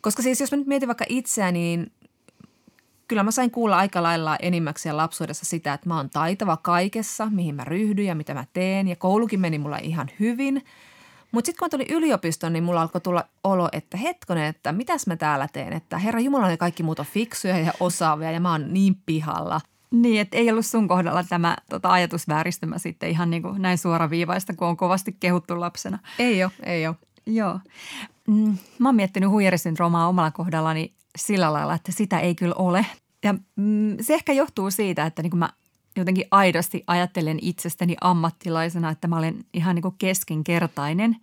Koska 0.00 0.22
siis 0.22 0.40
jos 0.40 0.52
mä 0.52 0.56
nyt 0.58 0.66
mietin 0.66 0.86
vaikka 0.86 1.04
itseäni, 1.08 1.58
niin 1.58 1.92
kyllä 3.10 3.22
mä 3.22 3.30
sain 3.30 3.50
kuulla 3.50 3.78
aika 3.78 4.02
lailla 4.02 4.36
enimmäkseen 4.36 4.96
lapsuudessa 4.96 5.44
sitä, 5.44 5.72
että 5.72 5.88
mä 5.88 5.96
oon 5.96 6.10
taitava 6.10 6.56
kaikessa, 6.56 7.26
mihin 7.30 7.54
mä 7.54 7.64
ryhdyn 7.64 8.06
ja 8.06 8.14
mitä 8.14 8.34
mä 8.34 8.44
teen. 8.52 8.88
Ja 8.88 8.96
koulukin 8.96 9.40
meni 9.40 9.58
mulla 9.58 9.78
ihan 9.78 10.10
hyvin. 10.20 10.64
Mutta 11.32 11.46
sitten 11.46 11.58
kun 11.58 11.66
mä 11.66 11.68
tulin 11.68 11.96
yliopistoon, 11.96 12.52
niin 12.52 12.64
mulla 12.64 12.82
alkoi 12.82 13.00
tulla 13.00 13.24
olo, 13.44 13.68
että 13.72 13.96
hetkonen, 13.96 14.44
että 14.44 14.72
mitäs 14.72 15.06
mä 15.06 15.16
täällä 15.16 15.48
teen. 15.52 15.72
Että 15.72 15.98
herra 15.98 16.20
Jumala, 16.20 16.48
ne 16.48 16.56
kaikki 16.56 16.82
muut 16.82 16.98
on 16.98 17.06
fiksuja 17.06 17.58
ja 17.58 17.72
osaavia 17.80 18.30
ja 18.30 18.40
mä 18.40 18.50
oon 18.50 18.72
niin 18.72 18.96
pihalla. 19.06 19.60
Niin, 19.90 20.20
että 20.20 20.36
ei 20.36 20.50
ollut 20.50 20.66
sun 20.66 20.88
kohdalla 20.88 21.24
tämä 21.24 21.56
tota, 21.70 21.92
ajatusvääristymä 21.92 22.78
sitten 22.78 23.10
ihan 23.10 23.30
niin 23.30 23.42
kuin 23.42 23.62
näin 23.62 23.78
suoraviivaista, 23.78 24.52
kun 24.54 24.68
on 24.68 24.76
kovasti 24.76 25.16
kehuttu 25.20 25.60
lapsena. 25.60 25.98
Ei 26.18 26.44
ole, 26.44 26.52
ei 26.62 26.86
ole. 26.86 26.96
Joo. 27.26 27.60
Mm, 28.26 28.56
mä 28.78 28.88
oon 28.88 28.96
miettinyt 28.96 29.30
huijarisyndroomaa 29.30 30.08
omalla 30.08 30.30
kohdallani 30.30 30.92
sillä 31.18 31.52
lailla, 31.52 31.74
että 31.74 31.92
sitä 31.92 32.20
ei 32.20 32.34
kyllä 32.34 32.54
ole. 32.54 32.86
Ja 33.24 33.34
mm, 33.56 33.96
se 34.00 34.14
ehkä 34.14 34.32
johtuu 34.32 34.70
siitä, 34.70 35.06
että 35.06 35.22
niin 35.22 35.30
kuin 35.30 35.38
mä 35.38 35.50
jotenkin 35.96 36.24
aidosti 36.30 36.84
ajattelen 36.86 37.38
itsestäni 37.42 37.96
ammattilaisena, 38.00 38.90
että 38.90 39.08
mä 39.08 39.18
olen 39.18 39.44
ihan 39.54 39.74
niin 39.74 39.82
kuin 39.82 39.94
keskinkertainen. 39.98 41.16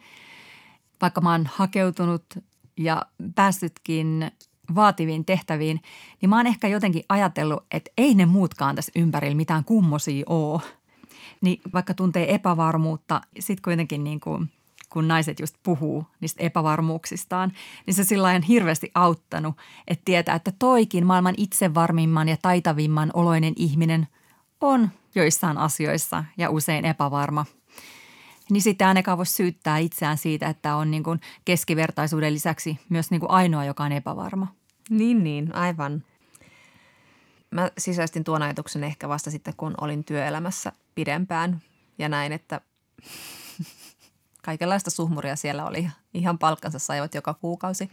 Vaikka 1.01 1.21
mä 1.21 1.31
oon 1.31 1.49
hakeutunut 1.53 2.25
ja 2.77 3.05
päässytkin 3.35 4.31
vaativiin 4.75 5.25
tehtäviin, 5.25 5.81
niin 6.21 6.29
mä 6.29 6.37
oon 6.37 6.47
ehkä 6.47 6.67
jotenkin 6.67 7.03
ajatellut, 7.09 7.63
että 7.71 7.91
ei 7.97 8.15
ne 8.15 8.25
muutkaan 8.25 8.75
tässä 8.75 8.91
ympärillä 8.95 9.35
mitään 9.35 9.63
kummosia 9.63 10.23
oo. 10.27 10.61
Niin 11.41 11.61
vaikka 11.73 11.93
tuntee 11.93 12.33
epävarmuutta, 12.33 13.21
sit 13.39 13.61
kuitenkin 13.61 14.03
niin 14.03 14.19
kuin, 14.19 14.49
kun 14.97 15.07
naiset 15.07 15.39
just 15.39 15.55
puhuu 15.63 16.05
niistä 16.19 16.43
epävarmuuksistaan, 16.43 17.51
niin 17.85 17.93
se 17.93 18.03
sillä 18.03 18.27
on 18.27 18.41
hirveästi 18.41 18.91
auttanut, 18.95 19.55
että 19.87 20.01
tietää, 20.05 20.35
että 20.35 20.51
toikin 20.59 21.05
maailman 21.05 21.35
itsevarmimman 21.37 22.29
ja 22.29 22.37
taitavimman 22.41 23.11
oloinen 23.13 23.53
ihminen 23.55 24.07
on 24.61 24.89
joissain 25.15 25.57
asioissa 25.57 26.23
ja 26.37 26.49
usein 26.49 26.85
epävarma– 26.85 27.45
niin 28.49 28.61
sitten 28.61 28.87
ainakaan 28.87 29.17
voi 29.17 29.25
syyttää 29.25 29.77
itseään 29.77 30.17
siitä, 30.17 30.47
että 30.49 30.75
on 30.75 30.91
niin 30.91 31.03
kuin 31.03 31.21
keskivertaisuuden 31.45 32.33
lisäksi 32.33 32.79
myös 32.89 33.11
niin 33.11 33.19
kuin 33.19 33.31
ainoa, 33.31 33.65
joka 33.65 33.83
on 33.83 33.91
epävarma. 33.91 34.47
Niin, 34.89 35.23
niin, 35.23 35.55
aivan. 35.55 36.03
mä 37.51 37.71
sisäistin 37.77 38.23
tuon 38.23 38.41
ajatuksen 38.41 38.83
ehkä 38.83 39.09
vasta 39.09 39.31
sitten, 39.31 39.53
kun 39.57 39.73
olin 39.81 40.03
työelämässä 40.03 40.71
pidempään 40.95 41.61
ja 41.97 42.09
näin, 42.09 42.31
että 42.31 42.61
kaikenlaista 44.47 44.89
suhmuria 44.89 45.35
siellä 45.35 45.65
oli. 45.65 45.89
Ihan 46.13 46.37
palkkansa 46.37 46.79
saivat 46.79 47.15
joka 47.15 47.33
kuukausi. 47.33 47.89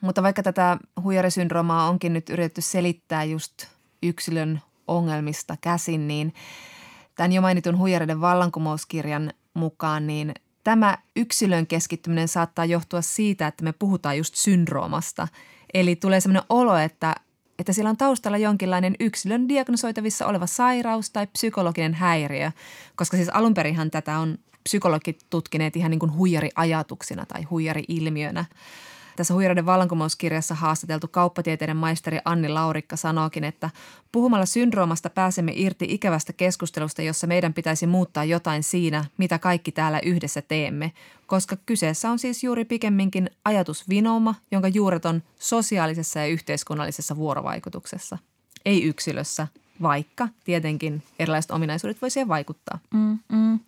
Mutta 0.00 0.22
vaikka 0.22 0.42
tätä 0.42 0.78
huijarisyndroomaa 1.02 1.88
onkin 1.88 2.12
nyt 2.12 2.30
yritetty 2.30 2.60
selittää 2.60 3.24
just 3.24 3.52
yksilön 4.02 4.60
ongelmista 4.88 5.56
käsin, 5.60 6.08
niin 6.08 6.34
tämän 7.14 7.32
jo 7.32 7.42
mainitun 7.42 7.78
huijareiden 7.78 8.20
vallankumouskirjan 8.20 9.32
mukaan, 9.54 10.06
niin 10.06 10.34
tämä 10.64 10.98
yksilön 11.16 11.66
keskittyminen 11.66 12.28
saattaa 12.28 12.64
johtua 12.64 13.02
siitä, 13.02 13.46
että 13.46 13.64
me 13.64 13.72
puhutaan 13.72 14.18
just 14.18 14.34
syndroomasta. 14.34 15.28
Eli 15.74 15.96
tulee 15.96 16.20
sellainen 16.20 16.46
olo, 16.48 16.76
että, 16.76 17.14
että 17.58 17.72
siellä 17.72 17.90
on 17.90 17.96
taustalla 17.96 18.38
jonkinlainen 18.38 18.94
yksilön 19.00 19.48
diagnosoitavissa 19.48 20.26
oleva 20.26 20.46
sairaus 20.46 21.10
tai 21.10 21.26
psykologinen 21.26 21.94
häiriö, 21.94 22.50
koska 22.96 23.16
siis 23.16 23.28
alunperinhan 23.28 23.90
tätä 23.90 24.18
on 24.18 24.38
psykologit 24.64 25.18
tutkineet 25.30 25.76
ihan 25.76 25.90
niin 25.90 25.98
kuin 25.98 26.14
huijariajatuksina 26.16 27.26
tai 27.26 27.42
huijari-ilmiönä. 27.42 28.44
Tässä 29.16 29.34
Huijareiden 29.34 29.66
vallankumouskirjassa 29.66 30.54
haastateltu 30.54 31.08
kauppatieteiden 31.08 31.76
maisteri 31.76 32.18
Anni 32.24 32.48
Laurikka 32.48 32.96
sanookin, 32.96 33.44
että 33.44 33.70
puhumalla 34.12 34.46
syndroomasta 34.46 35.10
pääsemme 35.10 35.52
irti 35.54 35.86
ikävästä 35.88 36.32
keskustelusta, 36.32 37.02
jossa 37.02 37.26
meidän 37.26 37.54
pitäisi 37.54 37.86
muuttaa 37.86 38.24
jotain 38.24 38.62
siinä, 38.62 39.04
mitä 39.18 39.38
kaikki 39.38 39.72
täällä 39.72 40.00
yhdessä 40.00 40.42
teemme, 40.42 40.92
koska 41.26 41.56
kyseessä 41.66 42.10
on 42.10 42.18
siis 42.18 42.44
juuri 42.44 42.64
pikemminkin 42.64 43.30
ajatusvinouma, 43.44 44.34
jonka 44.50 44.68
juuret 44.68 45.06
on 45.06 45.22
sosiaalisessa 45.38 46.18
ja 46.18 46.26
yhteiskunnallisessa 46.26 47.16
vuorovaikutuksessa, 47.16 48.18
ei 48.64 48.84
yksilössä, 48.84 49.48
vaikka 49.82 50.28
tietenkin 50.44 51.02
erilaiset 51.18 51.50
ominaisuudet 51.50 52.02
voi 52.02 52.10
siihen 52.10 52.28
vaikuttaa. 52.28 52.78
Mm, 52.94 53.18
mm. 53.32 53.60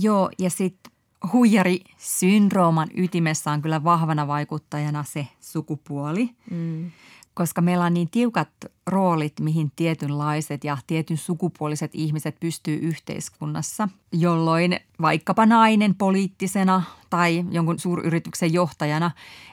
Joo, 0.00 0.30
ja 0.38 0.50
sitten 0.50 0.93
huijarisyndrooman 1.32 2.88
ytimessä 2.96 3.50
on 3.50 3.62
kyllä 3.62 3.84
vahvana 3.84 4.26
vaikuttajana 4.26 5.04
se 5.04 5.26
sukupuoli. 5.40 6.30
Mm. 6.50 6.90
Koska 7.34 7.60
meillä 7.60 7.84
on 7.84 7.94
niin 7.94 8.10
tiukat 8.10 8.48
roolit, 8.86 9.40
mihin 9.40 9.72
tietynlaiset 9.76 10.64
ja 10.64 10.78
tietyn 10.86 11.16
sukupuoliset 11.16 11.90
ihmiset 11.94 12.40
pystyy 12.40 12.76
yhteiskunnassa, 12.76 13.88
jolloin 14.12 14.80
vaikkapa 15.00 15.46
nainen 15.46 15.94
poliittisena 15.94 16.82
tai 17.10 17.44
jonkun 17.50 17.78
suuryrityksen 17.78 18.52
johtajana 18.52 19.10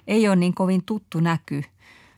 ei 0.07 0.27
ole 0.27 0.35
niin 0.35 0.53
kovin 0.53 0.83
tuttu 0.85 1.19
näky– 1.19 1.63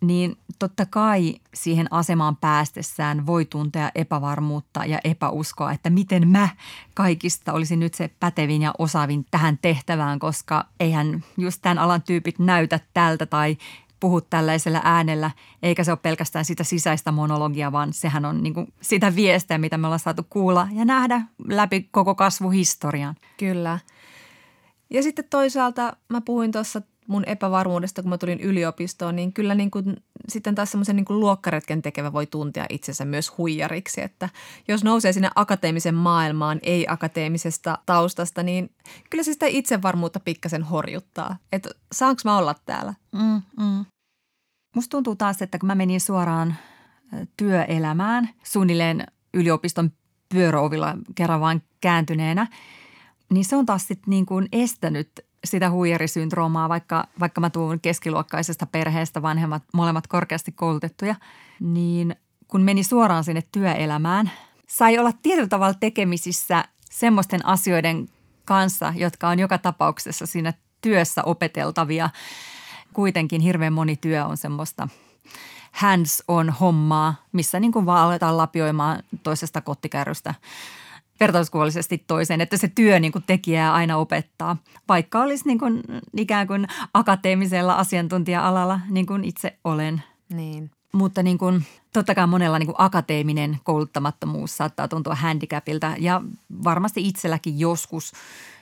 niin 0.04 0.38
totta 0.60 0.86
kai 0.86 1.36
siihen 1.54 1.88
asemaan 1.92 2.36
päästessään 2.36 3.26
voi 3.26 3.46
tuntea 3.46 3.92
epävarmuutta 3.96 4.86
ja 4.86 5.00
epäuskoa, 5.04 5.72
että 5.72 5.90
miten 5.90 6.28
mä 6.28 6.50
kaikista 6.94 7.54
olisin 7.54 7.80
nyt 7.80 7.94
se 7.94 8.10
pätevin 8.20 8.62
ja 8.62 8.74
osaavin 8.78 9.26
tähän 9.32 9.58
tehtävään, 9.62 10.20
koska 10.20 10.66
eihän 10.80 11.24
just 11.38 11.62
tämän 11.62 11.80
alan 11.80 12.02
tyypit 12.02 12.40
näytä 12.40 12.80
tältä 12.94 13.26
tai 13.26 13.58
puhu 14.00 14.22
tällaisella 14.22 14.82
äänellä, 14.84 15.32
eikä 15.64 15.84
se 15.84 15.92
ole 15.92 16.00
pelkästään 16.02 16.46
sitä 16.46 16.64
sisäistä 16.64 17.12
monologia, 17.12 17.72
vaan 17.72 17.94
sehän 17.94 18.26
on 18.26 18.44
niin 18.44 18.54
kuin 18.54 18.74
sitä 18.82 19.16
viestiä, 19.16 19.58
mitä 19.58 19.78
me 19.78 19.88
ollaan 19.88 20.00
saatu 20.00 20.26
kuulla 20.30 20.68
ja 20.72 20.86
nähdä 20.86 21.22
läpi 21.48 21.88
koko 21.92 22.16
kasvuhistorian. 22.16 23.16
Kyllä. 23.38 23.80
Ja 24.90 25.04
sitten 25.04 25.26
toisaalta 25.30 25.98
mä 26.10 26.22
puhuin 26.22 26.52
tuossa 26.52 26.82
mun 27.08 27.24
epävarmuudesta, 27.26 28.02
kun 28.02 28.10
mä 28.10 28.18
tulin 28.18 28.40
yliopistoon, 28.40 29.16
niin 29.16 29.34
kyllä 29.34 29.56
niin 29.56 29.72
kuin, 29.72 29.96
sitten 30.30 30.56
taas 30.56 30.72
semmoisen 30.72 30.96
niin 30.96 31.06
luokkaretken 31.10 31.82
tekevä 31.82 32.14
voi 32.14 32.26
tuntea 32.26 32.66
itsensä 32.70 33.06
myös 33.06 33.38
huijariksi. 33.38 34.02
Että 34.02 34.30
jos 34.68 34.84
nousee 34.84 35.14
sinne 35.14 35.30
akateemisen 35.36 35.96
maailmaan 35.96 36.60
ei-akateemisesta 36.62 37.78
taustasta, 37.86 38.44
niin 38.44 38.76
kyllä 39.10 39.24
se 39.24 39.34
sitä 39.34 39.46
itsevarmuutta 39.46 40.20
pikkasen 40.20 40.64
horjuttaa. 40.64 41.38
Että 41.52 41.70
saanko 41.92 42.22
mä 42.26 42.38
olla 42.38 42.56
täällä? 42.66 42.94
Mm, 43.12 43.42
mm. 43.60 43.86
Musta 44.76 44.92
tuntuu 44.92 45.16
taas, 45.16 45.42
että 45.42 45.60
kun 45.60 45.68
mä 45.68 45.76
menin 45.76 46.02
suoraan 46.02 46.56
työelämään 47.38 48.30
suunnilleen 48.44 49.06
yliopiston 49.34 49.92
pyöräovilla 50.30 50.98
kerran 51.16 51.42
vaan 51.42 51.62
kääntyneenä, 51.82 52.48
niin 53.30 53.46
se 53.46 53.56
on 53.56 53.66
taas 53.66 53.88
sitten 53.88 54.10
niin 54.10 54.26
kuin 54.26 54.48
estänyt 54.52 55.26
sitä 55.44 55.70
huijarisyndroomaa, 55.70 56.70
vaikka, 56.70 57.08
vaikka 57.20 57.42
mä 57.42 57.50
tuun 57.50 57.80
keskiluokkaisesta 57.80 58.66
perheestä, 58.66 59.22
vanhemmat 59.22 59.64
molemmat 59.74 60.08
korkeasti 60.08 60.52
koulutettuja, 60.52 61.16
niin 61.60 62.16
kun 62.48 62.62
meni 62.62 62.84
suoraan 62.84 63.24
sinne 63.24 63.44
työelämään, 63.52 64.32
sai 64.68 65.00
olla 65.00 65.12
tietyllä 65.24 65.48
tavalla 65.48 65.74
tekemisissä 65.74 66.66
semmoisten 66.92 67.46
asioiden 67.46 68.10
kanssa, 68.46 68.94
jotka 68.98 69.30
on 69.30 69.40
joka 69.40 69.58
tapauksessa 69.58 70.26
siinä 70.26 70.54
työssä 70.82 71.24
opeteltavia. 71.24 72.10
Kuitenkin 72.94 73.42
hirveän 73.42 73.74
moni 73.74 73.96
työ 73.96 74.26
on 74.26 74.38
semmoista 74.38 74.88
hands 75.72 76.24
on 76.28 76.50
hommaa, 76.50 77.16
missä 77.32 77.60
niin 77.60 77.72
kuin 77.72 77.86
vaan 77.86 78.06
aletaan 78.06 78.38
lapioimaan 78.38 79.04
toisesta 79.24 79.62
kottikärrystä 79.62 80.34
vertauskuvallisesti 81.24 82.04
toiseen, 82.08 82.42
että 82.42 82.58
se 82.58 82.68
työ 82.68 83.00
niin 83.00 83.12
kuin 83.12 83.24
tekijää 83.28 83.74
aina 83.74 83.98
opettaa, 83.98 84.58
vaikka 84.90 85.22
olisi 85.22 85.48
niin 85.48 85.60
kuin, 85.60 85.84
ikään 86.18 86.48
kuin 86.48 86.68
akateemisella 86.94 87.74
asiantuntija-alalla, 87.74 88.80
niin 88.90 89.06
kuin 89.06 89.24
itse 89.24 89.58
olen. 89.64 90.04
Niin. 90.30 90.72
Mutta 90.94 91.24
niin 91.24 91.38
kuin, 91.38 91.66
totta 91.94 92.16
kai 92.16 92.28
monella 92.28 92.60
niin 92.60 92.68
kuin 92.68 92.76
akateeminen 92.78 93.58
kouluttamattomuus 93.64 94.58
saattaa 94.58 94.88
tuntua 94.88 95.16
handicapilta 95.16 95.96
ja 96.00 96.22
varmasti 96.64 97.08
itselläkin 97.08 97.60
joskus, 97.60 98.12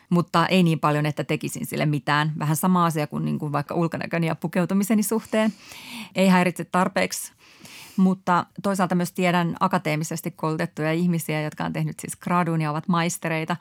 mutta 0.09 0.47
ei 0.47 0.63
niin 0.63 0.79
paljon, 0.79 1.05
että 1.05 1.23
tekisin 1.23 1.65
sille 1.65 1.85
mitään. 1.85 2.33
Vähän 2.39 2.55
sama 2.55 2.85
asia 2.85 3.07
kuin, 3.07 3.25
niin 3.25 3.39
kuin 3.39 3.51
vaikka 3.51 3.75
ulkonäköni 3.75 4.27
ja 4.27 4.35
pukeutumiseni 4.35 5.03
suhteen. 5.03 5.53
Ei 6.15 6.27
häiritse 6.27 6.65
tarpeeksi 6.65 7.31
mutta 8.01 8.45
toisaalta 8.63 8.95
myös 8.95 9.11
tiedän 9.11 9.55
akateemisesti 9.59 10.31
koulutettuja 10.31 10.91
ihmisiä, 10.91 11.41
jotka 11.41 11.65
on 11.65 11.73
tehnyt 11.73 11.99
siis 11.99 12.15
gradun 12.15 12.61
ja 12.61 12.71
ovat 12.71 12.87
maistereita, 12.87 13.57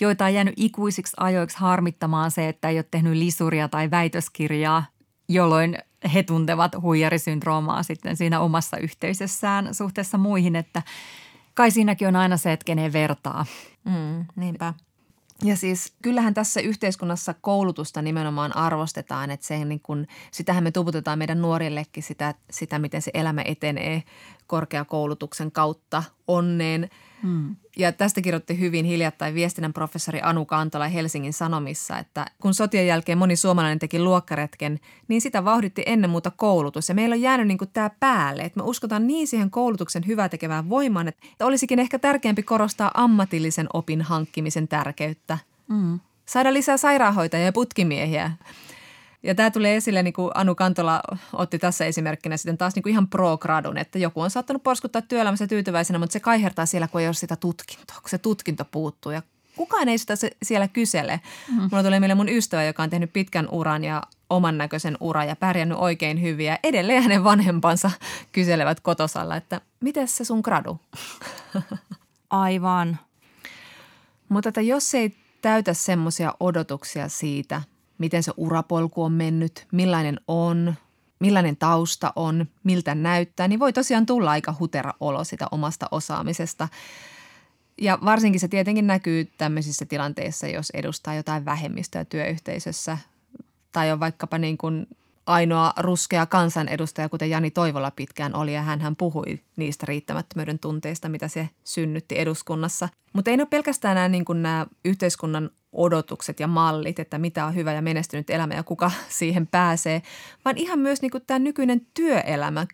joita 0.00 0.24
on 0.24 0.34
jäänyt 0.34 0.54
ikuisiksi 0.56 1.16
ajoiksi 1.20 1.58
harmittamaan 1.58 2.30
se, 2.30 2.48
että 2.48 2.68
ei 2.68 2.78
ole 2.78 2.86
tehnyt 2.90 3.12
lisuria 3.12 3.68
tai 3.68 3.90
väitöskirjaa, 3.90 4.84
jolloin 5.28 5.78
he 6.14 6.22
tuntevat 6.22 6.72
huijarisyndroomaa 6.82 7.82
sitten 7.82 8.16
siinä 8.16 8.40
omassa 8.40 8.76
yhteisössään 8.76 9.74
suhteessa 9.74 10.18
muihin, 10.18 10.56
että 10.56 10.82
kai 11.54 11.70
siinäkin 11.70 12.08
on 12.08 12.16
aina 12.16 12.36
se, 12.36 12.52
että 12.52 12.64
kenen 12.64 12.92
vertaa. 12.92 13.46
Mm, 13.84 14.26
niinpä. 14.36 14.74
Ja 15.44 15.56
siis 15.56 15.92
kyllähän 16.02 16.34
tässä 16.34 16.60
yhteiskunnassa 16.60 17.34
koulutusta 17.40 18.02
nimenomaan 18.02 18.56
arvostetaan, 18.56 19.30
että 19.30 19.46
se 19.46 19.64
niin 19.64 19.80
kun, 19.80 20.06
sitähän 20.30 20.64
me 20.64 20.70
tuputetaan 20.70 21.18
meidän 21.18 21.42
nuorillekin 21.42 22.02
sitä, 22.02 22.34
sitä, 22.50 22.78
miten 22.78 23.02
se 23.02 23.10
elämä 23.14 23.42
etenee 23.44 24.02
korkeakoulutuksen 24.46 25.52
kautta 25.52 26.02
onneen– 26.26 26.88
Hmm. 27.22 27.56
Ja 27.78 27.92
tästä 27.92 28.20
kirjoitti 28.20 28.58
hyvin 28.58 28.84
hiljattain 28.84 29.34
viestinnän 29.34 29.72
professori 29.72 30.20
Anu 30.22 30.44
Kantola 30.44 30.88
Helsingin 30.88 31.32
Sanomissa, 31.32 31.98
että 31.98 32.26
kun 32.42 32.54
sotien 32.54 32.86
jälkeen 32.86 33.18
moni 33.18 33.36
suomalainen 33.36 33.78
teki 33.78 33.98
luokkaretken, 33.98 34.80
niin 35.08 35.20
sitä 35.20 35.44
vauhditti 35.44 35.82
ennen 35.86 36.10
muuta 36.10 36.30
koulutus. 36.30 36.88
Ja 36.88 36.94
meillä 36.94 37.14
on 37.14 37.20
jäänyt 37.20 37.46
niin 37.46 37.58
tämä 37.72 37.90
päälle, 38.00 38.42
että 38.42 38.60
me 38.60 38.66
uskotaan 38.66 39.06
niin 39.06 39.26
siihen 39.26 39.50
koulutuksen 39.50 40.06
hyvää 40.06 40.28
tekevään 40.28 40.68
voimaan, 40.68 41.08
että 41.08 41.46
olisikin 41.46 41.78
ehkä 41.78 41.98
tärkeämpi 41.98 42.42
korostaa 42.42 42.90
ammatillisen 42.94 43.66
opin 43.72 44.02
hankkimisen 44.02 44.68
tärkeyttä. 44.68 45.38
Hmm. 45.68 46.00
Saada 46.26 46.52
lisää 46.52 46.76
sairaanhoitajia 46.76 47.46
ja 47.46 47.52
putkimiehiä 47.52 48.30
ja 49.28 49.34
tämä 49.34 49.50
tulee 49.50 49.76
esille, 49.76 50.02
niin 50.02 50.12
kuin 50.12 50.30
Anu 50.34 50.54
Kantola 50.54 51.00
otti 51.32 51.58
tässä 51.58 51.84
esimerkkinä 51.84 52.36
sitten 52.36 52.58
taas 52.58 52.74
niin 52.74 52.82
kuin 52.82 52.90
ihan 52.90 53.08
pro-gradun, 53.08 53.78
että 53.78 53.98
joku 53.98 54.20
on 54.20 54.30
saattanut 54.30 54.62
porskuttaa 54.62 55.02
työelämässä 55.02 55.46
tyytyväisenä, 55.46 55.98
mutta 55.98 56.12
se 56.12 56.20
kaihertaa 56.20 56.66
siellä, 56.66 56.88
kun 56.88 57.00
ei 57.00 57.06
ole 57.06 57.14
sitä 57.14 57.36
tutkintoa, 57.36 57.96
kun 58.00 58.10
se 58.10 58.18
tutkinto 58.18 58.64
puuttuu 58.64 59.12
ja 59.12 59.22
kukaan 59.56 59.88
ei 59.88 59.98
sitä 59.98 60.14
siellä 60.42 60.68
kysele. 60.68 61.20
Mm. 61.48 61.62
Mulla 61.62 61.82
tuli 61.82 62.00
meille 62.00 62.14
mun 62.14 62.28
ystävä, 62.28 62.64
joka 62.64 62.82
on 62.82 62.90
tehnyt 62.90 63.12
pitkän 63.12 63.48
uran 63.52 63.84
ja 63.84 64.02
oman 64.30 64.58
näköisen 64.58 64.96
uran 65.00 65.28
ja 65.28 65.36
pärjännyt 65.36 65.78
oikein 65.78 66.22
hyvin. 66.22 66.46
Ja 66.46 66.58
edelleen 66.62 67.02
hänen 67.02 67.24
vanhempansa 67.24 67.90
kyselevät 68.32 68.80
kotosalla, 68.80 69.36
että 69.36 69.60
miten 69.80 70.08
se 70.08 70.24
sun 70.24 70.40
gradu? 70.40 70.80
Aivan. 72.30 72.98
Mutta 74.28 74.48
että 74.48 74.60
jos 74.60 74.94
ei 74.94 75.16
täytä 75.42 75.74
semmoisia 75.74 76.34
odotuksia 76.40 77.08
siitä– 77.08 77.62
miten 77.98 78.22
se 78.22 78.32
urapolku 78.36 79.02
on 79.02 79.12
mennyt, 79.12 79.66
millainen 79.72 80.20
on, 80.28 80.74
millainen 81.20 81.56
tausta 81.56 82.12
on, 82.16 82.46
miltä 82.64 82.94
näyttää, 82.94 83.48
niin 83.48 83.60
voi 83.60 83.72
tosiaan 83.72 84.06
tulla 84.06 84.30
aika 84.30 84.54
hutera 84.60 84.94
olo 85.00 85.24
sitä 85.24 85.46
omasta 85.50 85.88
osaamisesta. 85.90 86.68
Ja 87.80 87.98
varsinkin 88.04 88.40
se 88.40 88.48
tietenkin 88.48 88.86
näkyy 88.86 89.24
tämmöisissä 89.38 89.84
tilanteissa, 89.84 90.46
jos 90.46 90.70
edustaa 90.70 91.14
jotain 91.14 91.44
vähemmistöä 91.44 92.04
työyhteisössä 92.04 92.98
tai 93.72 93.92
on 93.92 94.00
vaikkapa 94.00 94.38
niin 94.38 94.58
kuin 94.58 94.86
ainoa 95.26 95.72
ruskea 95.76 96.26
kansanedustaja, 96.26 97.08
kuten 97.08 97.30
Jani 97.30 97.50
Toivola 97.50 97.90
pitkään 97.90 98.34
oli, 98.34 98.54
ja 98.54 98.62
hän, 98.62 98.96
puhui 98.96 99.40
niistä 99.56 99.86
riittämättömyyden 99.86 100.58
tunteista, 100.58 101.08
mitä 101.08 101.28
se 101.28 101.48
synnytti 101.64 102.18
eduskunnassa. 102.18 102.88
Mutta 103.12 103.30
ei 103.30 103.36
ne 103.36 103.42
ole 103.42 103.48
pelkästään 103.48 103.94
nämä, 103.94 104.08
niin 104.08 104.24
kuin 104.24 104.42
nämä 104.42 104.66
yhteiskunnan 104.84 105.50
odotukset 105.72 106.40
ja 106.40 106.46
mallit, 106.46 106.98
että 106.98 107.18
mitä 107.18 107.46
on 107.46 107.54
hyvä 107.54 107.72
ja 107.72 107.82
menestynyt 107.82 108.30
elämä 108.30 108.54
ja 108.54 108.62
kuka 108.62 108.90
siihen 109.08 109.46
pääsee, 109.46 110.02
vaan 110.44 110.56
ihan 110.56 110.78
myös 110.78 111.02
niin 111.02 111.10
kuin 111.10 111.24
tämä 111.26 111.38
nykyinen 111.38 111.86
työelämä. 111.94 112.66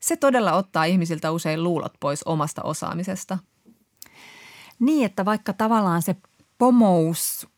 Se 0.00 0.16
todella 0.16 0.52
ottaa 0.52 0.84
ihmisiltä 0.84 1.30
usein 1.30 1.62
luulot 1.62 1.92
pois 2.00 2.22
omasta 2.22 2.62
osaamisesta. 2.62 3.38
Niin, 4.78 5.06
että 5.06 5.24
vaikka 5.24 5.52
tavallaan 5.52 6.02
se 6.02 6.16
pomous 6.58 7.48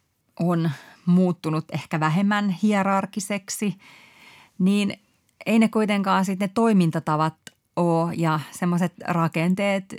on 0.40 0.70
muuttunut 1.06 1.64
ehkä 1.72 2.00
vähemmän 2.00 2.50
hierarkiseksi, 2.50 3.74
niin 4.58 4.98
ei 5.46 5.58
ne 5.58 5.68
kuitenkaan 5.68 6.24
sitten 6.24 6.48
ne 6.48 6.52
toimintatavat 6.54 7.34
ole 7.76 8.14
ja 8.14 8.40
semmoiset 8.50 8.92
rakenteet, 9.04 9.96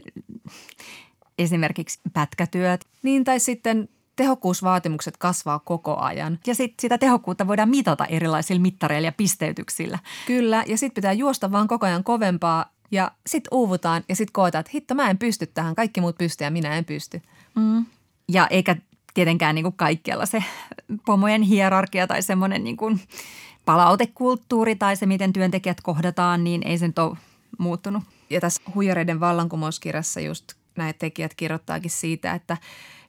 esimerkiksi 1.39 1.99
pätkätyöt. 2.13 2.85
Niin, 3.03 3.23
tai 3.23 3.39
sitten 3.39 3.89
tehokkuusvaatimukset 4.17 5.17
kasvaa 5.17 5.59
koko 5.59 5.97
ajan. 5.97 6.39
Ja 6.47 6.55
sitten 6.55 6.81
sitä 6.81 6.97
tehokkuutta 6.97 7.47
voidaan 7.47 7.69
mitata 7.69 8.05
erilaisilla 8.05 8.61
mittareilla 8.61 9.07
ja 9.07 9.11
pisteytyksillä. 9.11 9.99
Kyllä, 10.27 10.63
ja 10.67 10.77
sitten 10.77 10.95
pitää 10.95 11.13
juosta 11.13 11.51
vaan 11.51 11.67
koko 11.67 11.85
ajan 11.85 12.03
kovempaa 12.03 12.65
ja 12.91 13.11
sitten 13.27 13.49
uuvutaan 13.51 14.03
ja 14.09 14.15
sitten 14.15 14.33
koetaan, 14.33 14.59
että 14.59 14.71
hitto 14.73 14.95
mä 14.95 15.09
en 15.09 15.17
pysty 15.17 15.45
tähän, 15.45 15.75
kaikki 15.75 16.01
muut 16.01 16.17
pystyy 16.17 16.47
ja 16.47 16.51
minä 16.51 16.75
en 16.75 16.85
pysty. 16.85 17.21
Mm. 17.55 17.85
Ja 18.31 18.47
eikä 18.47 18.75
tietenkään 19.13 19.55
niin 19.55 19.63
kuin 19.63 19.77
kaikkialla 19.77 20.25
se 20.25 20.43
pomojen 21.05 21.41
hierarkia 21.41 22.07
tai 22.07 22.21
semmoinen 22.21 22.63
niin 22.63 22.77
kuin 22.77 22.99
palautekulttuuri 23.65 24.75
tai 24.75 24.95
se, 24.95 25.05
miten 25.05 25.33
työntekijät 25.33 25.81
kohdataan, 25.81 26.43
niin 26.43 26.63
ei 26.63 26.77
sen 26.77 26.93
ole 26.97 27.17
muuttunut. 27.57 28.03
Ja 28.29 28.41
tässä 28.41 28.61
huijareiden 28.75 29.19
vallankumouskirjassa 29.19 30.19
just 30.19 30.53
nämä 30.77 30.93
tekijät 30.93 31.33
kirjoittaakin 31.33 31.91
siitä, 31.91 32.33
että, 32.33 32.57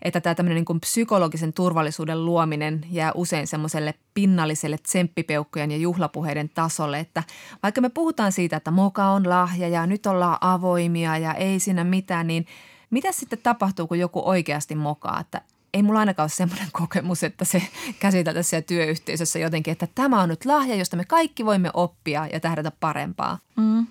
että 0.03 0.21
tämä 0.21 0.35
tämmöinen 0.35 0.57
niin 0.57 0.65
kuin 0.65 0.81
psykologisen 0.81 1.53
turvallisuuden 1.53 2.25
luominen 2.25 2.87
jää 2.91 3.13
usein 3.15 3.47
semmoiselle 3.47 3.95
pinnalliselle 4.15 4.79
tsemppipeukkujen 4.79 5.71
ja 5.71 5.77
juhlapuheiden 5.77 6.49
tasolle, 6.49 6.99
että 6.99 7.23
vaikka 7.63 7.81
me 7.81 7.89
puhutaan 7.89 8.33
siitä, 8.33 8.57
että 8.57 8.71
moka 8.71 9.05
on 9.05 9.29
lahja 9.29 9.69
ja 9.69 9.87
nyt 9.87 10.07
ollaan 10.07 10.39
avoimia 10.41 11.19
ja 11.19 11.35
ei 11.35 11.61
siinä 11.61 11.85
mitään, 11.85 12.27
niin 12.27 12.47
mitä 12.91 13.13
sitten 13.13 13.39
tapahtuu, 13.43 13.87
kun 13.87 13.99
joku 13.99 14.23
oikeasti 14.25 14.75
mokaa, 14.75 15.21
että 15.21 15.41
ei 15.75 15.83
mulla 15.83 16.01
ainakaan 16.01 16.25
ole 16.25 16.31
semmoinen 16.31 16.69
kokemus, 16.81 17.25
että 17.25 17.45
se 17.45 17.63
käsiteltäisiin 18.01 18.51
siellä 18.51 18.67
työyhteisössä 18.67 19.39
jotenkin, 19.39 19.73
että 19.73 19.89
tämä 19.95 20.23
on 20.23 20.29
nyt 20.29 20.45
lahja, 20.45 20.75
josta 20.75 20.97
me 20.97 21.05
kaikki 21.05 21.45
voimme 21.45 21.71
oppia 21.75 22.27
ja 22.33 22.41
tähdätä 22.41 22.73
parempaa. 22.81 23.39
Mm. 23.57 23.87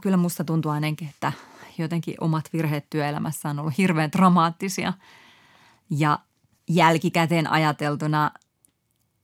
Kyllä 0.00 0.16
musta 0.16 0.44
tuntuu 0.44 0.72
ainakin, 0.72 1.08
että 1.08 1.32
jotenkin 1.78 2.14
omat 2.20 2.44
virheet 2.52 2.90
työelämässä 2.90 3.48
on 3.48 3.58
ollut 3.58 3.78
hirveän 3.78 4.12
dramaattisia 4.12 4.92
ja 5.90 6.18
jälkikäteen 6.70 7.50
ajateltuna 7.50 8.30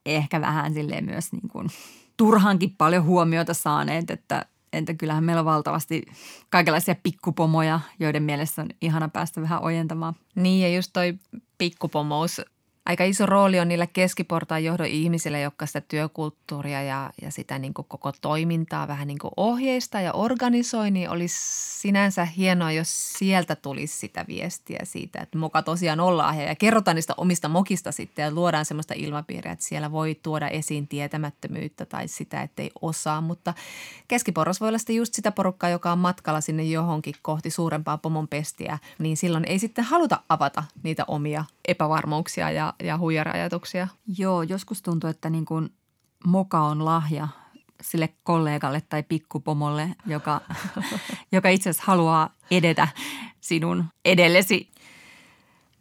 ehkä 0.07 0.41
vähän 0.41 0.75
silleen 0.75 1.05
myös 1.05 1.33
niin 1.33 1.49
kuin 1.49 1.69
turhankin 2.17 2.75
paljon 2.79 3.05
huomiota 3.05 3.55
saaneet, 3.55 4.11
että 4.11 4.47
entä 4.73 4.95
kyllähän 4.95 5.25
meillä 5.25 5.41
on 5.41 5.47
valtavasti 5.47 6.03
kaikenlaisia 6.51 6.95
pikkupomoja, 7.03 7.81
joiden 8.01 8.23
mielessä 8.23 8.63
on 8.63 8.69
ihana 8.81 9.09
päästä 9.09 9.43
vähän 9.43 9.63
ojentamaan. 9.63 10.15
Niin 10.35 10.63
ja 10.63 10.77
just 10.77 10.91
toi 10.93 11.19
pikkupomous 11.59 12.41
aika 12.89 13.05
iso 13.05 13.27
rooli 13.27 13.61
on 13.61 13.69
niillä 13.69 13.87
keskiportaan 13.87 14.65
johdon 14.65 14.87
ihmisillä, 14.87 15.39
jotka 15.39 15.67
sitä 15.67 15.81
työkulttuuria 15.81 16.83
ja, 16.83 17.11
ja 17.23 17.31
sitä 17.31 17.59
niin 17.59 17.75
kuin 17.75 17.87
koko 17.89 18.13
toimintaa 18.21 18.89
vähän 18.89 19.09
niin 19.09 19.19
kuin 19.19 19.31
ohjeista 19.37 20.01
ja 20.01 20.13
organisoi, 20.13 20.91
niin 20.91 21.11
olisi 21.11 21.37
sinänsä 21.81 22.25
hienoa, 22.25 22.73
jos 22.73 23.13
sieltä 23.13 23.57
tulisi 23.57 23.97
sitä 23.97 24.25
viestiä 24.29 24.79
siitä, 24.83 25.21
että 25.21 25.39
moka 25.39 25.63
tosiaan 25.63 26.01
ollaan 26.01 26.39
ja 26.39 26.55
kerrotaan 26.55 26.95
niistä 26.95 27.15
omista 27.17 27.49
mokista 27.49 27.93
sitten 27.93 28.23
ja 28.23 28.31
luodaan 28.31 28.65
semmoista 28.65 28.95
ilmapiiriä, 28.97 29.53
että 29.53 29.65
siellä 29.65 29.93
voi 29.93 30.21
tuoda 30.23 30.49
esiin 30.49 30.89
tietämättömyyttä 30.89 31.87
tai 31.87 32.09
sitä, 32.09 32.43
että 32.43 32.63
ei 32.63 32.71
osaa, 32.83 33.21
mutta 33.21 33.55
keskiporras 34.09 34.61
voi 34.61 34.69
olla 34.69 34.79
sitten 34.79 34.97
just 34.97 35.15
sitä 35.15 35.33
porukkaa, 35.33 35.71
joka 35.71 35.93
on 35.93 35.99
matkalla 35.99 36.41
sinne 36.41 36.63
johonkin 36.63 37.15
kohti 37.23 37.51
suurempaa 37.51 37.99
pomon 37.99 38.29
pestiä, 38.29 38.79
niin 38.99 39.17
silloin 39.17 39.45
ei 39.45 39.59
sitten 39.59 39.85
haluta 39.85 40.21
avata 40.29 40.65
niitä 40.83 41.05
omia 41.09 41.45
epävarmuuksia 41.69 42.51
ja 42.51 42.75
ja 42.83 42.99
huijarajatuksia. 42.99 43.89
Joo, 44.19 44.43
joskus 44.43 44.83
tuntuu, 44.83 45.11
että 45.11 45.31
niin 45.31 45.45
kuin 45.45 45.73
moka 46.25 46.61
on 46.61 46.85
lahja 46.85 47.29
sille 47.83 48.09
kollegalle 48.23 48.83
tai 48.89 49.03
pikkupomolle, 49.03 49.89
joka, 50.07 50.41
joka 51.33 51.49
itse 51.49 51.71
asiassa 51.71 51.87
haluaa 51.87 52.35
edetä 52.51 52.89
sinun 53.41 53.85
edellesi. 54.05 54.71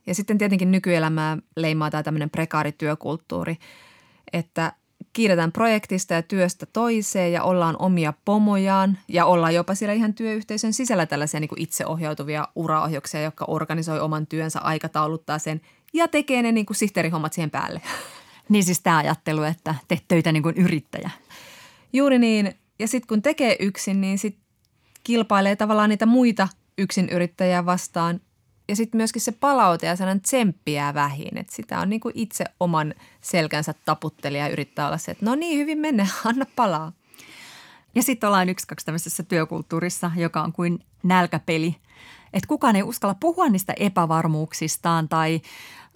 Ja 0.07 0.15
sitten 0.15 0.37
tietenkin 0.37 0.71
nykyelämää 0.71 1.37
leimaa 1.55 1.91
tämä 1.91 2.03
tämmöinen 2.03 2.29
prekaarityökulttuuri, 2.29 3.57
että 4.33 4.73
kiiretään 5.13 5.51
projektista 5.51 6.13
ja 6.13 6.21
työstä 6.21 6.65
toiseen 6.65 7.33
ja 7.33 7.43
ollaan 7.43 7.75
omia 7.79 8.13
pomojaan 8.25 8.97
ja 9.07 9.25
ollaan 9.25 9.55
jopa 9.55 9.75
siellä 9.75 9.93
ihan 9.93 10.13
työyhteisön 10.13 10.73
sisällä 10.73 11.05
tällaisia 11.05 11.39
niin 11.39 11.47
kuin 11.47 11.61
itseohjautuvia 11.61 12.47
uraohjauksia, 12.55 13.21
jotka 13.21 13.45
organisoi 13.47 13.99
oman 13.99 14.27
työnsä, 14.27 14.59
aikatauluttaa 14.59 15.39
sen– 15.39 15.61
ja 15.97 16.07
tekee 16.07 16.41
ne 16.41 16.51
niin 16.51 16.65
kuin 16.65 16.77
sihteerihommat 16.77 17.33
siihen 17.33 17.51
päälle. 17.51 17.81
Niin 18.49 18.63
siis 18.63 18.81
tämä 18.81 18.97
ajattelu, 18.97 19.43
että 19.43 19.75
teet 19.87 20.03
töitä 20.07 20.31
niin 20.31 20.43
kuin 20.43 20.55
yrittäjä. 20.57 21.09
Juuri 21.93 22.19
niin. 22.19 22.53
Ja 22.79 22.87
sitten 22.87 23.07
kun 23.07 23.21
tekee 23.21 23.55
yksin, 23.59 24.01
niin 24.01 24.19
sitten 24.19 24.43
kilpailee 25.03 25.55
tavallaan 25.55 25.89
niitä 25.89 26.05
muita 26.05 26.47
yrittäjää 27.11 27.65
vastaan. 27.65 28.21
Ja 28.67 28.75
sitten 28.75 28.97
myöskin 28.97 29.21
se 29.21 29.31
palaute 29.31 29.85
ja 29.85 29.95
sellainen 29.95 30.21
tsemppiä 30.21 30.93
vähin. 30.93 31.37
Että 31.37 31.55
sitä 31.55 31.79
on 31.79 31.89
niin 31.89 31.99
kuin 31.99 32.11
itse 32.15 32.45
oman 32.59 32.93
selkänsä 33.21 33.73
taputtelija 33.85 34.43
ja 34.43 34.53
yrittää 34.53 34.87
olla 34.87 34.97
se, 34.97 35.11
että 35.11 35.25
no 35.25 35.35
niin, 35.35 35.59
hyvin 35.59 35.79
mennä, 35.79 36.07
anna 36.25 36.45
palaa. 36.55 36.91
Ja 37.95 38.03
sitten 38.03 38.27
ollaan 38.27 38.49
yksi 38.49 38.67
kaksi 38.67 38.85
tämmöisessä 38.85 39.23
työkulttuurissa, 39.23 40.11
joka 40.15 40.41
on 40.41 40.53
kuin 40.53 40.79
nälkäpeli. 41.03 41.75
Että 42.33 42.47
kukaan 42.47 42.75
ei 42.75 42.83
uskalla 42.83 43.15
puhua 43.19 43.49
niistä 43.49 43.73
epävarmuuksistaan 43.79 45.09
tai 45.09 45.41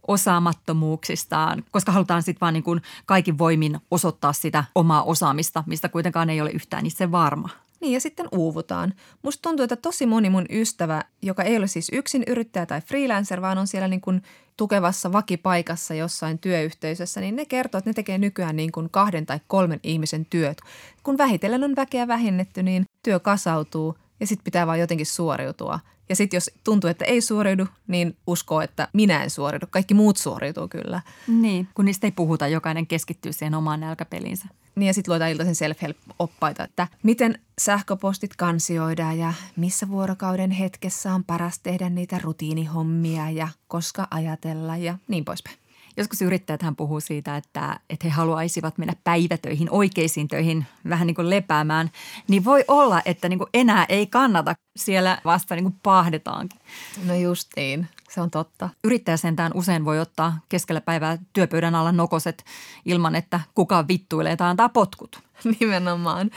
osaamattomuuksistaan, 0.08 1.64
koska 1.72 1.91
halutaan 1.91 2.24
sitten 2.24 2.41
vaan 2.41 2.54
niin 2.54 2.64
kuin 2.64 2.82
kaikin 3.06 3.38
voimin 3.38 3.80
osoittaa 3.91 4.34
sitä 4.34 4.64
omaa 4.76 5.04
osaamista, 5.04 5.64
mistä 5.68 5.89
kuitenkaan 5.89 6.30
ei 6.30 6.41
ole 6.41 6.52
yhtään 6.52 6.86
itse 6.86 7.12
varma. 7.12 7.49
Niin 7.82 7.93
ja 7.93 7.99
sitten 7.99 8.28
uuvutaan. 8.32 8.93
Musta 9.22 9.41
tuntuu, 9.41 9.64
että 9.64 9.76
tosi 9.76 10.06
moni 10.06 10.30
mun 10.30 10.45
ystävä, 10.49 11.04
joka 11.22 11.43
ei 11.43 11.58
ole 11.58 11.68
siis 11.68 11.89
yksin 11.93 12.24
yrittäjä 12.28 12.66
tai 12.66 12.82
freelancer, 12.82 13.41
vaan 13.41 13.58
on 13.58 13.68
siellä 13.68 13.88
niin 13.88 14.02
kuin 14.02 14.24
tukevassa 14.58 15.12
vakipaikassa 15.12 15.93
jossain 15.93 16.39
työyhteisössä, 16.39 17.22
niin 17.22 17.36
ne 17.36 17.45
kertoo, 17.45 17.78
että 17.80 17.89
ne 17.89 17.93
tekee 17.93 18.18
nykyään 18.18 18.56
niin 18.56 18.72
kuin 18.72 18.89
kahden 18.89 19.26
tai 19.26 19.39
kolmen 19.47 19.80
ihmisen 19.84 20.26
työt. 20.26 20.58
Kun 21.04 21.18
vähitellen 21.18 21.64
on 21.64 21.76
väkeä 21.76 22.08
vähennetty, 22.08 22.64
niin 22.64 22.86
työ 23.04 23.20
kasautuu 23.20 23.97
ja 24.22 24.28
sitten 24.28 24.44
pitää 24.44 24.68
vaan 24.68 24.80
jotenkin 24.80 25.06
suoriutua. 25.06 25.80
Ja 26.10 26.16
sitten 26.16 26.38
jos 26.38 26.52
tuntuu, 26.64 26.90
että 26.90 27.06
ei 27.06 27.22
suoriudu, 27.22 27.68
niin 27.88 28.18
uskoo, 28.28 28.62
että 28.62 28.88
minä 28.94 29.24
en 29.24 29.30
suoriudu. 29.30 29.66
Kaikki 29.70 29.94
muut 29.94 30.18
suoriutuu 30.18 30.68
kyllä. 30.68 31.02
Niin, 31.28 31.68
kun 31.74 31.86
niistä 31.86 32.08
ei 32.08 32.12
puhuta, 32.12 32.48
jokainen 32.48 32.88
keskittyy 32.88 33.34
siihen 33.34 33.56
omaan 33.56 33.80
nälkäpeliinsä. 33.80 34.46
Niin 34.76 34.88
ja 34.88 34.94
sitten 34.94 35.12
luetaan 35.12 35.32
iltaisen 35.32 35.56
self-help-oppaita, 35.56 36.64
että 36.64 36.88
miten 37.04 37.40
sähköpostit 37.62 38.36
kansioidaan 38.36 39.18
ja 39.18 39.34
missä 39.56 39.90
vuorokauden 39.90 40.52
hetkessä 40.52 41.14
on 41.14 41.24
paras 41.24 41.60
tehdä 41.60 41.90
niitä 41.90 42.20
rutiinihommia 42.24 43.30
ja 43.30 43.48
koska 43.68 44.08
ajatella 44.12 44.78
ja 44.78 44.98
niin 45.08 45.26
poispäin. 45.26 45.61
Joskus 45.98 46.22
yrittäjät 46.22 46.62
hän 46.62 46.76
puhuu 46.76 47.00
siitä, 47.00 47.38
että, 47.38 47.80
että 47.89 48.08
he 48.08 48.10
haluaisivat 48.10 48.78
mennä 48.78 48.94
päivätöihin, 49.04 49.68
oikeisiin 49.72 50.28
töihin, 50.28 50.66
vähän 50.89 51.08
niin 51.08 51.16
kuin 51.16 51.30
lepäämään. 51.30 51.92
Niin 52.28 52.46
voi 52.46 52.66
olla, 52.68 53.02
että 53.06 53.30
niin 53.30 53.39
kuin 53.39 53.50
enää 53.54 53.86
ei 53.89 54.08
kannata 54.08 54.56
siellä 54.76 55.22
vasta 55.26 55.56
niin 55.56 55.64
kuin 55.64 55.76
pahdetaankin. 55.84 56.60
No 57.06 57.16
justiin, 57.16 57.88
se 58.10 58.22
on 58.22 58.32
totta. 58.32 58.70
Yrittäjä 58.84 59.18
sentään 59.18 59.52
usein 59.56 59.86
voi 59.86 60.00
ottaa 60.00 60.39
keskellä 60.50 60.82
päivää 60.82 61.18
työpöydän 61.34 61.76
alla 61.76 61.92
nokoset 61.92 62.46
ilman, 62.86 63.16
että 63.16 63.39
kukaan 63.56 63.88
vittuilee 63.88 64.36
tai 64.36 64.50
antaa 64.50 64.70
potkut. 64.70 65.20
Nimenomaan. 65.60 66.32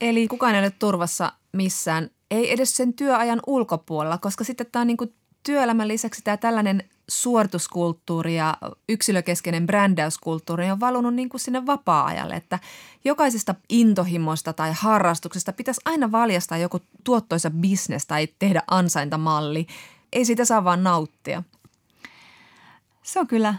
Eli 0.00 0.28
kukaan 0.28 0.54
ei 0.54 0.60
ole 0.60 0.70
turvassa 0.70 1.32
missään, 1.52 2.10
ei 2.30 2.52
edes 2.52 2.76
sen 2.76 2.94
työajan 2.94 3.40
ulkopuolella, 3.46 4.18
koska 4.18 4.44
sitten 4.44 4.66
tämä 4.72 4.80
on 4.80 4.86
niin 4.86 4.96
kuin 4.96 5.14
työelämän 5.42 5.88
lisäksi 5.88 6.22
tämä 6.22 6.36
tällainen 6.36 6.84
suorituskulttuuri 7.08 8.36
ja 8.36 8.56
yksilökeskeinen 8.88 9.66
brändäyskulttuuri 9.66 10.70
on 10.70 10.80
valunut 10.80 11.14
niin 11.14 11.28
kuin 11.28 11.40
sinne 11.40 11.66
vapaa-ajalle, 11.66 12.34
että 12.34 12.58
jokaisesta 13.04 13.54
intohimosta 13.68 14.52
tai 14.52 14.72
harrastuksesta 14.74 15.52
pitäisi 15.52 15.80
aina 15.84 16.12
valjastaa 16.12 16.58
joku 16.58 16.80
tuottoisa 17.04 17.50
bisnes 17.50 18.06
tai 18.06 18.28
tehdä 18.38 18.62
ansaintamalli. 18.70 19.66
Ei 20.12 20.24
siitä 20.24 20.44
saa 20.44 20.64
vaan 20.64 20.84
nauttia. 20.84 21.42
Se 23.02 23.20
on 23.20 23.26
kyllä 23.26 23.54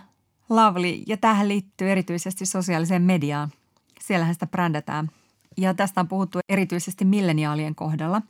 lovely 0.49 1.03
ja 1.07 1.17
tähän 1.17 1.47
liittyy 1.47 1.91
erityisesti 1.91 2.45
sosiaaliseen 2.45 3.01
mediaan. 3.01 3.51
Siellähän 3.99 4.36
sitä 4.36 4.47
brändätään. 4.47 5.09
Ja 5.57 5.73
tästä 5.73 6.01
on 6.01 6.07
puhuttu 6.07 6.39
erityisesti 6.49 7.05
milleniaalien 7.05 7.75
kohdalla. 7.75 8.21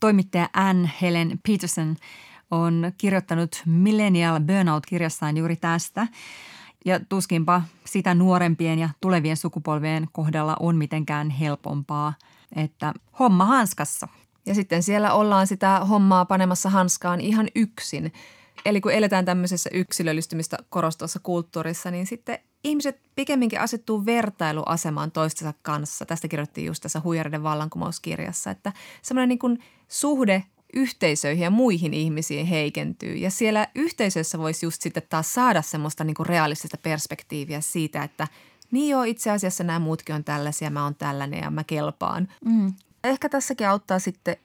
Toimittaja 0.00 0.48
Anne 0.52 0.90
Helen 1.02 1.40
Peterson 1.48 1.96
on 2.50 2.92
kirjoittanut 2.98 3.62
Millennial 3.66 4.40
Burnout-kirjassaan 4.40 5.36
juuri 5.36 5.56
tästä. 5.56 6.06
Ja 6.84 7.00
tuskinpa 7.08 7.62
sitä 7.84 8.14
nuorempien 8.14 8.78
ja 8.78 8.88
tulevien 9.00 9.36
sukupolvien 9.36 10.08
kohdalla 10.12 10.56
on 10.60 10.76
mitenkään 10.76 11.30
helpompaa, 11.30 12.14
että 12.56 12.94
homma 13.18 13.44
hanskassa. 13.44 14.08
Ja 14.46 14.54
sitten 14.54 14.82
siellä 14.82 15.12
ollaan 15.12 15.46
sitä 15.46 15.80
hommaa 15.80 16.24
panemassa 16.24 16.70
hanskaan 16.70 17.20
ihan 17.20 17.48
yksin. 17.54 18.12
Eli 18.64 18.80
kun 18.80 18.92
eletään 18.92 19.24
tämmöisessä 19.24 19.70
yksilöllistymistä 19.72 20.56
korostavassa 20.68 21.20
kulttuurissa, 21.22 21.90
niin 21.90 22.06
sitten 22.06 22.38
ihmiset 22.64 23.00
pikemminkin 23.14 23.60
asettuu 23.60 24.06
vertailuasemaan 24.06 25.10
toistensa 25.10 25.54
kanssa. 25.62 26.06
Tästä 26.06 26.28
kirjoittiin 26.28 26.66
just 26.66 26.82
tässä 26.82 27.00
Huijareiden 27.04 27.42
vallankumouskirjassa, 27.42 28.50
että 28.50 28.72
semmoinen 29.02 29.28
niin 29.28 29.38
kuin 29.38 29.58
suhde 29.88 30.44
yhteisöihin 30.76 31.44
ja 31.44 31.50
muihin 31.50 31.94
ihmisiin 31.94 32.46
heikentyy. 32.46 33.14
Ja 33.14 33.30
siellä 33.30 33.68
yhteisössä 33.74 34.38
voisi 34.38 34.66
just 34.66 34.82
sitten 34.82 35.02
taas 35.08 35.34
saada 35.34 35.62
semmoista 35.62 36.04
niin 36.04 36.14
kuin 36.14 36.26
realistista 36.26 36.76
perspektiiviä 36.82 37.60
siitä, 37.60 38.02
että 38.02 38.28
niin 38.70 38.88
joo, 38.88 39.02
itse 39.02 39.30
asiassa 39.30 39.64
nämä 39.64 39.78
muutkin 39.78 40.14
on 40.14 40.24
tällaisia, 40.24 40.70
mä 40.70 40.84
oon 40.84 40.94
tällainen 40.94 41.40
ja 41.40 41.50
mä 41.50 41.64
kelpaan. 41.64 42.28
Mm. 42.44 42.72
Ehkä 43.04 43.28
tässäkin 43.28 43.68
auttaa 43.68 43.98
sitten 43.98 44.36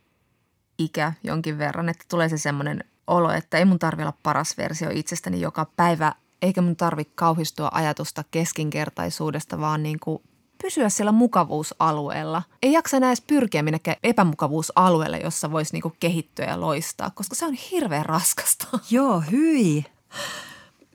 ikä 0.79 1.13
jonkin 1.23 1.57
verran, 1.57 1.89
että 1.89 2.05
tulee 2.09 2.29
se 2.29 2.37
semmoinen 2.37 2.83
olo, 3.07 3.31
että 3.31 3.57
ei 3.57 3.65
mun 3.65 3.79
tarvi 3.79 4.01
olla 4.01 4.17
paras 4.23 4.57
versio 4.57 4.89
itsestäni 4.93 5.41
joka 5.41 5.65
päivä, 5.75 6.13
eikä 6.41 6.61
mun 6.61 6.75
tarvi 6.75 7.05
kauhistua 7.15 7.69
ajatusta 7.73 8.23
keskinkertaisuudesta, 8.31 9.59
vaan 9.59 9.83
niin 9.83 9.99
kuin 9.99 10.21
pysyä 10.61 10.89
siellä 10.89 11.11
mukavuusalueella. 11.11 12.43
Ei 12.63 12.71
jaksa 12.71 12.97
enää 12.97 13.09
edes 13.09 13.21
pyrkiä 13.21 13.63
minnekään 13.63 13.97
epämukavuusalueelle, 14.03 15.17
jossa 15.17 15.51
voisi 15.51 15.73
niinku 15.73 15.93
kehittyä 15.99 16.45
ja 16.45 16.61
loistaa, 16.61 17.09
koska 17.09 17.35
se 17.35 17.45
on 17.45 17.53
hirveän 17.53 18.05
raskasta. 18.05 18.67
Joo, 18.91 19.23
hyi. 19.31 19.85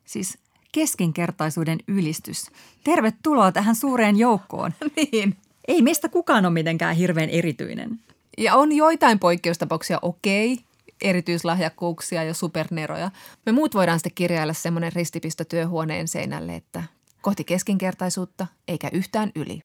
Siis 0.05 0.37
keskinkertaisuuden 0.71 1.79
ylistys. 1.87 2.45
Tervetuloa 2.83 3.51
tähän 3.51 3.75
suureen 3.75 4.17
joukkoon. 4.17 4.73
niin. 5.11 5.37
Ei 5.67 5.81
meistä 5.81 6.09
kukaan 6.09 6.45
ole 6.45 6.53
mitenkään 6.53 6.95
hirveän 6.95 7.29
erityinen. 7.29 7.99
Ja 8.37 8.55
on 8.55 8.71
joitain 8.71 9.19
poikkeustapauksia, 9.19 9.99
okei, 10.01 10.57
erityislahjakkuuksia 11.01 12.23
ja 12.23 12.33
superneroja. 12.33 13.11
Me 13.45 13.51
muut 13.51 13.75
voidaan 13.75 13.99
sitten 13.99 14.15
kirjailla 14.15 14.53
semmoinen 14.53 14.93
ristipisto 14.93 15.43
työhuoneen 15.43 16.07
seinälle, 16.07 16.55
että 16.55 16.83
kohti 17.27 17.43
keskinkertaisuutta 17.43 18.47
eikä 18.67 18.89
yhtään 18.93 19.31
yli. 19.35 19.59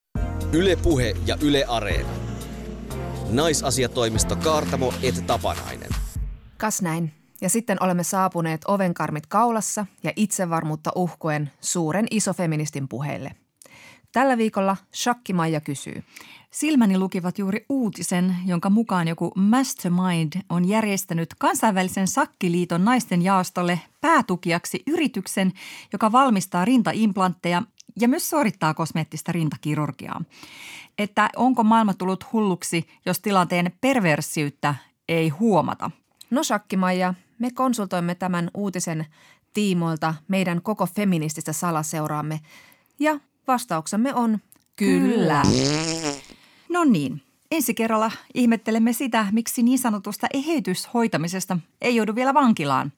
Yle 0.52 0.76
Puhe 0.76 1.14
ja 1.26 1.36
Yle 1.42 1.64
Areena. 1.68 2.08
Naisasiatoimisto 3.30 4.36
Kaartamo 4.36 4.94
et 5.02 5.26
Tapanainen. 5.26 5.90
Kas 6.58 6.82
näin. 6.82 7.12
Ja 7.40 7.48
sitten 7.48 7.82
olemme 7.82 8.04
saapuneet 8.04 8.60
ovenkarmit 8.68 9.26
kaulassa 9.26 9.86
ja 10.02 10.12
itsevarmuutta 10.16 10.90
uhkuen 10.94 11.50
suuren 11.60 12.06
isofeministin 12.10 12.88
puheille. 12.88 13.30
Tällä 14.12 14.38
viikolla 14.38 14.76
Shakki 14.94 15.32
Maija 15.32 15.60
kysyy. 15.60 16.02
Silmäni 16.52 16.98
lukivat 16.98 17.38
juuri 17.38 17.66
uutisen, 17.68 18.36
jonka 18.46 18.70
mukaan 18.70 19.08
joku 19.08 19.32
mastermind 19.36 20.32
on 20.48 20.68
järjestänyt 20.68 21.34
kansainvälisen 21.38 22.08
sakkiliiton 22.08 22.84
naisten 22.84 23.22
jaastolle 23.22 23.80
päätukijaksi 24.00 24.82
yrityksen, 24.86 25.52
joka 25.92 26.12
valmistaa 26.12 26.64
rintaimplantteja 26.64 27.62
ja 28.00 28.08
myös 28.08 28.30
suorittaa 28.30 28.74
kosmeettista 28.74 29.32
rintakirurgiaa. 29.32 30.22
Että 30.98 31.30
onko 31.36 31.64
maailma 31.64 31.94
tullut 31.94 32.32
hulluksi, 32.32 32.88
jos 33.06 33.20
tilanteen 33.20 33.72
perversiyttä 33.80 34.74
ei 35.08 35.28
huomata? 35.28 35.90
No 36.30 36.44
Shakki 36.44 36.76
Maija, 36.76 37.14
me 37.38 37.50
konsultoimme 37.50 38.14
tämän 38.14 38.50
uutisen 38.54 39.06
tiimoilta 39.54 40.14
meidän 40.28 40.62
koko 40.62 40.86
feminististä 40.86 41.52
salaseuraamme 41.52 42.40
ja 42.98 43.20
vastauksemme 43.48 44.14
on 44.14 44.38
kyllä. 44.76 45.42
kyllä. 45.42 46.11
No 46.72 46.84
niin, 46.84 47.22
ensi 47.50 47.74
kerralla 47.74 48.10
ihmettelemme 48.34 48.92
sitä, 48.92 49.26
miksi 49.32 49.62
niin 49.62 49.78
sanotusta 49.78 50.26
eheytyshoitamisesta 50.34 51.58
ei 51.80 51.96
joudu 51.96 52.14
vielä 52.14 52.34
vankilaan. 52.34 52.92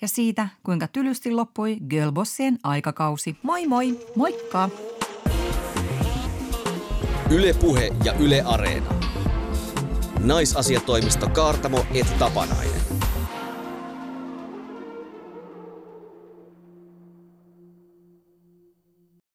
Ja 0.00 0.08
siitä, 0.08 0.48
kuinka 0.62 0.88
tylysti 0.88 1.30
loppui 1.30 1.76
Girlbossien 1.90 2.58
aikakausi. 2.62 3.36
Moi 3.42 3.66
moi! 3.66 3.98
Moikka! 4.16 4.68
Yle 7.30 7.54
Puhe 7.54 7.92
ja 8.04 8.12
Yle 8.12 8.42
Areena. 8.42 8.94
Naisasiatoimisto 10.18 11.28
Kaartamo 11.28 11.84
et 11.94 12.18
Tapanainen. 12.18 12.81